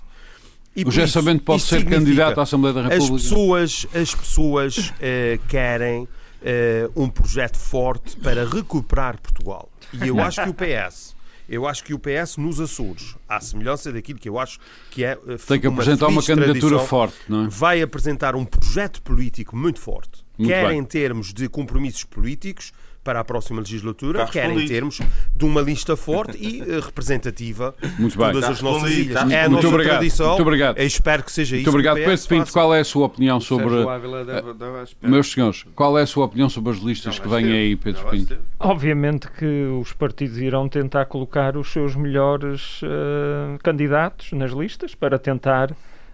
E 0.76 0.84
O 0.84 1.08
Sambento 1.08 1.44
pode 1.44 1.62
ser 1.62 1.86
candidato 1.86 2.40
à 2.40 2.44
Assembleia 2.44 2.74
da 2.74 2.82
as 2.82 2.94
República. 2.94 3.14
pessoas, 3.18 3.86
as 3.94 4.16
pessoas 4.16 4.94
eh, 5.00 5.40
querem 5.48 6.08
eh, 6.42 6.90
um 6.96 7.08
projeto 7.10 7.58
forte 7.58 8.18
para 8.18 8.44
recuperar 8.48 9.22
Portugal. 9.22 9.70
E 10.02 10.08
eu 10.08 10.20
acho 10.20 10.42
que 10.44 10.50
o 10.50 10.54
PS, 10.54 11.16
eu 11.48 11.68
acho 11.68 11.84
que 11.84 11.94
o 11.94 12.00
PS 12.00 12.38
nos 12.38 12.60
Açores, 12.60 13.16
à 13.30 13.40
semelhança 13.40 13.92
daquilo 13.94 14.18
que 14.18 14.28
eu 14.28 14.40
acho 14.40 14.58
que 14.90 15.04
é 15.06 15.12
eh, 15.28 15.38
Tem 15.48 15.60
que 15.60 15.68
uma 15.68 15.76
apresentar 15.76 16.08
uma 16.08 16.24
candidatura 16.24 16.80
forte, 16.80 17.18
não 17.30 17.46
é? 17.46 17.48
vai 17.50 17.80
apresentar 17.84 18.36
um 18.36 18.44
projeto 18.44 19.00
político 19.04 19.56
muito 19.56 19.80
forte, 19.80 20.26
Muito 20.40 20.50
quer 20.50 20.70
bem. 20.70 20.80
em 20.80 20.84
termos 20.84 21.32
de 21.32 21.48
compromissos 21.48 22.04
políticos, 22.04 22.74
para 23.04 23.20
a 23.20 23.24
próxima 23.24 23.60
legislatura, 23.60 24.26
quer 24.28 24.50
em 24.50 24.66
termos 24.66 25.00
de 25.36 25.46
uma 25.46 25.62
lista 25.62 25.96
forte 25.98 26.38
e 26.38 26.62
eh, 26.62 26.80
representativa 26.80 27.76
Muito 28.00 28.14
de 28.14 28.18
bem. 28.18 28.32
todas 28.32 28.50
as 28.50 28.62
nossas 28.62 28.92
ilhas. 28.92 29.16
É 29.32 29.44
a 29.44 29.50
Muito 29.50 29.64
nossa 29.64 29.68
obrigado, 29.68 29.94
tradição. 29.98 30.28
muito 30.30 30.42
obrigado. 30.42 30.78
Eu 30.78 30.88
espero 30.88 31.24
que 31.24 31.32
seja 31.32 31.56
Muito 31.56 31.62
isso. 31.68 31.70
obrigado. 31.70 31.96
que 31.98 32.02
o 32.02 32.06
Pedro 32.06 32.28
Pinto, 32.28 32.52
qual 32.54 32.74
é 32.74 32.80
a 32.80 32.84
sua 32.86 33.06
opinião 33.06 33.40
sobre. 33.40 33.76
Espera. 33.76 35.12
Meus 35.12 35.32
senhores, 35.32 35.66
qual 35.76 35.98
é 35.98 36.04
a 36.04 36.08
sua 36.08 36.26
opinião 36.26 36.50
sobre 36.50 36.72
as 36.72 36.78
listas 36.80 37.20
que 37.20 37.28
vêm 37.28 37.52
aí, 37.52 37.76
Pedro 37.76 38.10
Pinto? 38.10 38.38
Obviamente 38.60 39.28
que 39.32 39.66
os 39.82 39.92
partidos 39.94 40.38
irão 40.38 40.70
tentar 40.70 41.06
colocar 41.06 41.58
os 41.58 41.72
seus 41.72 41.96
melhores 41.96 42.80
eh, 42.84 43.58
candidatos 43.62 44.32
nas 44.32 44.52
listas 44.52 44.96
para 44.96 45.20
tentar 45.20 45.72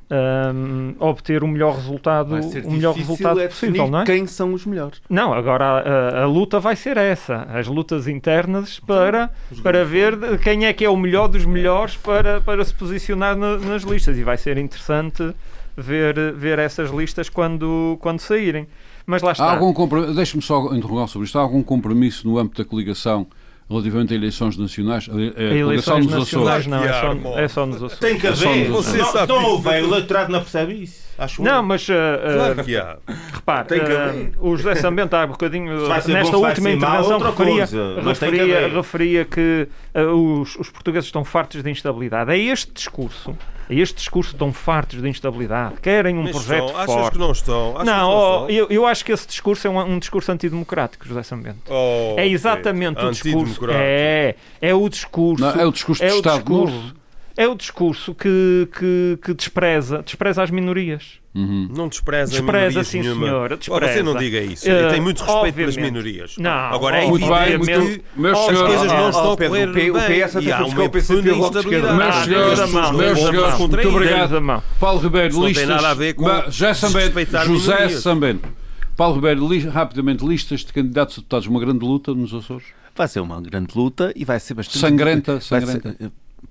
ehm, 0.10 0.96
obter 1.00 1.44
o 1.44 1.48
melhor 1.48 1.76
resultado, 1.76 2.36
o 2.66 2.72
melhor 2.72 2.96
resultado 2.96 3.40
é 3.40 3.48
possível, 3.48 3.88
não 3.88 4.02
é? 4.02 4.06
quem 4.06 4.26
são 4.28 4.54
os 4.54 4.66
melhores. 4.66 5.02
Não, 5.10 5.34
agora 5.34 5.66
a, 5.66 5.80
a- 6.20 6.24
a 6.24 6.26
luta 6.26 6.60
vai 6.60 6.76
ser 6.76 6.98
essa, 6.98 7.48
as 7.54 7.68
lutas 7.68 8.08
internas 8.08 8.80
para, 8.80 9.30
para 9.64 9.86
ver 9.86 10.40
quem 10.40 10.66
é 10.66 10.74
que 10.74 10.84
é 10.86 10.90
o 10.90 10.98
melhor 10.98 11.28
dos 11.28 11.46
melhores 11.46 11.96
para, 11.98 12.42
para 12.42 12.64
se 12.66 12.74
posicionar 12.74 13.36
na- 13.36 13.58
nas 13.58 13.84
listas 13.84 14.18
e 14.18 14.24
vai 14.24 14.38
ser 14.38 14.58
interessante 14.58 15.34
ver, 15.78 16.34
ver 16.34 16.60
essas 16.60 16.90
listas 16.90 17.30
quando, 17.30 17.98
quando 18.02 18.20
saírem. 18.20 18.68
Mas 19.06 19.22
lá 19.22 19.30
Há 19.30 19.34
está. 19.34 19.52
algum 19.52 19.74
comprom- 19.74 20.14
Deixe-me 20.14 20.42
só 20.42 20.74
interrogar 20.74 21.08
sobre 21.08 21.26
isto. 21.26 21.38
Há 21.38 21.42
algum 21.42 21.64
compromisso 21.64 22.28
no 22.28 22.38
âmbito 22.38 22.62
da 22.62 22.68
coligação 22.70 23.26
relativamente 23.70 24.14
a 24.14 24.16
eleições 24.18 24.58
nacionais? 24.58 25.08
A, 25.10 25.14
a 25.16 25.44
Eleições 25.44 26.06
nos 26.06 26.16
nacionais 26.16 26.66
não, 26.68 26.84
é 26.84 26.92
só, 26.94 27.40
é 27.40 27.48
só 27.48 27.66
nos 27.66 27.76
Açores. 27.78 28.00
Tem 28.00 28.18
que 28.18 28.28
É 28.28 28.30
haver. 28.32 28.70
nos 28.70 28.88
Açores. 28.88 28.98
Não, 28.98 29.06
Você 29.06 29.12
sabe 29.18 29.28
não 29.34 29.44
houve, 29.46 29.70
o 29.70 29.74
eleitorado 29.74 30.32
não 30.32 30.40
percebe 30.40 30.74
isso. 30.84 31.10
Acho 31.18 31.44
Não, 31.44 31.62
mas 31.62 31.88
uh, 31.90 31.94
Claro 32.34 32.64
que 32.64 32.78
há. 32.78 32.98
repare, 33.34 33.68
Tem 33.68 33.80
que 33.84 33.92
uh, 33.92 34.48
o 34.48 34.56
José 34.56 34.76
Sambento 34.76 35.16
há 35.18 35.28
bocadinho, 35.28 35.86
vai 35.86 36.02
ser 36.02 36.14
nesta 36.14 36.38
bom, 36.38 36.48
última 36.48 36.70
intervenção, 36.72 37.20
referia, 37.20 37.56
coisa, 37.68 37.96
que 38.02 38.08
referia, 38.08 38.44
haver. 38.58 38.72
referia 38.74 39.26
que 39.26 39.68
uh, 39.96 40.40
os, 40.42 40.56
os 40.56 40.70
portugueses 40.70 41.08
estão 41.08 41.26
fartos 41.26 41.62
de 41.62 41.70
instabilidade. 41.70 42.32
É 42.32 42.38
este 42.38 42.72
discurso, 42.72 43.36
é 43.70 43.76
este 43.76 43.96
discurso 43.98 44.32
estão 44.32 44.52
fartos 44.52 45.02
de 45.02 45.08
instabilidade, 45.08 45.76
querem 45.82 46.18
um 46.18 46.24
Mas 46.24 46.32
projeto 46.32 46.66
estão. 46.66 46.78
Achas 46.78 46.96
forte. 46.96 47.12
que 47.12 47.18
não 47.20 47.32
estão? 47.32 47.72
Achas 47.76 47.86
Não, 47.86 48.10
que 48.10 48.16
oh, 48.16 48.32
estão? 48.32 48.50
eu, 48.50 48.68
eu 48.70 48.86
acho 48.88 49.06
que 49.06 49.12
esse 49.12 49.28
discurso 49.28 49.68
é 49.68 49.70
um, 49.70 49.80
um 49.80 50.00
discurso 50.00 50.32
antidemocrático, 50.32 51.08
José 51.08 51.22
Sambento. 51.22 51.60
Oh, 51.70 52.16
é 52.18 52.28
exatamente 52.28 52.96
Pedro, 52.96 53.10
o 53.10 53.12
discurso. 53.12 53.72
É, 53.72 54.36
é 54.60 54.74
o 54.74 54.90
discurso. 54.90 55.44
Não, 55.44 55.62
é 55.62 55.66
o 55.66 55.72
discurso 55.72 56.04
de 56.04 56.10
é 56.10 56.14
o 56.14 56.18
Estado 56.18 56.38
discurso. 56.38 56.96
É 57.38 57.48
o 57.48 57.56
discurso 57.56 58.16
que, 58.16 58.68
que, 58.78 59.20
que 59.24 59.34
despreza, 59.34 60.02
despreza 60.02 60.44
as 60.44 60.52
minorias. 60.52 61.20
Uhum. 61.36 61.70
Não 61.76 61.88
despreza, 61.88 62.32
Despreza, 62.32 62.58
minorias 62.70 62.88
sim, 62.88 63.02
nenhuma. 63.02 63.26
senhora, 63.28 63.54
Oh, 63.54 63.58
despreza. 63.58 63.94
Você 63.94 64.04
não 64.04 64.16
diga 64.16 64.40
isso. 64.42 64.68
Eu 64.68 64.90
tenho 64.90 65.04
muito 65.04 65.24
respeito 65.24 65.56
pelas 65.56 65.76
obviamente. 65.76 65.92
minorias. 65.94 66.36
Não, 66.40 66.50
Agora 66.52 66.98
é 67.04 67.08
Muito 67.08 67.28
bem, 67.28 67.54
evidente 67.54 68.02
muito- 68.16 68.38
as 68.38 68.46
coisas 68.46 68.88
não 68.88 69.10
estão 69.10 69.34
a 69.34 69.38
correr 69.38 69.70
o 69.70 69.74
P- 69.74 69.92
o 69.92 69.94
bem. 69.94 70.04
PS 70.26 70.36
até 70.38 70.58
buscar 70.64 70.82
o 70.82 70.90
PCP 70.90 71.32
logo 71.32 71.50
de 71.52 71.60
esquerda. 71.60 71.94
Meus 71.94 72.16
senhores, 72.16 72.60
meus 72.60 73.20
senhores, 73.20 73.58
muito 73.60 73.88
obrigado. 73.90 74.64
Paulo 74.80 75.00
Ribeiro, 75.00 75.34
não 75.36 75.40
tem 75.42 75.48
listas. 75.50 75.68
nada 75.70 75.90
a 75.90 75.94
ver 75.94 76.14
com 76.16 76.24
Ba- 76.26 76.46
José 76.50 76.74
Sambento, 76.74 77.38
José. 77.46 77.90
Sambento. 77.90 78.50
Paulo 78.98 79.16
Ribeiro, 79.16 79.70
rapidamente, 79.70 80.26
listas 80.26 80.62
de 80.62 80.74
candidatos 80.74 81.16
a 81.18 81.22
deputados, 81.22 81.48
uma 81.48 81.60
grande 81.60 81.86
luta 81.86 82.14
nos 82.14 82.34
Açores? 82.34 82.66
Vai 82.96 83.08
ser 83.08 83.20
uma 83.22 83.40
grande 83.40 83.70
luta 83.78 84.12
e 84.16 84.26
vai 84.26 84.40
ser 84.40 84.56
bastante. 84.56 84.80
Sangrenta, 84.80 85.40
sangrenta. 85.40 85.96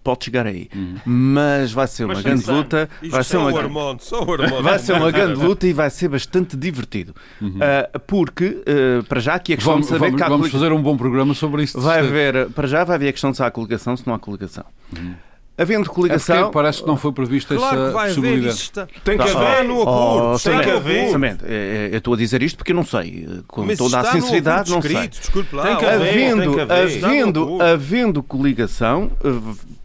Pode 0.08 0.24
chegar 0.24 0.46
aí. 0.46 0.68
Mas 1.04 1.70
vai 1.72 1.86
ser 1.86 2.04
uma 2.04 2.14
Mas 2.14 2.22
grande 2.22 2.50
luta. 2.50 2.88
Isto 3.02 3.12
Vai 3.12 3.22
ser 3.24 3.32
só 3.32 3.38
uma 3.40 3.48
o 3.50 3.52
grande. 3.52 3.66
Armando, 3.66 4.00
só 4.02 4.24
o 4.24 4.32
Armando. 4.32 4.62
Vai 4.62 4.78
ser 4.78 4.92
uma 4.94 5.10
grande 5.10 5.34
luta 5.44 5.66
e 5.66 5.72
vai 5.74 5.90
ser 5.90 6.08
bastante 6.08 6.56
divertido. 6.56 7.14
Ah, 7.60 7.98
porque, 8.06 8.62
ah, 8.66 9.04
para 9.06 9.20
já, 9.20 9.34
aqui 9.34 9.52
a 9.52 9.56
questão 9.56 9.74
Vamos, 9.74 9.86
de 9.86 9.92
saber 9.92 10.06
vamos- 10.06 10.16
que 10.16 10.22
há 10.22 10.28
vamos 10.28 10.50
fazer 10.50 10.72
um 10.72 10.80
bom 10.82 10.96
programa 10.96 11.34
sobre 11.34 11.62
isto. 11.62 11.78
vai 11.80 11.98
haver, 11.98 12.48
para 12.50 12.66
já 12.66 12.84
vai 12.84 12.96
haver 12.96 13.08
a 13.08 13.12
questão 13.12 13.30
de 13.32 13.36
se 13.36 13.42
há 13.42 13.50
coligação, 13.50 13.96
se 13.96 14.06
não 14.06 14.14
há 14.14 14.18
coligação. 14.18 14.64
Havendo 15.60 15.90
É 15.90 15.92
coligação. 15.92 16.50
parece 16.52 16.82
que 16.82 16.86
não 16.86 16.96
foi 16.96 17.10
prevista 17.12 17.56
Claro 17.56 17.76
essa 17.80 17.86
que 17.88 17.92
vai 17.92 18.04
haver 18.04 18.14
possibilidade. 18.14 18.54
isto. 18.54 18.80
Está, 18.80 18.86
Tem 19.04 19.18
que 19.18 19.28
haver. 19.28 19.64
no 19.64 19.82
acordo. 19.82 20.34
Oh, 20.34 20.38
tem 20.38 20.60
que 20.60 20.70
haver. 20.70 21.40
É, 21.42 21.48
é, 21.48 21.88
Eu 21.92 21.98
estou 21.98 22.14
a 22.14 22.16
dizer 22.16 22.42
isto 22.44 22.56
porque 22.58 22.70
eu 22.70 22.76
não 22.76 22.84
sei. 22.84 23.28
Com 23.48 23.64
Mas 23.64 23.76
toda 23.76 23.98
a 23.98 24.04
sinceridade, 24.12 24.70
não 24.70 24.80
sei. 24.80 25.08
Desculpe 25.08 25.56
lá. 25.56 25.64
Tem 25.66 25.76
que 25.78 25.84
haver. 25.84 26.08
havendo, 26.10 26.42
tem 26.42 26.52
que 26.54 26.60
haver. 26.60 26.86
Está 26.86 27.08
no 27.08 27.12
havendo, 27.12 27.58
havendo 27.60 28.22
coligação, 28.22 29.10
eh, 29.24 29.28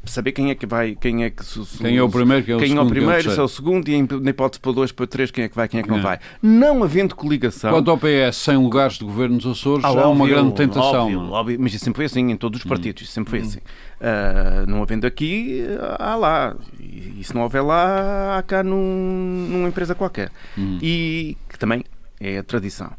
saber 0.05 0.31
quem 0.33 0.49
é 0.49 0.55
que 0.55 0.65
vai, 0.65 0.95
quem 0.95 1.23
é 1.23 1.29
que 1.29 1.43
se- 1.45 1.65
se- 1.65 1.77
Quem 1.77 1.97
é 1.97 2.03
o 2.03 2.09
primeiro, 2.09 2.43
quem 2.45 2.53
é 2.53 2.55
o 2.57 2.59
quem 2.59 2.67
segundo, 2.69 2.81
é 2.81 2.83
o 2.83 2.87
é 2.87 2.95
primeiro, 2.99 3.31
se 3.31 3.39
é 3.39 3.41
o 3.41 3.47
segundo, 3.47 3.87
e 3.89 4.01
na 4.21 4.29
hipótese 4.29 4.59
para 4.59 4.71
dois, 4.73 4.91
para 4.91 5.07
três, 5.07 5.31
quem 5.31 5.45
é 5.45 5.49
que 5.49 5.55
vai, 5.55 5.67
quem 5.67 5.79
é 5.79 5.83
que 5.83 5.89
não 5.89 5.97
É. 5.99 6.01
vai. 6.01 6.19
Não 6.41 6.83
havendo 6.83 7.15
coligação. 7.15 7.71
Quanto 7.71 7.89
ao 7.89 7.97
PS, 7.97 8.35
sem 8.35 8.57
lugares 8.57 8.97
de 8.97 9.05
governo 9.05 9.35
nos 9.35 9.45
Açores, 9.45 9.85
Ah, 9.85 9.89
é 9.89 9.91
uma 9.91 10.07
óbvio, 10.09 10.27
grande 10.27 10.53
tentação. 10.55 11.03
óbvio, 11.05 11.19
não 11.21 11.27
é? 11.29 11.39
óbvio, 11.39 11.57
mas 11.59 11.73
isso 11.73 11.85
sempre 11.85 11.97
foi 11.97 12.05
assim 12.05 12.29
em 12.31 12.35
todos 12.35 12.59
os 12.59 12.65
partidos, 12.65 13.03
isso 13.03 13.11
sempre 13.13 13.29
foi 13.31 13.39
assim. 13.39 13.59
Ah, 14.01 14.65
não 14.67 14.81
havendo 14.83 15.07
aqui, 15.07 15.63
há 15.99 16.15
lá. 16.15 16.55
E, 16.79 17.15
e 17.19 17.23
se 17.23 17.33
não 17.33 17.41
houver 17.43 17.61
lá, 17.61 18.37
há 18.37 18.43
cá 18.43 18.61
num- 18.63 19.47
numa 19.49 19.67
empresa 19.69 19.95
qualquer. 19.95 20.31
E 20.81 21.37
que 21.49 21.57
também 21.57 21.83
é 22.19 22.37
a 22.39 22.43
tradição. 22.43 22.91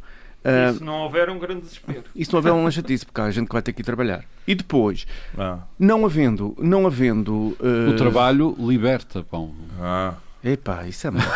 E 0.45 0.73
se 0.75 0.85
não 0.85 1.03
houver 1.03 1.31
um 1.31 1.39
grande 1.39 1.63
desespero. 1.63 2.05
e 2.15 2.25
se 2.25 2.33
não 2.33 2.39
houver 2.39 2.53
uma 2.53 2.71
chatice, 2.71 3.05
porque 3.07 3.21
há 3.21 3.31
gente 3.31 3.47
que 3.47 3.53
vai 3.53 3.63
ter 3.63 3.73
que 3.73 3.81
ir 3.81 3.85
trabalhar. 3.85 4.25
E 4.47 4.55
depois, 4.55 5.07
Ah. 5.39 5.59
não 5.79 6.05
havendo, 6.05 6.55
não 6.59 6.87
havendo. 6.87 7.57
ah, 7.61 7.91
O 7.91 7.97
trabalho 7.97 8.55
liberta, 8.59 9.23
pão. 9.23 9.53
Ah. 9.81 10.15
Epá, 10.47 10.87
isso 10.87 11.07
é 11.07 11.11
mau. 11.11 11.23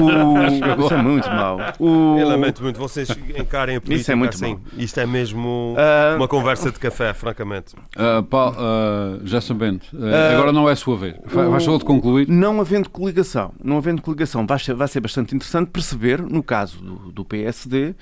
O- 0.00 0.84
isso 0.86 0.94
é 0.94 1.02
muito 1.02 1.28
mau. 1.28 1.58
O- 1.80 2.16
Eu 2.16 2.28
lamento 2.28 2.62
muito, 2.62 2.78
vocês 2.78 3.08
encarem 3.36 3.74
a 3.74 3.80
política 3.80 4.00
Isso 4.02 4.12
é 4.12 4.14
muito 4.14 4.34
assim. 4.34 4.50
mau. 4.52 4.60
Isto 4.78 5.00
é 5.00 5.06
mesmo 5.06 5.74
Ah, 5.76 6.14
uma 6.16 6.28
conversa 6.28 6.70
de 6.70 6.78
café, 6.78 7.12
francamente. 7.12 7.74
Uh, 7.96 8.22
Paulo, 8.22 8.56
uh, 8.56 9.26
já 9.26 9.40
sabendo, 9.40 9.82
uh, 9.92 10.32
agora 10.32 10.52
não 10.52 10.68
é 10.68 10.72
a 10.74 10.76
sua 10.76 10.96
vez. 10.96 11.16
O- 11.26 11.50
Vais 11.50 11.64
só 11.64 11.76
de 11.76 11.84
concluir. 11.84 12.28
Não 12.28 12.60
havendo 12.60 12.88
coligação, 12.88 13.52
não 13.60 13.76
havendo 13.78 14.00
coligação, 14.00 14.46
vai 14.46 14.60
ser, 14.60 14.74
vai 14.74 14.86
ser 14.86 15.00
bastante 15.00 15.34
interessante 15.34 15.70
perceber, 15.72 16.22
no 16.22 16.40
caso 16.44 16.78
do, 16.78 17.10
do 17.10 17.24
PSD, 17.24 17.96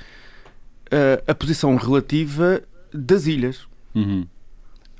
eh, 0.93 1.23
a 1.27 1.35
posição 1.35 1.75
relativa 1.75 2.63
das 2.95 3.27
ilhas. 3.27 3.67
Uhum. 3.95 4.25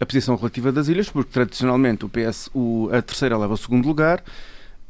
A 0.01 0.05
posição 0.07 0.35
relativa 0.35 0.73
das 0.73 0.89
ilhas, 0.89 1.09
porque 1.09 1.31
tradicionalmente 1.31 2.05
o 2.05 2.09
PS, 2.09 2.51
o- 2.53 2.89
a 2.93 3.01
terceira 3.01 3.39
leva 3.39 3.55
o 3.55 3.57
segundo 3.57 3.87
lugar, 3.87 4.25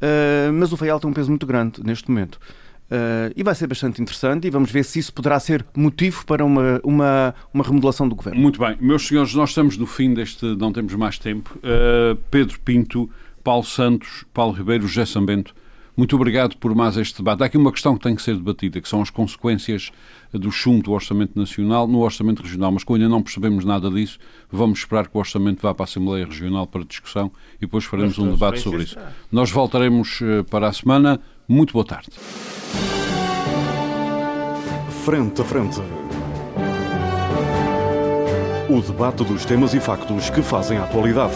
eh, 0.01 0.49
mas 0.51 0.71
o 0.73 0.77
Feial 0.77 0.99
tem 0.99 1.09
um 1.09 1.13
peso 1.13 1.29
muito 1.29 1.45
grande 1.45 1.83
neste 1.83 2.09
momento. 2.09 2.39
Eh, 2.89 3.33
e 3.35 3.43
vai 3.43 3.53
ser 3.55 3.67
bastante 3.67 4.01
interessante 4.01 4.45
e 4.47 4.49
vamos 4.49 4.71
ver 4.71 4.83
se 4.83 4.99
isso 4.99 5.13
poderá 5.13 5.39
ser 5.39 5.65
motivo 5.75 6.25
para 6.25 6.43
uma, 6.43 6.79
uma, 6.83 7.33
uma 7.53 7.63
remodelação 7.63 8.07
do 8.09 8.15
governo. 8.15 8.39
Muito 8.39 8.59
bem, 8.59 8.75
meus 8.79 9.07
senhores, 9.07 9.33
nós 9.35 9.49
estamos 9.49 9.77
no 9.77 9.85
fim 9.85 10.13
deste, 10.13 10.45
não 10.57 10.71
temos 10.73 10.93
mais 10.95 11.17
tempo. 11.19 11.57
Uh, 11.59 12.15
Pedro 12.29 12.59
Pinto, 12.59 13.09
Paulo 13.43 13.63
Santos, 13.63 14.25
Paulo 14.33 14.53
Ribeiro, 14.53 14.87
José 14.87 15.05
Sambento, 15.05 15.53
muito 15.95 16.15
obrigado 16.15 16.57
por 16.57 16.73
mais 16.73 16.97
este 16.97 17.17
debate. 17.17 17.43
Há 17.43 17.45
aqui 17.45 17.57
uma 17.57 17.71
questão 17.71 17.95
que 17.95 18.03
tem 18.03 18.15
que 18.15 18.21
ser 18.21 18.35
debatida, 18.35 18.81
que 18.81 18.89
são 18.89 19.01
as 19.01 19.09
consequências 19.09 19.91
do 20.31 20.51
chumbo 20.51 20.83
do 20.83 20.91
Orçamento 20.91 21.37
Nacional 21.37 21.87
no 21.87 21.99
Orçamento 21.99 22.41
Regional, 22.41 22.71
mas 22.71 22.83
como 22.83 22.97
ainda 22.97 23.09
não 23.09 23.21
percebemos 23.21 23.63
nada 23.63 23.89
disso, 23.89 24.17
vamos 24.51 24.79
esperar 24.79 25.07
que 25.07 25.15
o 25.15 25.19
Orçamento 25.19 25.61
vá 25.61 25.73
para 25.73 25.83
a 25.83 25.85
Assembleia 25.85 26.25
Regional 26.25 26.65
para 26.65 26.83
discussão 26.83 27.31
e 27.57 27.61
depois 27.61 27.85
faremos 27.85 28.17
um 28.17 28.31
debate 28.31 28.59
sobre 28.59 28.83
isso. 28.83 28.97
Nós 29.31 29.51
voltaremos 29.51 30.21
uh, 30.21 30.43
para 30.49 30.67
a 30.67 30.73
semana. 30.73 31.19
Muito 31.47 31.73
boa 31.73 31.85
tarde. 31.85 32.09
Frente 35.03 35.41
a 35.41 35.43
frente. 35.43 35.79
O 38.69 38.81
debate 38.81 39.23
dos 39.25 39.45
temas 39.45 39.73
e 39.73 39.79
factos 39.79 40.29
que 40.29 40.41
fazem 40.41 40.77
a 40.77 40.85
atualidade. 40.85 41.35